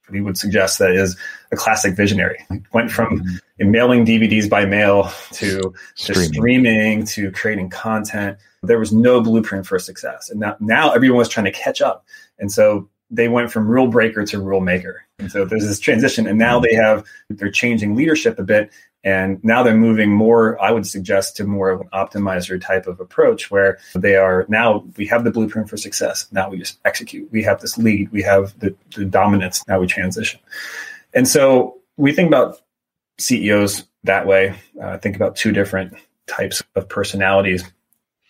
we 0.10 0.22
would 0.22 0.38
suggest 0.38 0.80
that 0.80 0.92
is 0.92 1.18
a 1.52 1.56
classic 1.56 1.96
visionary. 1.96 2.46
Went 2.74 2.92
from 2.92 3.20
mm-hmm. 3.20 3.72
mailing 3.72 4.06
DVDs 4.06 4.50
by 4.50 4.66
mail 4.66 5.12
to, 5.34 5.74
streaming. 5.96 6.30
to 6.30 6.34
streaming 6.34 7.06
to 7.06 7.32
creating 7.32 7.70
content. 7.70 8.38
There 8.64 8.80
was 8.80 8.92
no 8.92 9.22
blueprint 9.22 9.66
for 9.66 9.80
success. 9.80 10.30
And 10.30 10.40
now, 10.40 10.58
now 10.60 10.92
everyone 10.92 11.20
was 11.20 11.30
trying 11.30 11.46
to 11.46 11.52
catch 11.52 11.82
up. 11.82 12.06
And 12.40 12.52
so 12.52 12.90
they 13.12 13.28
went 13.28 13.52
from 13.52 13.68
rule 13.68 13.88
breaker 13.88 14.26
to 14.26 14.40
rule 14.40 14.62
maker. 14.62 15.04
And 15.18 15.32
so 15.32 15.46
there's 15.46 15.66
this 15.66 15.80
transition. 15.80 16.28
And 16.28 16.38
now 16.38 16.60
they 16.60 16.74
have, 16.74 17.04
they're 17.30 17.52
changing 17.52 17.96
leadership 17.96 18.38
a 18.40 18.44
bit 18.44 18.72
and 19.04 19.42
now 19.44 19.64
they're 19.64 19.78
moving 19.78 20.12
more, 20.12 20.62
I 20.62 20.72
would 20.72 20.86
suggest, 20.86 21.38
to 21.38 21.46
more 21.46 21.70
of 21.70 21.82
an 21.82 21.88
optimizer 21.94 22.62
type 22.62 22.86
of 22.88 23.00
approach 23.00 23.50
where 23.50 23.80
they 23.96 24.16
are 24.16 24.46
now 24.50 24.84
we 24.98 25.08
have 25.08 25.24
the 25.24 25.32
blueprint 25.32 25.70
for 25.70 25.78
success. 25.78 26.28
Now 26.32 26.50
we 26.50 26.58
just 26.58 26.80
execute. 26.84 27.32
We 27.32 27.44
have 27.44 27.62
this 27.62 27.78
lead. 27.78 28.12
We 28.12 28.24
have 28.24 28.58
the, 28.60 28.76
the 28.96 29.06
dominance. 29.06 29.66
Now 29.68 29.80
we 29.80 29.88
transition. 29.88 30.40
And 31.14 31.28
so 31.28 31.78
we 31.98 32.12
think 32.12 32.28
about 32.28 32.62
CEOs 33.20 33.86
that 34.04 34.28
way. 34.28 34.56
Uh, 34.82 34.98
think 34.98 35.16
about 35.16 35.36
two 35.36 35.52
different 35.52 35.94
types 36.28 36.62
of 36.76 36.90
personalities. 36.90 37.64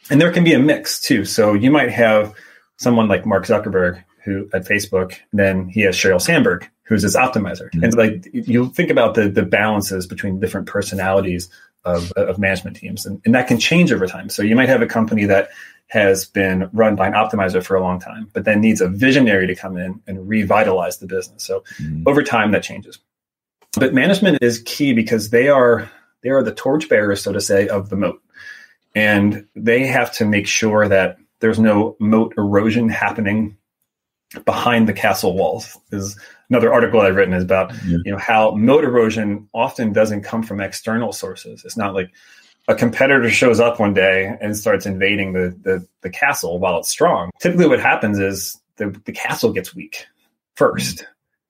And 0.09 0.22
there 0.22 0.32
can 0.32 0.43
be 0.43 0.53
a 0.53 0.59
mix 0.59 0.99
too. 0.99 1.26
So 1.26 1.53
you 1.53 1.72
might 1.72 1.91
have 1.91 2.34
someone 2.78 3.07
like 3.07 3.26
Mark 3.26 3.45
Zuckerberg 3.45 4.03
who 4.24 4.49
at 4.53 4.65
Facebook, 4.65 5.15
then 5.34 5.67
he 5.70 5.82
has 5.82 5.95
Sheryl 5.95 6.22
Sandberg 6.22 6.70
who's 6.89 7.03
this 7.03 7.15
optimizer. 7.15 7.69
Mm-hmm. 7.69 7.83
And 7.83 7.93
like 7.93 8.27
you 8.33 8.69
think 8.71 8.89
about 8.89 9.13
the 9.13 9.29
the 9.29 9.43
balances 9.43 10.07
between 10.07 10.39
different 10.39 10.67
personalities 10.67 11.49
of, 11.85 12.11
of 12.13 12.37
management 12.37 12.75
teams, 12.75 13.05
and, 13.05 13.21
and 13.23 13.33
that 13.35 13.47
can 13.47 13.57
change 13.57 13.93
over 13.93 14.05
time. 14.05 14.27
So 14.27 14.41
you 14.41 14.55
might 14.55 14.67
have 14.67 14.81
a 14.81 14.87
company 14.87 15.25
that 15.25 15.49
has 15.87 16.25
been 16.25 16.69
run 16.73 16.95
by 16.95 17.07
an 17.07 17.13
optimizer 17.13 17.63
for 17.63 17.75
a 17.75 17.81
long 17.81 17.99
time, 17.99 18.29
but 18.33 18.43
then 18.43 18.59
needs 18.59 18.81
a 18.81 18.89
visionary 18.89 19.47
to 19.47 19.55
come 19.55 19.77
in 19.77 20.01
and 20.05 20.27
revitalize 20.27 20.97
the 20.97 21.07
business. 21.07 21.43
So 21.43 21.63
mm-hmm. 21.81 22.03
over 22.05 22.21
time, 22.21 22.51
that 22.51 22.63
changes. 22.63 22.99
But 23.73 23.93
management 23.93 24.39
is 24.41 24.61
key 24.65 24.93
because 24.93 25.29
they 25.29 25.47
are 25.47 25.89
they 26.21 26.31
are 26.31 26.43
the 26.43 26.53
torchbearers, 26.53 27.21
so 27.21 27.31
to 27.31 27.39
say, 27.39 27.67
of 27.67 27.89
the 27.89 27.95
moat, 27.95 28.21
and 28.95 29.45
they 29.55 29.85
have 29.85 30.11
to 30.13 30.25
make 30.25 30.47
sure 30.47 30.87
that 30.87 31.17
there's 31.39 31.59
no 31.59 31.95
moat 31.99 32.33
erosion 32.35 32.89
happening 32.89 33.55
behind 34.45 34.88
the 34.88 34.93
castle 34.93 35.36
walls. 35.36 35.77
Is 35.91 36.17
another 36.49 36.71
article 36.71 37.01
I've 37.01 37.15
written 37.15 37.34
is 37.34 37.43
about 37.43 37.73
yeah. 37.86 37.97
you 38.03 38.11
know 38.11 38.17
how 38.17 38.51
moat 38.51 38.84
erosion 38.84 39.47
often 39.53 39.93
doesn't 39.93 40.23
come 40.23 40.43
from 40.43 40.61
external 40.61 41.11
sources. 41.13 41.63
It's 41.65 41.77
not 41.77 41.93
like 41.93 42.11
a 42.67 42.75
competitor 42.75 43.30
shows 43.30 43.59
up 43.59 43.80
one 43.80 43.93
day 43.93 44.36
and 44.39 44.55
starts 44.55 44.86
invading 44.86 45.34
the 45.34 45.55
the, 45.63 45.88
the 46.01 46.09
castle 46.09 46.59
while 46.59 46.77
it's 46.77 46.89
strong. 46.89 47.32
Typically, 47.39 47.67
what 47.67 47.80
happens 47.80 48.19
is 48.19 48.57
the, 48.77 48.89
the 49.05 49.11
castle 49.11 49.51
gets 49.51 49.75
weak 49.75 50.05
first, 50.55 51.05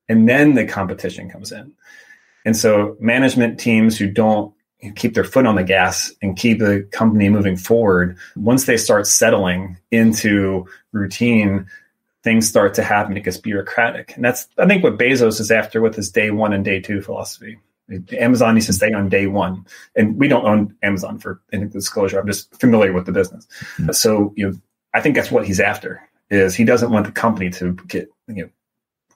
and 0.07 0.27
then 0.27 0.55
the 0.55 0.65
competition 0.65 1.29
comes 1.29 1.51
in. 1.51 1.71
And 2.45 2.55
so, 2.55 2.95
management 2.99 3.59
teams 3.59 3.97
who 3.97 4.09
don't 4.09 4.53
keep 4.95 5.13
their 5.13 5.25
foot 5.25 5.45
on 5.45 5.55
the 5.55 5.63
gas 5.63 6.11
and 6.21 6.37
keep 6.37 6.59
the 6.59 6.87
company 6.91 7.29
moving 7.29 7.57
forward, 7.57 8.17
once 8.35 8.65
they 8.65 8.77
start 8.77 9.05
settling 9.07 9.77
into 9.91 10.65
routine, 10.93 11.65
things 12.23 12.47
start 12.47 12.73
to 12.75 12.83
happen. 12.83 13.15
It 13.15 13.23
gets 13.23 13.37
bureaucratic. 13.37 14.15
And 14.15 14.25
that's, 14.25 14.47
I 14.57 14.67
think, 14.67 14.83
what 14.83 14.97
Bezos 14.97 15.39
is 15.39 15.51
after 15.51 15.81
with 15.81 15.95
his 15.95 16.11
day 16.11 16.31
one 16.31 16.53
and 16.53 16.65
day 16.65 16.79
two 16.79 17.01
philosophy. 17.01 17.57
Amazon 18.11 18.53
needs 18.53 18.67
to 18.67 18.73
stay 18.73 18.93
on 18.93 19.09
day 19.09 19.27
one. 19.27 19.65
And 19.95 20.17
we 20.19 20.27
don't 20.27 20.45
own 20.45 20.75
Amazon 20.83 21.17
for 21.17 21.41
any 21.51 21.65
disclosure. 21.65 22.19
I'm 22.19 22.27
just 22.27 22.53
familiar 22.59 22.93
with 22.93 23.05
the 23.05 23.11
business. 23.11 23.47
Mm-hmm. 23.77 23.91
So, 23.91 24.33
you 24.35 24.49
know, 24.49 24.57
I 24.93 25.01
think 25.01 25.15
that's 25.15 25.31
what 25.31 25.45
he's 25.45 25.59
after 25.59 26.01
is 26.29 26.55
he 26.55 26.63
doesn't 26.63 26.91
want 26.91 27.05
the 27.05 27.11
company 27.11 27.49
to 27.49 27.73
get, 27.87 28.09
you 28.27 28.43
know, 28.43 28.49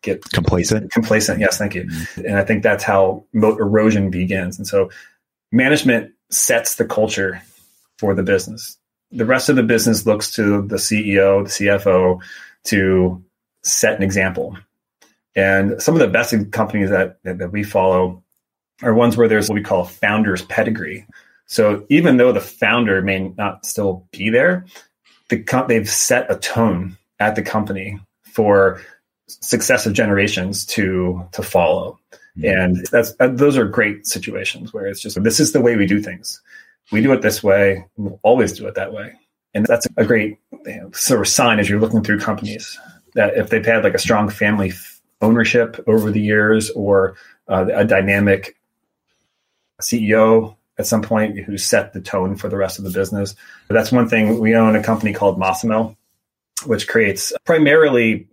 get 0.01 0.23
complacent. 0.31 0.91
Complacent. 0.91 1.39
Yes. 1.39 1.57
Thank 1.57 1.75
you. 1.75 1.83
Mm-hmm. 1.83 2.25
And 2.25 2.37
I 2.37 2.43
think 2.43 2.63
that's 2.63 2.83
how 2.83 3.25
moat 3.33 3.59
erosion 3.59 4.09
begins. 4.09 4.57
And 4.57 4.67
so 4.67 4.89
management 5.51 6.11
sets 6.31 6.75
the 6.75 6.85
culture 6.85 7.41
for 7.99 8.15
the 8.15 8.23
business. 8.23 8.77
The 9.11 9.25
rest 9.25 9.49
of 9.49 9.55
the 9.55 9.63
business 9.63 10.07
looks 10.07 10.31
to 10.31 10.63
the 10.63 10.77
CEO, 10.77 11.43
the 11.43 11.65
CFO, 11.65 12.19
to 12.65 13.23
set 13.63 13.95
an 13.95 14.03
example. 14.03 14.57
And 15.35 15.81
some 15.81 15.95
of 15.95 15.99
the 15.99 16.07
best 16.07 16.33
companies 16.51 16.89
that, 16.89 17.17
that, 17.23 17.39
that 17.39 17.51
we 17.51 17.63
follow 17.63 18.23
are 18.81 18.93
ones 18.93 19.17
where 19.17 19.27
there's 19.27 19.49
what 19.49 19.55
we 19.55 19.63
call 19.63 19.85
founder's 19.85 20.43
pedigree. 20.43 21.05
So 21.45 21.85
even 21.89 22.17
though 22.17 22.31
the 22.31 22.41
founder 22.41 23.01
may 23.01 23.29
not 23.37 23.65
still 23.65 24.07
be 24.11 24.29
there, 24.29 24.65
the, 25.29 25.65
they've 25.67 25.89
set 25.89 26.31
a 26.31 26.37
tone 26.37 26.97
at 27.19 27.35
the 27.35 27.41
company 27.41 27.99
for 28.23 28.81
successive 29.27 29.93
generations 29.93 30.65
to 30.65 31.27
to 31.31 31.41
follow. 31.41 31.99
Mm-hmm. 32.37 32.45
And 32.45 32.85
that's 32.91 33.13
those 33.19 33.57
are 33.57 33.65
great 33.65 34.05
situations 34.07 34.73
where 34.73 34.87
it's 34.87 35.01
just 35.01 35.21
this 35.23 35.39
is 35.39 35.51
the 35.51 35.61
way 35.61 35.75
we 35.75 35.85
do 35.85 36.01
things. 36.01 36.41
We 36.91 37.01
do 37.01 37.13
it 37.13 37.21
this 37.21 37.41
way. 37.43 37.85
We'll 37.97 38.19
always 38.23 38.53
do 38.53 38.67
it 38.67 38.75
that 38.75 38.93
way. 38.93 39.13
And 39.53 39.65
that's 39.65 39.87
a 39.97 40.05
great 40.05 40.39
sort 40.93 41.21
of 41.21 41.27
sign 41.27 41.59
as 41.59 41.69
you're 41.69 41.79
looking 41.79 42.03
through 42.03 42.19
companies 42.19 42.79
that 43.15 43.35
if 43.37 43.49
they've 43.49 43.65
had 43.65 43.83
like 43.83 43.93
a 43.93 43.99
strong 43.99 44.29
family 44.29 44.73
ownership 45.21 45.81
over 45.87 46.11
the 46.11 46.21
years 46.21 46.69
or 46.71 47.15
uh, 47.47 47.65
a 47.73 47.85
dynamic 47.85 48.55
CEO 49.81 50.55
at 50.77 50.87
some 50.87 51.01
point 51.01 51.37
who 51.39 51.57
set 51.57 51.93
the 51.93 52.01
tone 52.01 52.35
for 52.35 52.49
the 52.49 52.57
rest 52.57 52.79
of 52.79 52.85
the 52.85 52.91
business. 52.91 53.35
But 53.67 53.75
that's 53.75 53.91
one 53.91 54.09
thing. 54.09 54.39
We 54.39 54.55
own 54.55 54.75
a 54.75 54.83
company 54.83 55.13
called 55.13 55.39
Masimo, 55.39 55.95
which 56.65 56.87
creates 56.87 57.31
primarily 57.45 58.27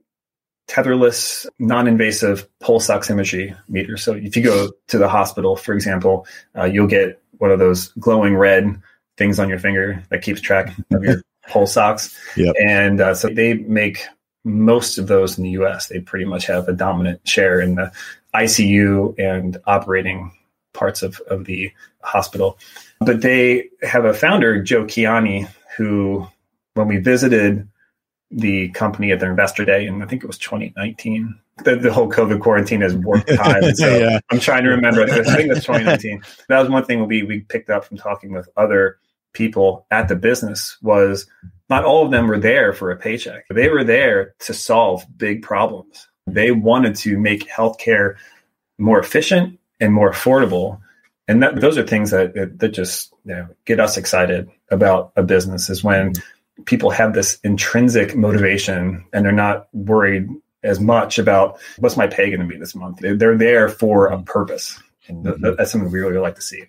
tetherless, 0.68 1.46
non-invasive 1.58 2.48
pulse 2.60 2.88
oximetry 2.88 3.56
meters. 3.68 4.02
So 4.02 4.14
if 4.14 4.36
you 4.36 4.42
go 4.42 4.70
to 4.88 4.98
the 4.98 5.08
hospital, 5.08 5.56
for 5.56 5.74
example, 5.74 6.26
uh, 6.56 6.64
you'll 6.64 6.86
get 6.86 7.20
one 7.38 7.50
of 7.50 7.58
those 7.58 7.88
glowing 7.98 8.36
red 8.36 8.80
things 9.16 9.38
on 9.38 9.48
your 9.48 9.58
finger 9.58 10.02
that 10.10 10.22
keeps 10.22 10.40
track 10.40 10.72
of 10.92 11.02
your 11.02 11.22
pulse 11.48 11.76
ox. 11.76 12.16
Yep. 12.36 12.54
And 12.60 13.00
uh, 13.00 13.14
so 13.14 13.28
they 13.28 13.54
make 13.54 14.04
most 14.44 14.98
of 14.98 15.06
those 15.06 15.36
in 15.36 15.44
the 15.44 15.50
US. 15.50 15.88
They 15.88 16.00
pretty 16.00 16.24
much 16.24 16.46
have 16.46 16.68
a 16.68 16.72
dominant 16.72 17.26
share 17.26 17.60
in 17.60 17.74
the 17.74 17.92
ICU 18.34 19.18
and 19.18 19.58
operating 19.66 20.32
parts 20.72 21.02
of, 21.02 21.20
of 21.28 21.44
the 21.44 21.72
hospital. 22.02 22.58
But 23.00 23.22
they 23.22 23.68
have 23.82 24.04
a 24.04 24.14
founder, 24.14 24.62
Joe 24.62 24.84
Kiani, 24.84 25.48
who, 25.76 26.26
when 26.74 26.88
we 26.88 26.98
visited 26.98 27.66
the 28.30 28.68
company 28.70 29.10
at 29.10 29.18
their 29.20 29.30
investor 29.30 29.64
day, 29.64 29.86
and 29.86 30.02
I 30.02 30.06
think 30.06 30.22
it 30.22 30.26
was 30.26 30.38
2019, 30.38 31.38
the, 31.64 31.76
the 31.76 31.92
whole 31.92 32.10
COVID 32.10 32.40
quarantine 32.40 32.80
has 32.82 32.94
warped 32.94 33.28
time. 33.34 33.74
So 33.74 33.88
yeah. 33.88 34.20
I'm 34.30 34.38
trying 34.38 34.64
to 34.64 34.70
remember. 34.70 35.02
I 35.02 35.22
think 35.22 35.52
that's 35.52 35.66
2019. 35.66 36.22
That 36.48 36.60
was 36.60 36.68
one 36.68 36.84
thing 36.84 37.06
we, 37.06 37.22
we 37.22 37.40
picked 37.40 37.70
up 37.70 37.84
from 37.84 37.96
talking 37.96 38.32
with 38.32 38.48
other 38.56 38.98
people 39.32 39.86
at 39.90 40.08
the 40.08 40.16
business 40.16 40.76
was 40.82 41.26
not 41.68 41.84
all 41.84 42.04
of 42.04 42.10
them 42.10 42.26
were 42.26 42.38
there 42.38 42.72
for 42.72 42.90
a 42.90 42.96
paycheck. 42.96 43.46
They 43.48 43.68
were 43.68 43.84
there 43.84 44.34
to 44.40 44.54
solve 44.54 45.06
big 45.16 45.42
problems. 45.42 46.08
They 46.26 46.50
wanted 46.50 46.96
to 46.96 47.18
make 47.18 47.48
healthcare 47.48 48.16
more 48.78 48.98
efficient 48.98 49.58
and 49.78 49.94
more 49.94 50.10
affordable. 50.10 50.80
And 51.28 51.42
that, 51.42 51.60
those 51.60 51.78
are 51.78 51.86
things 51.86 52.10
that, 52.10 52.58
that 52.58 52.70
just 52.70 53.12
you 53.24 53.34
know, 53.34 53.48
get 53.64 53.78
us 53.78 53.96
excited 53.96 54.50
about 54.70 55.12
a 55.16 55.22
business 55.22 55.70
is 55.70 55.84
when 55.84 56.14
people 56.66 56.90
have 56.90 57.14
this 57.14 57.38
intrinsic 57.44 58.16
motivation 58.16 59.04
and 59.12 59.24
they're 59.24 59.32
not 59.32 59.68
worried 59.72 60.28
as 60.62 60.80
much 60.80 61.18
about 61.18 61.58
what's 61.78 61.96
my 61.96 62.06
pay 62.06 62.28
going 62.28 62.40
to 62.40 62.46
be 62.46 62.58
this 62.58 62.74
month. 62.74 62.98
They're, 63.00 63.36
there 63.36 63.68
for 63.68 64.08
a 64.08 64.22
purpose. 64.22 64.80
And 65.08 65.24
th- 65.24 65.36
mm-hmm. 65.36 65.56
that's 65.56 65.70
something 65.70 65.90
we 65.90 66.00
really 66.00 66.18
like 66.18 66.34
to 66.34 66.42
see. 66.42 66.64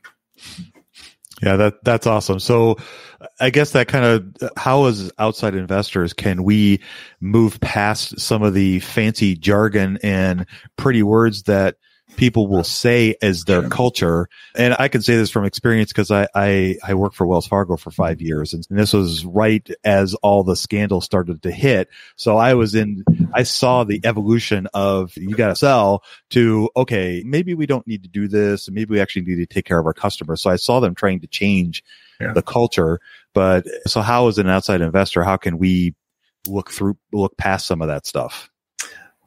Yeah, 1.41 1.55
that 1.55 1.83
that's 1.83 2.05
awesome. 2.05 2.39
So 2.39 2.77
I 3.39 3.49
guess 3.49 3.71
that 3.71 3.87
kind 3.87 4.05
of 4.05 4.51
how 4.57 4.85
as 4.85 5.11
outside 5.17 5.55
investors 5.55 6.13
can 6.13 6.43
we 6.43 6.81
move 7.19 7.59
past 7.61 8.19
some 8.19 8.43
of 8.43 8.53
the 8.53 8.79
fancy 8.81 9.35
jargon 9.35 9.97
and 10.03 10.45
pretty 10.77 11.01
words 11.01 11.43
that 11.43 11.77
people 12.17 12.47
will 12.47 12.63
say 12.63 13.15
as 13.21 13.43
their 13.45 13.67
culture. 13.69 14.29
And 14.55 14.75
I 14.77 14.87
can 14.87 15.01
say 15.01 15.15
this 15.15 15.29
from 15.29 15.45
experience 15.45 15.91
because 15.91 16.11
I, 16.11 16.27
I, 16.35 16.77
I 16.83 16.93
worked 16.93 17.15
for 17.15 17.25
Wells 17.25 17.47
Fargo 17.47 17.77
for 17.77 17.91
five 17.91 18.17
mm-hmm. 18.17 18.27
years 18.27 18.53
and 18.53 18.65
this 18.69 18.93
was 18.93 19.25
right 19.25 19.67
as 19.83 20.13
all 20.15 20.43
the 20.43 20.55
scandals 20.55 21.05
started 21.05 21.43
to 21.43 21.51
hit. 21.51 21.89
So 22.15 22.37
I 22.37 22.53
was 22.53 22.75
in, 22.75 23.03
I 23.33 23.43
saw 23.43 23.83
the 23.83 24.01
evolution 24.03 24.67
of 24.73 25.15
you 25.17 25.35
got 25.35 25.49
to 25.49 25.55
sell 25.55 26.03
to, 26.31 26.69
okay, 26.75 27.23
maybe 27.25 27.53
we 27.53 27.65
don't 27.65 27.87
need 27.87 28.03
to 28.03 28.09
do 28.09 28.27
this. 28.27 28.67
And 28.67 28.75
maybe 28.75 28.93
we 28.93 28.99
actually 28.99 29.23
need 29.23 29.37
to 29.37 29.45
take 29.45 29.65
care 29.65 29.79
of 29.79 29.85
our 29.85 29.93
customers. 29.93 30.41
So 30.41 30.49
I 30.49 30.57
saw 30.57 30.79
them 30.79 30.95
trying 30.95 31.21
to 31.21 31.27
change 31.27 31.83
yeah. 32.19 32.33
the 32.33 32.41
culture. 32.41 32.99
But 33.33 33.65
so 33.87 34.01
how 34.01 34.27
as 34.27 34.37
an 34.37 34.49
outside 34.49 34.81
investor, 34.81 35.23
how 35.23 35.37
can 35.37 35.57
we 35.57 35.95
look 36.47 36.71
through, 36.71 36.97
look 37.11 37.37
past 37.37 37.67
some 37.67 37.81
of 37.81 37.87
that 37.87 38.05
stuff? 38.05 38.49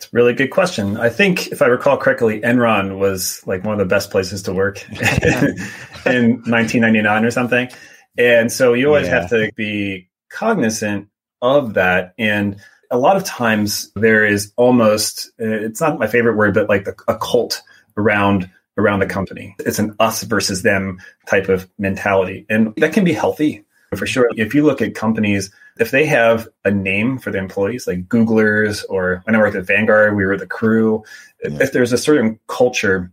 It's 0.04 0.12
really 0.12 0.34
good 0.34 0.50
question. 0.50 0.98
I 0.98 1.08
think 1.08 1.48
if 1.48 1.62
I 1.62 1.66
recall 1.66 1.96
correctly, 1.96 2.40
Enron 2.40 2.98
was 2.98 3.42
like 3.46 3.64
one 3.64 3.72
of 3.72 3.78
the 3.78 3.86
best 3.86 4.10
places 4.10 4.42
to 4.42 4.52
work 4.52 4.86
in 4.90 6.42
1999 6.44 7.24
or 7.24 7.30
something. 7.30 7.70
And 8.18 8.52
so 8.52 8.74
you 8.74 8.88
always 8.88 9.06
yeah. 9.06 9.20
have 9.20 9.30
to 9.30 9.50
be 9.56 10.10
cognizant 10.30 11.08
of 11.40 11.74
that. 11.74 12.12
And 12.18 12.60
a 12.90 12.98
lot 12.98 13.16
of 13.16 13.24
times 13.24 13.90
there 13.96 14.26
is 14.26 14.52
almost, 14.56 15.30
eh, 15.40 15.46
it's 15.46 15.80
not 15.80 15.98
my 15.98 16.06
favorite 16.06 16.36
word, 16.36 16.52
but 16.52 16.68
like 16.68 16.86
a 17.08 17.16
cult 17.16 17.62
around 17.96 18.50
around 18.76 18.98
the 18.98 19.06
company. 19.06 19.56
It's 19.60 19.78
an 19.78 19.96
us 20.00 20.22
versus 20.24 20.62
them 20.62 20.98
type 21.26 21.48
of 21.48 21.66
mentality. 21.78 22.44
And 22.50 22.74
that 22.76 22.92
can 22.92 23.04
be 23.04 23.12
healthy 23.12 23.63
for 23.96 24.06
sure. 24.06 24.28
If 24.36 24.54
you 24.54 24.64
look 24.64 24.82
at 24.82 24.94
companies 24.94 25.50
if 25.78 25.90
they 25.90 26.06
have 26.06 26.48
a 26.64 26.70
name 26.70 27.18
for 27.18 27.30
the 27.30 27.38
employees, 27.38 27.86
like 27.86 28.06
Googlers, 28.08 28.84
or 28.88 29.22
when 29.24 29.34
I 29.34 29.38
worked 29.38 29.56
at 29.56 29.66
Vanguard, 29.66 30.16
we 30.16 30.24
were 30.24 30.36
the 30.36 30.46
crew. 30.46 31.02
Yeah. 31.42 31.58
If 31.60 31.72
there's 31.72 31.92
a 31.92 31.98
certain 31.98 32.38
culture 32.46 33.10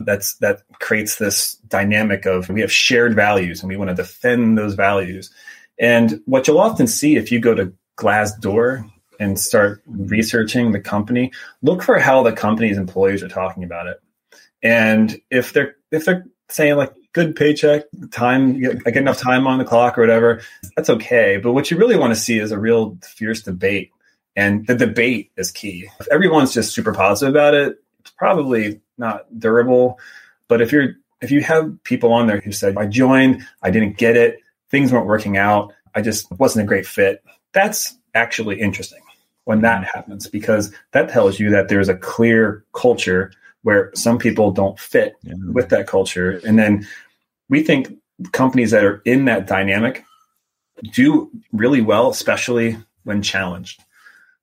that's 0.00 0.34
that 0.38 0.62
creates 0.80 1.16
this 1.16 1.54
dynamic 1.68 2.26
of 2.26 2.48
we 2.48 2.60
have 2.60 2.72
shared 2.72 3.14
values 3.14 3.60
and 3.60 3.68
we 3.68 3.76
want 3.76 3.88
to 3.88 3.94
defend 3.94 4.58
those 4.58 4.74
values. 4.74 5.30
And 5.78 6.20
what 6.26 6.48
you'll 6.48 6.58
often 6.58 6.86
see 6.86 7.16
if 7.16 7.30
you 7.30 7.38
go 7.38 7.54
to 7.54 7.72
Glassdoor 7.98 8.90
and 9.20 9.38
start 9.38 9.82
researching 9.86 10.72
the 10.72 10.80
company, 10.80 11.32
look 11.62 11.82
for 11.82 11.98
how 11.98 12.22
the 12.22 12.32
company's 12.32 12.78
employees 12.78 13.22
are 13.22 13.28
talking 13.28 13.62
about 13.62 13.86
it. 13.86 14.00
And 14.62 15.20
if 15.30 15.52
they're 15.52 15.76
if 15.92 16.04
they're 16.04 16.26
saying 16.50 16.76
like 16.76 16.92
good 17.16 17.34
paycheck, 17.34 17.84
time, 18.10 18.56
I 18.84 18.90
get 18.90 18.98
enough 18.98 19.18
time 19.18 19.46
on 19.46 19.56
the 19.56 19.64
clock 19.64 19.96
or 19.96 20.02
whatever, 20.02 20.42
that's 20.76 20.90
okay. 20.90 21.38
But 21.38 21.54
what 21.54 21.70
you 21.70 21.78
really 21.78 21.96
want 21.96 22.12
to 22.12 22.20
see 22.20 22.38
is 22.38 22.52
a 22.52 22.58
real 22.58 22.98
fierce 23.02 23.40
debate. 23.40 23.90
And 24.36 24.66
the 24.66 24.74
debate 24.74 25.30
is 25.38 25.50
key. 25.50 25.88
If 25.98 26.08
everyone's 26.08 26.52
just 26.52 26.74
super 26.74 26.92
positive 26.92 27.34
about 27.34 27.54
it, 27.54 27.78
it's 28.00 28.10
probably 28.10 28.82
not 28.98 29.26
durable. 29.40 29.98
But 30.46 30.60
if 30.60 30.72
you're 30.72 30.96
if 31.22 31.30
you 31.30 31.40
have 31.40 31.82
people 31.84 32.12
on 32.12 32.26
there 32.26 32.40
who 32.40 32.52
said, 32.52 32.76
I 32.76 32.84
joined, 32.84 33.42
I 33.62 33.70
didn't 33.70 33.96
get 33.96 34.14
it, 34.14 34.40
things 34.70 34.92
weren't 34.92 35.06
working 35.06 35.38
out, 35.38 35.72
I 35.94 36.02
just 36.02 36.30
wasn't 36.32 36.64
a 36.64 36.68
great 36.68 36.86
fit, 36.86 37.24
that's 37.54 37.96
actually 38.14 38.60
interesting 38.60 39.00
when 39.44 39.62
that 39.62 39.84
happens 39.84 40.26
because 40.28 40.70
that 40.92 41.08
tells 41.08 41.40
you 41.40 41.48
that 41.48 41.68
there's 41.68 41.88
a 41.88 41.96
clear 41.96 42.62
culture 42.74 43.32
where 43.62 43.90
some 43.94 44.16
people 44.16 44.52
don't 44.52 44.78
fit 44.78 45.16
yeah. 45.22 45.34
with 45.52 45.70
that 45.70 45.88
culture. 45.88 46.40
And 46.46 46.56
then 46.56 46.86
we 47.48 47.62
think 47.62 47.96
companies 48.32 48.70
that 48.70 48.84
are 48.84 49.02
in 49.04 49.26
that 49.26 49.46
dynamic 49.46 50.04
do 50.92 51.30
really 51.52 51.80
well, 51.80 52.10
especially 52.10 52.76
when 53.04 53.22
challenged. 53.22 53.82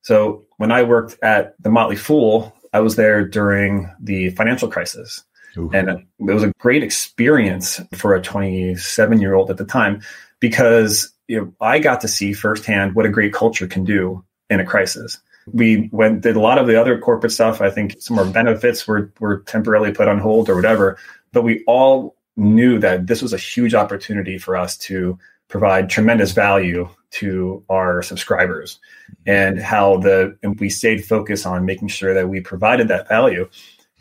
So 0.02 0.46
when 0.58 0.72
I 0.72 0.84
worked 0.84 1.18
at 1.24 1.56
the 1.62 1.70
Motley 1.70 1.96
Fool, 1.96 2.56
I 2.74 2.80
was 2.80 2.96
there 2.96 3.26
during 3.26 3.92
the 4.00 4.30
financial 4.32 4.70
crisis. 4.70 5.24
Ooh. 5.58 5.70
And 5.74 5.90
it 5.90 6.06
was 6.20 6.44
a 6.44 6.52
great 6.60 6.84
experience 6.84 7.80
for 7.94 8.16
a 8.16 8.22
27 8.22 9.22
year 9.22 9.36
old 9.36 9.52
at 9.52 9.58
the 9.58 9.66
time 9.66 10.02
because 10.40 11.14
you 11.28 11.40
know, 11.40 11.54
I 11.62 11.80
got 11.80 12.02
to 12.02 12.08
see 12.08 12.34
firsthand 12.34 12.96
what 12.96 13.06
a 13.06 13.10
great 13.10 13.34
culture 13.34 13.68
can 13.68 13.84
do 13.84 14.24
in 14.50 14.60
a 14.60 14.66
crisis. 14.66 15.20
We 15.52 15.90
went 15.92 16.22
did 16.22 16.36
a 16.36 16.42
lot 16.42 16.58
of 16.58 16.68
the 16.68 16.80
other 16.80 16.98
corporate 16.98 17.32
stuff. 17.32 17.62
I 17.62 17.70
think 17.70 17.96
some 18.00 18.18
of 18.18 18.28
our 18.28 18.34
benefits 18.34 18.88
were 18.88 19.12
were 19.20 19.40
temporarily 19.40 19.92
put 19.92 20.08
on 20.08 20.20
hold 20.20 20.50
or 20.50 20.56
whatever. 20.56 20.98
But 21.34 21.44
we 21.44 21.64
all 21.68 22.16
knew 22.36 22.80
that 22.80 23.08
this 23.08 23.22
was 23.22 23.34
a 23.34 23.38
huge 23.38 23.74
opportunity 23.74 24.38
for 24.38 24.56
us 24.56 24.78
to 24.78 25.18
provide 25.48 25.90
tremendous 25.90 26.32
value 26.32 26.90
to 27.12 27.64
our 27.70 28.02
subscribers 28.02 28.80
and 29.28 29.60
how 29.60 29.98
the 29.98 30.36
and 30.42 30.60
we 30.60 30.70
stayed 30.70 31.06
focused 31.06 31.46
on 31.46 31.66
making 31.66 31.88
sure 31.88 32.14
that 32.14 32.28
we 32.28 32.42
provided 32.42 32.88
that 32.88 33.08
value 33.08 33.48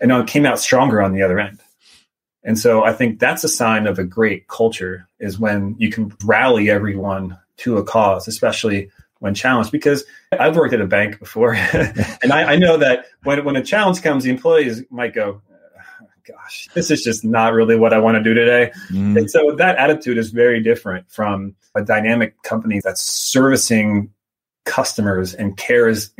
and 0.00 0.08
now 0.08 0.20
it 0.20 0.26
came 0.26 0.46
out 0.46 0.58
stronger 0.58 1.00
on 1.02 1.12
the 1.12 1.22
other 1.22 1.38
end. 1.38 1.60
And 2.42 2.58
so 2.58 2.84
i 2.84 2.92
think 2.92 3.18
that's 3.18 3.44
a 3.44 3.48
sign 3.48 3.86
of 3.86 3.98
a 3.98 4.04
great 4.04 4.48
culture 4.48 5.06
is 5.20 5.38
when 5.38 5.76
you 5.78 5.90
can 5.90 6.12
rally 6.24 6.70
everyone 6.70 7.38
to 7.58 7.76
a 7.76 7.84
cause 7.84 8.26
especially 8.26 8.90
when 9.18 9.34
challenged 9.34 9.70
because 9.70 10.04
i've 10.40 10.56
worked 10.56 10.74
at 10.74 10.80
a 10.80 10.86
bank 10.86 11.18
before 11.18 11.54
and 11.72 12.32
I, 12.32 12.54
I 12.54 12.56
know 12.56 12.78
that 12.78 13.06
when, 13.24 13.44
when 13.44 13.56
a 13.56 13.62
challenge 13.62 14.02
comes 14.02 14.24
the 14.24 14.30
employees 14.30 14.82
might 14.90 15.12
go 15.12 15.42
gosh, 16.26 16.68
this 16.74 16.90
is 16.90 17.02
just 17.02 17.24
not 17.24 17.52
really 17.52 17.76
what 17.76 17.92
I 17.92 17.98
want 17.98 18.16
to 18.16 18.22
do 18.22 18.34
today. 18.34 18.72
Mm. 18.90 19.18
And 19.18 19.30
so 19.30 19.54
that 19.56 19.76
attitude 19.76 20.18
is 20.18 20.30
very 20.30 20.62
different 20.62 21.10
from 21.10 21.56
a 21.74 21.82
dynamic 21.82 22.42
company 22.42 22.80
that's 22.82 23.02
servicing 23.02 24.10
customers 24.64 25.34
and 25.34 25.56
cares 25.56 26.12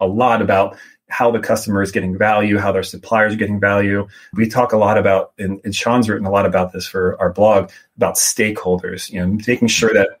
a 0.00 0.06
lot 0.06 0.42
about 0.42 0.76
how 1.08 1.30
the 1.30 1.38
customer 1.38 1.82
is 1.82 1.92
getting 1.92 2.16
value, 2.16 2.56
how 2.56 2.72
their 2.72 2.82
suppliers 2.82 3.34
are 3.34 3.36
getting 3.36 3.60
value. 3.60 4.08
We 4.32 4.48
talk 4.48 4.72
a 4.72 4.78
lot 4.78 4.96
about, 4.96 5.32
and, 5.38 5.60
and 5.62 5.74
Sean's 5.74 6.08
written 6.08 6.26
a 6.26 6.30
lot 6.30 6.46
about 6.46 6.72
this 6.72 6.86
for 6.86 7.20
our 7.20 7.30
blog 7.30 7.70
about 7.96 8.14
stakeholders, 8.14 9.10
you 9.10 9.20
know, 9.20 9.38
making 9.46 9.68
sure 9.68 9.92
that 9.92 10.20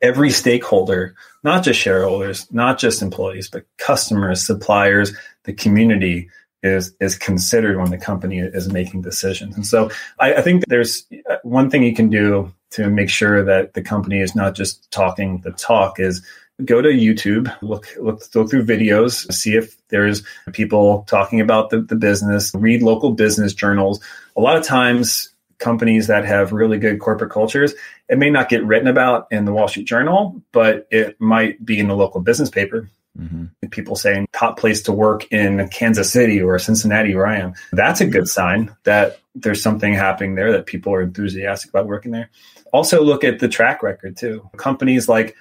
every 0.00 0.30
stakeholder, 0.30 1.14
not 1.44 1.64
just 1.64 1.78
shareholders, 1.78 2.50
not 2.50 2.78
just 2.78 3.02
employees, 3.02 3.50
but 3.50 3.66
customers, 3.76 4.44
suppliers, 4.44 5.14
the 5.44 5.52
community 5.52 6.30
is 6.66 6.94
is 7.00 7.16
considered 7.16 7.78
when 7.78 7.90
the 7.90 7.98
company 7.98 8.38
is 8.38 8.72
making 8.72 9.02
decisions. 9.02 9.56
And 9.56 9.66
so 9.66 9.90
I, 10.18 10.34
I 10.34 10.42
think 10.42 10.64
there's 10.66 11.06
uh, 11.30 11.36
one 11.42 11.70
thing 11.70 11.82
you 11.82 11.94
can 11.94 12.10
do 12.10 12.52
to 12.70 12.90
make 12.90 13.08
sure 13.08 13.44
that 13.44 13.74
the 13.74 13.82
company 13.82 14.20
is 14.20 14.34
not 14.34 14.54
just 14.54 14.90
talking 14.90 15.40
the 15.42 15.52
talk 15.52 16.00
is 16.00 16.22
go 16.64 16.80
to 16.80 16.88
YouTube, 16.88 17.54
look 17.62 17.86
look 18.00 18.22
look 18.34 18.50
through 18.50 18.64
videos, 18.64 19.30
see 19.32 19.56
if 19.56 19.76
there's 19.88 20.22
people 20.52 21.04
talking 21.08 21.40
about 21.40 21.70
the, 21.70 21.80
the 21.80 21.96
business, 21.96 22.52
read 22.54 22.82
local 22.82 23.12
business 23.12 23.54
journals. 23.54 24.02
A 24.36 24.40
lot 24.40 24.56
of 24.56 24.64
times 24.64 25.30
companies 25.58 26.06
that 26.06 26.24
have 26.24 26.52
really 26.52 26.78
good 26.78 27.00
corporate 27.00 27.30
cultures, 27.30 27.74
it 28.08 28.18
may 28.18 28.30
not 28.30 28.48
get 28.48 28.64
written 28.64 28.88
about 28.88 29.26
in 29.30 29.44
the 29.44 29.52
Wall 29.52 29.68
Street 29.68 29.86
Journal, 29.86 30.40
but 30.52 30.86
it 30.90 31.20
might 31.20 31.64
be 31.64 31.78
in 31.78 31.88
the 31.88 31.96
local 31.96 32.20
business 32.20 32.50
paper. 32.50 32.88
Mm-hmm. 33.18 33.68
People 33.70 33.96
saying 33.96 34.28
top 34.32 34.58
place 34.58 34.82
to 34.82 34.92
work 34.92 35.30
in 35.32 35.68
Kansas 35.68 36.12
City 36.12 36.40
or 36.40 36.58
Cincinnati, 36.58 37.14
where 37.14 37.26
I 37.26 37.38
am. 37.38 37.54
That's 37.72 38.00
a 38.00 38.06
good 38.06 38.28
sign 38.28 38.74
that 38.84 39.20
there's 39.34 39.62
something 39.62 39.92
happening 39.92 40.34
there 40.34 40.52
that 40.52 40.66
people 40.66 40.92
are 40.92 41.02
enthusiastic 41.02 41.70
about 41.70 41.86
working 41.86 42.12
there. 42.12 42.30
Also, 42.72 43.02
look 43.02 43.24
at 43.24 43.38
the 43.38 43.48
track 43.48 43.82
record 43.82 44.16
too. 44.16 44.48
Companies 44.56 45.08
like 45.08 45.34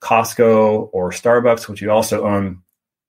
Costco 0.00 0.90
or 0.92 1.10
Starbucks, 1.10 1.68
which 1.68 1.80
you 1.80 1.90
also 1.90 2.26
own, 2.26 2.62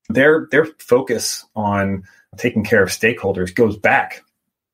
their 0.08 0.48
their 0.50 0.66
focus 0.78 1.44
on 1.56 2.04
taking 2.36 2.64
care 2.64 2.82
of 2.82 2.88
stakeholders 2.88 3.54
goes 3.54 3.76
back 3.76 4.22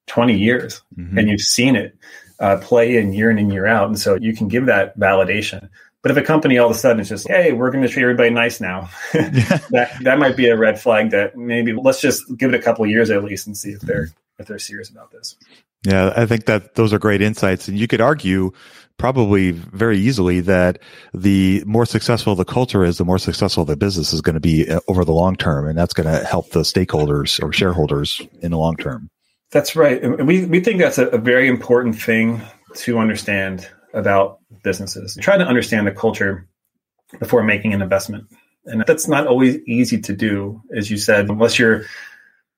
20 0.07 0.36
years, 0.36 0.82
mm-hmm. 0.96 1.18
and 1.18 1.28
you've 1.28 1.40
seen 1.40 1.76
it 1.76 1.96
uh, 2.40 2.57
play 2.59 2.96
in 2.96 3.12
year 3.12 3.30
in 3.30 3.38
and 3.38 3.53
year 3.53 3.66
out, 3.66 3.88
and 3.88 3.98
so 3.98 4.16
you 4.16 4.34
can 4.34 4.48
give 4.48 4.66
that 4.66 4.98
validation. 4.98 5.68
But 6.03 6.12
if 6.12 6.16
a 6.16 6.22
company 6.22 6.57
all 6.57 6.70
of 6.70 6.76
a 6.76 6.78
sudden 6.78 7.01
is 7.01 7.11
just, 7.11 7.28
hey, 7.28 7.53
we're 7.53 7.70
going 7.70 7.82
to 7.82 7.88
treat 7.88 8.03
everybody 8.03 8.30
nice 8.30 8.61
now, 8.61 8.88
that 9.12 9.98
that 10.03 10.18
might 10.18 10.36
be 10.36 10.46
a 10.46 10.57
red 10.57 10.80
flag. 10.80 11.11
That 11.11 11.36
maybe 11.36 11.74
let's 11.74 12.01
just 12.01 12.24
give 12.36 12.55
it 12.55 12.59
a 12.59 12.62
couple 12.62 12.86
years 12.86 13.11
at 13.11 13.22
least 13.22 13.46
and 13.46 13.57
see 13.57 13.70
if 13.70 13.80
they're 13.80 14.09
if 14.38 14.46
they're 14.46 14.59
serious 14.59 14.88
about 14.88 15.11
this. 15.11 15.36
Yeah, 15.86 16.12
I 16.14 16.26
think 16.26 16.46
that 16.46 16.74
those 16.74 16.92
are 16.92 16.98
great 16.98 17.22
insights, 17.22 17.68
and 17.68 17.78
you 17.78 17.86
could 17.86 18.01
argue 18.01 18.53
probably 19.01 19.51
very 19.53 19.96
easily 19.96 20.40
that 20.40 20.78
the 21.14 21.64
more 21.66 21.86
successful 21.86 22.34
the 22.34 22.44
culture 22.44 22.84
is, 22.84 22.98
the 22.98 23.05
more 23.05 23.18
successful 23.18 23.64
the 23.64 23.76
business 23.76 24.12
is 24.12 24.20
going 24.20 24.34
to 24.34 24.40
be 24.40 24.68
uh, 24.68 24.78
over 24.88 25.07
the 25.07 25.12
long 25.12 25.34
term. 25.34 25.66
And 25.66 25.76
that's 25.76 25.94
going 25.94 26.07
to 26.07 26.22
help 26.26 26.51
the 26.51 26.61
stakeholders 26.61 27.42
or 27.42 27.51
shareholders 27.51 28.20
in 28.42 28.51
the 28.51 28.59
long 28.59 28.76
term. 28.76 29.09
That's 29.53 29.74
right. 29.74 30.01
And 30.03 30.28
we, 30.28 30.44
we 30.44 30.61
think 30.61 30.80
that's 30.80 30.98
a, 30.98 31.07
a 31.09 31.18
very 31.18 31.48
important 31.48 32.01
thing 32.01 32.42
to 32.76 32.98
understand 32.98 33.66
about 33.93 34.38
businesses. 34.62 35.16
Try 35.20 35.36
to 35.36 35.45
understand 35.45 35.86
the 35.86 35.93
culture 35.93 36.47
before 37.18 37.43
making 37.43 37.74
an 37.74 37.82
investment. 37.82 38.26
And 38.66 38.84
that's 38.86 39.09
not 39.09 39.26
always 39.26 39.59
easy 39.66 40.01
to 40.03 40.12
do, 40.12 40.62
as 40.74 40.91
you 40.91 40.97
said, 40.97 41.28
unless 41.28 41.59
you're 41.59 41.84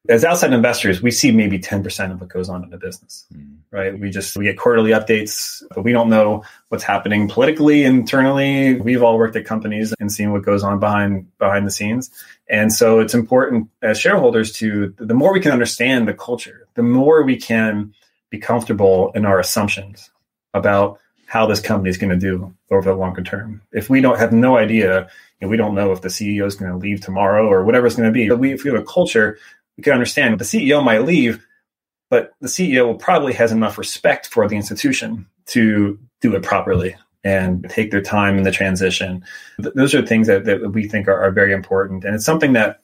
as 0.08 0.24
outside 0.24 0.52
investors, 0.52 1.00
we 1.00 1.12
see 1.12 1.30
maybe 1.30 1.58
10% 1.58 2.12
of 2.12 2.20
what 2.20 2.28
goes 2.28 2.48
on 2.48 2.64
in 2.64 2.70
the 2.70 2.76
business, 2.76 3.24
mm. 3.32 3.56
right? 3.70 3.98
We 3.98 4.10
just, 4.10 4.36
we 4.36 4.44
get 4.44 4.58
quarterly 4.58 4.90
updates, 4.90 5.62
but 5.74 5.82
we 5.84 5.92
don't 5.92 6.10
know 6.10 6.42
what's 6.68 6.82
happening 6.82 7.28
politically, 7.28 7.84
internally. 7.84 8.80
We've 8.80 9.02
all 9.02 9.16
worked 9.16 9.36
at 9.36 9.44
companies 9.44 9.94
and 10.00 10.10
seen 10.10 10.32
what 10.32 10.42
goes 10.42 10.64
on 10.64 10.80
behind, 10.80 11.26
behind 11.38 11.66
the 11.66 11.70
scenes. 11.70 12.10
And 12.48 12.72
so 12.72 12.98
it's 12.98 13.14
important 13.14 13.68
as 13.80 13.98
shareholders 13.98 14.52
to, 14.54 14.92
the 14.98 15.14
more 15.14 15.32
we 15.32 15.40
can 15.40 15.52
understand 15.52 16.08
the 16.08 16.14
culture, 16.14 16.66
the 16.74 16.82
more 16.82 17.22
we 17.22 17.36
can 17.36 17.94
be 18.28 18.38
comfortable 18.38 19.12
in 19.14 19.24
our 19.24 19.38
assumptions 19.38 20.10
about 20.52 20.98
how 21.32 21.46
this 21.46 21.60
company 21.60 21.88
is 21.88 21.96
going 21.96 22.10
to 22.10 22.18
do 22.18 22.54
over 22.70 22.90
the 22.90 22.94
longer 22.94 23.22
term. 23.22 23.62
If 23.72 23.88
we 23.88 24.02
don't 24.02 24.18
have 24.18 24.34
no 24.34 24.58
idea, 24.58 25.08
and 25.40 25.48
we 25.48 25.56
don't 25.56 25.74
know 25.74 25.90
if 25.90 26.02
the 26.02 26.08
CEO 26.08 26.44
is 26.44 26.56
going 26.56 26.70
to 26.70 26.76
leave 26.76 27.00
tomorrow 27.00 27.46
or 27.48 27.64
whatever 27.64 27.86
it's 27.86 27.96
going 27.96 28.06
to 28.06 28.12
be, 28.12 28.28
but 28.28 28.38
we, 28.38 28.52
if 28.52 28.64
we 28.64 28.70
have 28.70 28.78
a 28.78 28.84
culture 28.84 29.38
we 29.78 29.82
can 29.82 29.94
understand 29.94 30.38
the 30.38 30.44
CEO 30.44 30.84
might 30.84 31.06
leave, 31.06 31.42
but 32.10 32.34
the 32.42 32.48
CEO 32.48 32.84
will 32.84 32.96
probably 32.96 33.32
has 33.32 33.50
enough 33.50 33.78
respect 33.78 34.26
for 34.26 34.46
the 34.46 34.56
institution 34.56 35.26
to 35.46 35.98
do 36.20 36.34
it 36.34 36.42
properly 36.42 36.96
and 37.24 37.66
take 37.70 37.92
their 37.92 38.02
time 38.02 38.36
in 38.36 38.42
the 38.42 38.50
transition. 38.50 39.24
Those 39.58 39.94
are 39.94 40.04
things 40.04 40.26
that, 40.26 40.44
that 40.44 40.72
we 40.72 40.86
think 40.86 41.08
are, 41.08 41.18
are 41.18 41.30
very 41.30 41.54
important. 41.54 42.04
And 42.04 42.14
it's 42.14 42.26
something 42.26 42.52
that 42.52 42.82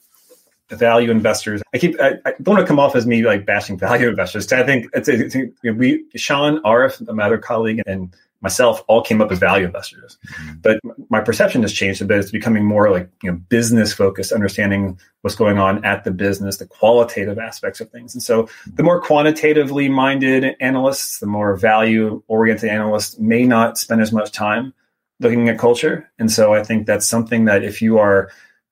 value 0.70 1.10
investors, 1.10 1.60
I 1.74 1.78
keep, 1.78 2.00
I, 2.00 2.14
I 2.24 2.32
don't 2.40 2.54
want 2.54 2.60
to 2.60 2.66
come 2.66 2.78
off 2.78 2.96
as 2.96 3.06
me 3.06 3.22
like 3.22 3.44
bashing 3.44 3.76
value 3.76 4.08
investors. 4.14 4.50
I 4.50 4.62
think 4.62 4.86
it's, 4.94 5.08
it's 5.10 5.36
we, 5.62 6.06
Sean 6.16 6.62
Arif, 6.62 7.06
my 7.14 7.24
other 7.24 7.36
colleague, 7.36 7.82
and 7.86 8.14
myself 8.40 8.82
all 8.86 9.02
came 9.02 9.20
up 9.20 9.32
as 9.32 9.38
value 9.38 9.66
investors. 9.66 10.18
Mm-hmm. 10.26 10.52
But 10.62 10.80
my 11.08 11.20
perception 11.20 11.62
has 11.62 11.72
changed 11.72 12.00
a 12.00 12.04
bit. 12.04 12.18
It's 12.18 12.30
becoming 12.30 12.64
more 12.64 12.90
like 12.90 13.10
you 13.22 13.30
know 13.30 13.38
business 13.48 13.92
focused, 13.92 14.32
understanding 14.32 14.98
what's 15.22 15.36
going 15.36 15.58
on 15.58 15.84
at 15.84 16.04
the 16.04 16.10
business, 16.10 16.58
the 16.58 16.66
qualitative 16.66 17.38
aspects 17.38 17.80
of 17.80 17.90
things. 17.90 18.14
And 18.14 18.22
so 18.22 18.48
the 18.74 18.82
more 18.82 19.00
quantitatively 19.00 19.88
minded 19.88 20.56
analysts, 20.60 21.18
the 21.18 21.26
more 21.26 21.56
value 21.56 22.22
oriented 22.28 22.70
analysts 22.70 23.18
may 23.18 23.44
not 23.44 23.78
spend 23.78 24.00
as 24.00 24.12
much 24.12 24.30
time 24.30 24.72
looking 25.20 25.48
at 25.48 25.58
culture. 25.58 26.08
And 26.18 26.30
so 26.30 26.54
I 26.54 26.62
think 26.62 26.86
that's 26.86 27.06
something 27.06 27.46
that 27.46 27.64
if 27.64 27.82
you 27.82 27.98
are 27.98 28.30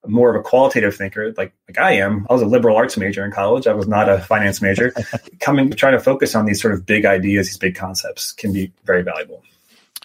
more 0.08 0.30
of 0.30 0.38
a 0.38 0.42
qualitative 0.42 0.94
thinker, 0.94 1.32
like 1.36 1.52
like 1.68 1.78
I 1.78 1.92
am. 1.92 2.26
I 2.30 2.32
was 2.32 2.42
a 2.42 2.46
liberal 2.46 2.76
arts 2.76 2.96
major 2.96 3.24
in 3.24 3.32
college. 3.32 3.66
I 3.66 3.72
was 3.72 3.88
not 3.88 4.08
a 4.08 4.20
finance 4.20 4.62
major. 4.62 4.94
Coming 5.40 5.70
trying 5.72 5.94
to 5.94 6.00
focus 6.00 6.34
on 6.34 6.46
these 6.46 6.60
sort 6.60 6.74
of 6.74 6.86
big 6.86 7.04
ideas, 7.04 7.48
these 7.48 7.58
big 7.58 7.74
concepts, 7.74 8.32
can 8.32 8.52
be 8.52 8.72
very 8.84 9.02
valuable. 9.02 9.42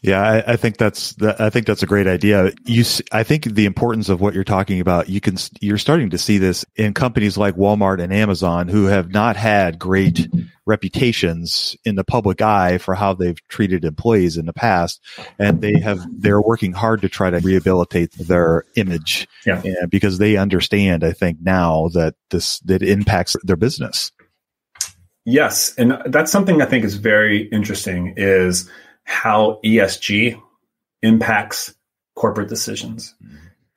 Yeah, 0.04 0.20
I, 0.20 0.54
I, 0.54 0.56
think 0.56 0.78
that's 0.78 1.16
I 1.22 1.52
think 1.52 1.68
that's 1.68 1.84
a 1.84 1.86
great 1.88 2.08
idea. 2.08 2.52
You, 2.66 2.84
I 3.12 3.22
think 3.22 3.43
the 3.43 3.68
importance 3.68 4.10
of 4.10 4.20
what 4.20 4.34
you're 4.34 4.43
talking 4.43 4.80
about. 4.80 5.10
You 5.10 5.22
can 5.22 5.38
you're 5.60 5.78
starting 5.78 6.10
to 6.10 6.18
see 6.18 6.39
this 6.39 6.66
in 6.76 6.95
companies 6.95 7.38
like 7.38 7.56
Walmart 7.56 8.02
and 8.02 8.12
Amazon, 8.12 8.68
who 8.68 8.86
have 8.86 9.12
not 9.12 9.36
had 9.36 9.78
great 9.78 10.28
reputations 10.66 11.76
in 11.86 11.95
the 11.95 12.04
public 12.04 12.41
eye 12.41 12.80
for 12.80 12.95
how 12.95 13.14
they've 13.14 13.47
treated 13.47 13.86
employees 13.86 14.38
in 14.38 14.47
the 14.47 14.54
past, 14.54 15.02
and 15.38 15.62
they 15.62 15.80
have 15.80 16.04
they're 16.12 16.41
working 16.41 16.74
hard 16.74 17.02
to 17.02 17.10
try 17.10 17.30
to 17.30 17.38
rehabilitate 17.38 18.12
their 18.14 18.66
image. 18.76 19.28
Yeah, 19.45 19.62
because 19.88 20.18
they 20.18 20.36
understand, 20.36 21.04
I 21.04 21.12
think 21.12 21.38
now 21.41 21.89
that 21.89 22.16
this 22.32 22.60
that 22.62 22.82
impacts 22.82 23.36
their 23.43 23.56
business. 23.56 24.12
Yes, 25.26 25.76
and 25.78 26.02
that's 26.08 26.32
something 26.32 26.60
I 26.60 26.66
think 26.66 26.86
is 26.86 26.95
very 26.95 27.47
interesting. 27.49 28.16
Is 28.18 28.68
how 29.04 29.60
ESG 29.64 30.41
impacts 31.02 31.74
corporate 32.16 32.49
decisions. 32.49 33.16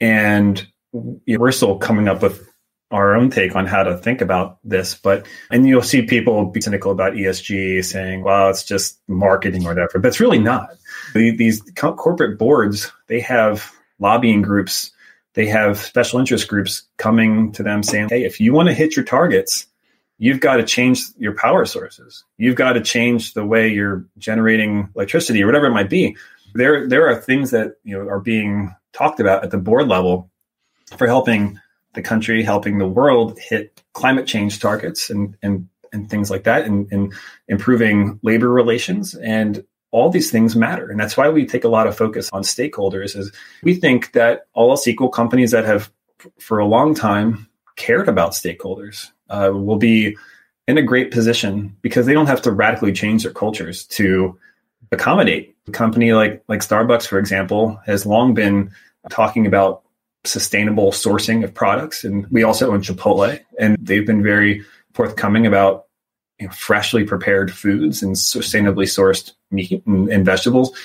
And 0.01 0.67
we're 0.93 1.53
still 1.53 1.79
coming 1.79 2.09
up 2.09 2.23
with 2.23 2.49
our 2.91 3.17
own 3.17 3.31
take 3.31 3.57
on 3.57 3.67
how 3.67 3.83
to 3.83 3.97
think 3.99 4.21
about 4.21 4.59
this. 4.63 4.95
But, 4.95 5.27
and 5.51 5.67
you'll 5.67 5.83
see 5.83 6.03
people 6.03 6.47
be 6.47 6.61
cynical 6.61 6.93
about 6.93 7.15
ESG 7.15 7.85
saying, 7.85 8.23
well, 8.23 8.51
it's 8.51 8.63
just 8.63 9.01
marketing 9.09 9.65
or 9.65 9.71
whatever. 9.71 9.99
But 9.99 10.09
it's 10.09 10.21
really 10.21 10.39
not. 10.39 10.71
These 11.15 11.63
corporate 11.77 12.39
boards, 12.39 12.93
they 13.09 13.21
have 13.21 13.73
lobbying 13.99 14.43
groups, 14.43 14.93
they 15.35 15.47
have 15.47 15.79
special 15.79 16.21
interest 16.21 16.47
groups 16.47 16.83
coming 16.97 17.51
to 17.53 17.63
them 17.63 17.83
saying, 17.83 18.09
hey, 18.11 18.25
if 18.25 18.41
you 18.41 18.53
want 18.53 18.69
to 18.69 18.75
hit 18.75 18.95
your 18.95 19.05
targets, 19.05 19.67
you've 20.19 20.41
got 20.41 20.57
to 20.57 20.65
change 20.65 21.03
your 21.19 21.35
power 21.35 21.65
sources. 21.65 22.25
You've 22.37 22.57
got 22.57 22.75
to 22.75 22.81
change 22.81 23.35
the 23.35 23.45
way 23.45 23.69
you're 23.69 24.05
generating 24.19 24.89
electricity 24.95 25.43
or 25.43 25.47
whatever 25.47 25.67
it 25.67 25.73
might 25.73 25.91
be. 25.91 26.17
There, 26.55 26.87
there 26.89 27.09
are 27.09 27.17
things 27.17 27.51
that 27.51 27.77
you 27.83 27.97
know 27.97 28.09
are 28.09 28.21
being 28.21 28.75
talked 28.93 29.21
about 29.21 29.45
at 29.45 29.51
the 29.51 29.59
board 29.59 29.89
level 29.89 30.31
for 30.97 31.07
helping 31.07 31.61
the 31.95 32.03
country, 32.03 32.43
helping 32.43 32.79
the 32.79 32.87
world 32.87 33.39
hit 33.39 33.83
climate 33.93 34.27
change 34.27 34.61
targets 34.61 35.11
and 35.11 35.37
and 35.43 35.69
and 35.93 36.11
things 36.11 36.29
like 36.31 36.45
that, 36.45 36.65
and, 36.65 36.91
and 36.93 37.13
improving 37.49 38.19
labor 38.23 38.49
relations 38.49 39.15
and 39.15 39.65
all 39.91 40.11
these 40.11 40.33
things 40.33 40.57
matter 40.57 40.91
and 40.91 40.99
that's 40.99 41.17
why 41.17 41.29
we 41.29 41.47
take 41.47 41.63
a 41.63 41.69
lot 41.69 41.87
of 41.87 41.97
focus 41.97 42.29
on 42.33 42.43
stakeholders 42.43 43.17
is 43.17 43.31
we 43.63 43.77
think 43.77 44.11
that 44.11 44.49
all 44.53 44.71
else 44.71 44.89
equal 44.89 45.09
companies 45.09 45.53
that 45.53 45.65
have 45.65 45.89
for 46.41 46.59
a 46.59 46.67
long 46.67 46.97
time 46.97 47.49
cared 47.77 48.09
about 48.09 48.33
stakeholders 48.33 49.11
uh, 49.31 49.51
will 49.53 49.77
be 49.77 50.17
in 50.67 50.79
a 50.79 50.83
great 50.83 51.11
position 51.11 51.77
because 51.83 52.07
they 52.07 52.15
don't 52.15 52.27
have 52.27 52.43
to 52.43 52.53
radically 52.53 52.93
change 52.93 53.23
their 53.23 53.33
cultures 53.33 53.85
to 53.87 54.39
accommodate. 54.93 55.57
A 55.69 55.71
company 55.71 56.13
like 56.13 56.43
like 56.49 56.61
Starbucks, 56.61 57.07
for 57.07 57.19
example, 57.19 57.81
has 57.87 58.07
long 58.07 58.35
been 58.35 58.71
talking 59.11 59.47
about 59.47 59.83
sustainable 60.25 60.91
sourcing 60.91 61.45
of 61.45 61.53
products, 61.53 62.05
and 62.05 62.27
we 62.29 62.43
also 62.43 62.73
own 62.73 62.83
Chipotle, 62.83 63.41
and 63.59 63.77
they've 63.81 64.07
been 64.07 64.23
very 64.23 64.65
forthcoming 64.93 65.47
about 65.47 65.87
you 66.39 66.47
know, 66.47 66.53
freshly 66.53 67.05
prepared 67.05 67.53
foods 67.53 68.03
and 68.03 68.15
sustainably 68.15 68.87
sourced 68.87 69.33
meat 69.51 69.83
and, 69.87 70.09
and 70.09 70.25
vegetables, 70.25 70.77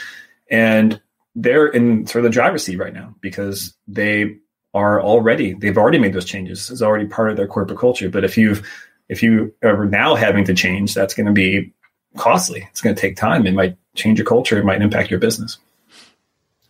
and 0.50 1.02
they're 1.36 1.68
in 1.68 2.06
sort 2.08 2.24
of 2.26 2.32
the 2.32 2.34
driver's 2.34 2.64
seat 2.64 2.78
right 2.78 2.94
now 2.94 3.16
because 3.22 3.76
they 3.88 4.38
are 4.74 5.02
already 5.02 5.54
they've 5.54 5.78
already 5.78 6.00
made 6.00 6.14
those 6.14 6.26
changes. 6.26 6.70
It's 6.70 6.82
already 6.82 7.06
part 7.06 7.32
of 7.32 7.38
their 7.38 7.48
corporate 7.48 7.80
culture. 7.80 8.10
But 8.10 8.24
if 8.24 8.38
you've 8.38 8.68
if 9.08 9.24
you 9.24 9.54
are 9.64 9.86
now 9.86 10.16
having 10.16 10.46
to 10.46 10.54
change, 10.54 10.94
that's 10.94 11.14
going 11.14 11.26
to 11.26 11.32
be 11.32 11.74
costly. 12.18 12.68
It's 12.70 12.82
going 12.82 12.96
to 12.96 13.02
take 13.02 13.18
time. 13.18 13.48
It 13.48 13.54
might 13.54 13.78
change 13.96 14.20
your 14.20 14.26
culture. 14.26 14.58
It 14.60 14.66
might 14.66 14.82
impact 14.82 15.10
your 15.10 15.20
business. 15.20 15.58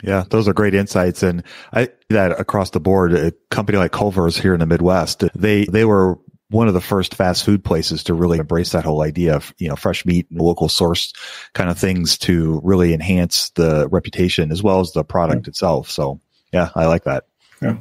Yeah, 0.01 0.23
those 0.29 0.47
are 0.47 0.53
great 0.53 0.73
insights, 0.73 1.23
and 1.23 1.43
I 1.73 1.89
that 2.09 2.39
across 2.39 2.69
the 2.69 2.79
board. 2.79 3.13
A 3.13 3.33
company 3.49 3.77
like 3.77 3.91
Culver's 3.91 4.37
here 4.37 4.53
in 4.53 4.61
the 4.61 4.65
Midwest, 4.65 5.25
they 5.35 5.65
they 5.65 5.83
were 5.83 6.17
one 6.49 6.67
of 6.67 6.73
the 6.73 6.81
first 6.81 7.15
fast 7.15 7.43
food 7.43 7.63
places 7.63 8.03
to 8.05 8.13
really 8.13 8.39
embrace 8.39 8.71
that 8.71 8.85
whole 8.85 9.01
idea 9.01 9.35
of 9.35 9.53
you 9.57 9.67
know 9.67 9.75
fresh 9.75 10.05
meat 10.05 10.27
and 10.31 10.39
local 10.39 10.69
source 10.69 11.13
kind 11.53 11.69
of 11.69 11.77
things 11.77 12.17
to 12.19 12.61
really 12.63 12.93
enhance 12.93 13.49
the 13.51 13.89
reputation 13.89 14.51
as 14.51 14.63
well 14.63 14.79
as 14.79 14.93
the 14.93 15.03
product 15.03 15.49
itself. 15.49 15.91
So 15.91 16.21
yeah, 16.53 16.69
I 16.75 16.85
like 16.85 17.03
that. 17.03 17.25
Yeah. 17.61 17.77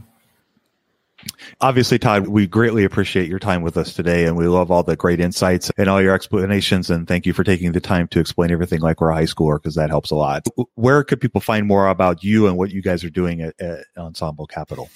Obviously, 1.61 1.99
Todd, 1.99 2.29
we 2.29 2.47
greatly 2.47 2.85
appreciate 2.85 3.29
your 3.29 3.41
time 3.41 3.63
with 3.63 3.77
us 3.77 3.93
today 3.93 4.27
and 4.27 4.37
we 4.37 4.47
love 4.47 4.71
all 4.71 4.85
the 4.85 4.97
great 4.97 5.21
insights 5.21 5.71
and 5.77 5.89
all 5.89 6.01
your 6.01 6.15
explanations. 6.15 6.89
And 6.91 7.09
thank 7.09 7.27
you 7.27 7.33
for 7.33 7.43
taking 7.45 7.73
the 7.73 7.81
time 7.81 8.07
to 8.09 8.21
explain 8.21 8.53
everything 8.53 8.81
like 8.81 9.01
we're 9.01 9.11
a 9.11 9.15
high 9.15 9.25
schooler 9.25 9.57
because 9.57 9.75
that 9.75 9.91
helps 9.91 10.11
a 10.11 10.15
lot. 10.15 10.47
Where 10.75 11.03
could 11.03 11.21
people 11.21 11.41
find 11.41 11.67
more 11.67 11.89
about 11.89 12.23
you 12.23 12.47
and 12.47 12.57
what 12.57 12.71
you 12.71 12.83
guys 12.83 13.03
are 13.05 13.11
doing 13.11 13.41
at, 13.41 13.61
at 13.61 13.87
Ensemble 13.97 14.47
Capital? 14.47 14.89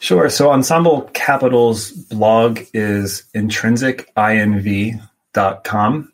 Sure. 0.00 0.28
So 0.28 0.50
Ensemble 0.50 1.02
Capital's 1.14 1.92
blog 1.92 2.60
is 2.72 3.24
intrinsicinv.com. 3.34 6.12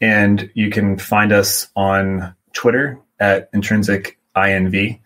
And 0.00 0.48
you 0.54 0.70
can 0.70 0.96
find 0.96 1.32
us 1.32 1.66
on 1.74 2.32
Twitter 2.52 3.00
at 3.18 3.50
intrinsicinv 3.52 5.00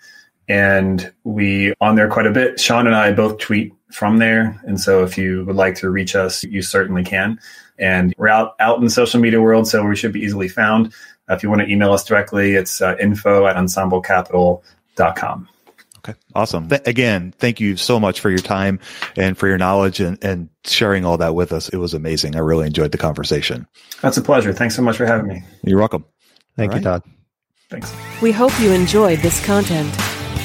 and 0.49 1.13
we 1.25 1.73
on 1.81 1.95
there 1.95 2.09
quite 2.09 2.27
a 2.27 2.31
bit. 2.31 2.61
Sean 2.61 2.87
and 2.87 2.95
I 2.95 3.13
both 3.13 3.39
tweet 3.39 3.73
from 3.93 4.19
there, 4.19 4.61
and 4.65 4.81
so 4.81 5.03
if 5.05 5.17
you 5.19 5.45
would 5.45 5.57
like 5.57 5.75
to 5.77 5.91
reach 5.91 6.15
us, 6.17 6.43
you 6.45 6.63
certainly 6.63 7.05
can. 7.05 7.39
And 7.79 8.15
we're 8.17 8.29
out 8.29 8.55
out 8.61 8.79
in 8.79 8.85
the 8.85 8.91
social 8.91 9.21
media 9.21 9.41
world, 9.41 9.69
so 9.69 9.85
we 9.85 9.97
should 9.97 10.13
be 10.13 10.21
easily 10.21 10.49
found. 10.49 10.93
Uh, 11.31 11.35
if 11.35 11.43
you 11.43 11.49
want 11.49 11.63
to 11.63 11.69
email 11.69 11.93
us 11.93 12.05
directly, 12.05 12.55
it's 12.55 12.83
uh, 12.83 12.97
info 13.01 13.47
at 13.47 13.57
ensemblecapital.com. 13.57 15.49
Okay, 15.99 16.19
awesome. 16.35 16.69
Th- 16.69 16.83
again, 16.85 17.33
thank 17.39 17.61
you 17.61 17.77
so 17.77 18.01
much 18.01 18.19
for 18.21 18.29
your 18.29 18.41
time 18.41 18.81
and 19.17 19.39
for 19.39 19.47
your 19.47 19.59
knowledge 19.59 20.01
and, 20.01 20.23
and 20.25 20.49
sharing 20.65 21.05
all 21.05 21.17
that 21.19 21.37
with 21.37 21.53
us. 21.53 21.69
It 21.69 21.77
was 21.77 21.95
amazing. 21.95 22.35
I 22.35 22.41
really 22.41 22.67
enjoyed 22.67 22.91
the 22.91 22.99
conversation. 22.99 23.69
That's 24.01 24.17
a 24.17 24.23
pleasure. 24.23 24.53
Thanks 24.53 24.75
so 24.75 24.83
much 24.83 24.97
for 24.97 25.07
having 25.07 25.29
me. 25.29 25.45
You're 25.63 25.79
welcome. 25.79 26.05
Thank 26.57 26.73
all 26.73 26.81
you, 26.81 26.85
right. 26.85 27.03
Todd. 27.03 27.13
Thanks. 27.71 27.95
We 28.21 28.33
hope 28.33 28.53
you 28.61 28.73
enjoyed 28.73 29.21
this 29.21 29.45
content. 29.47 29.97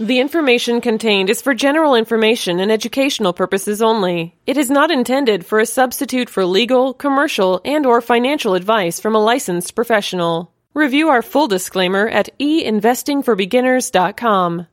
The 0.00 0.18
information 0.18 0.80
contained 0.80 1.28
is 1.28 1.42
for 1.42 1.52
general 1.52 1.94
information 1.94 2.58
and 2.58 2.72
educational 2.72 3.34
purposes 3.34 3.82
only. 3.82 4.34
It 4.46 4.56
is 4.56 4.70
not 4.70 4.90
intended 4.90 5.44
for 5.44 5.60
a 5.60 5.66
substitute 5.66 6.30
for 6.30 6.46
legal, 6.46 6.94
commercial, 6.94 7.60
and 7.66 7.84
or 7.84 8.00
financial 8.00 8.54
advice 8.54 8.98
from 8.98 9.14
a 9.14 9.22
licensed 9.22 9.74
professional. 9.74 10.50
Review 10.72 11.10
our 11.10 11.20
full 11.20 11.48
disclaimer 11.48 12.08
at 12.08 12.30
einvestingforbeginners.com. 12.38 14.66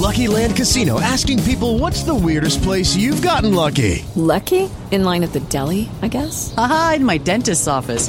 Lucky 0.00 0.28
Land 0.28 0.56
Casino 0.56 0.98
asking 0.98 1.42
people 1.42 1.78
what's 1.78 2.02
the 2.02 2.14
weirdest 2.14 2.62
place 2.62 2.96
you've 2.96 3.20
gotten 3.20 3.52
lucky? 3.52 4.06
Lucky? 4.16 4.70
In 4.92 5.04
line 5.04 5.22
at 5.24 5.34
the 5.34 5.40
deli, 5.40 5.90
I 6.00 6.08
guess? 6.08 6.54
Aha, 6.56 6.94
in 6.96 7.04
my 7.04 7.18
dentist's 7.18 7.68
office. 7.68 8.08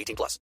18 0.01 0.15
plus. 0.15 0.39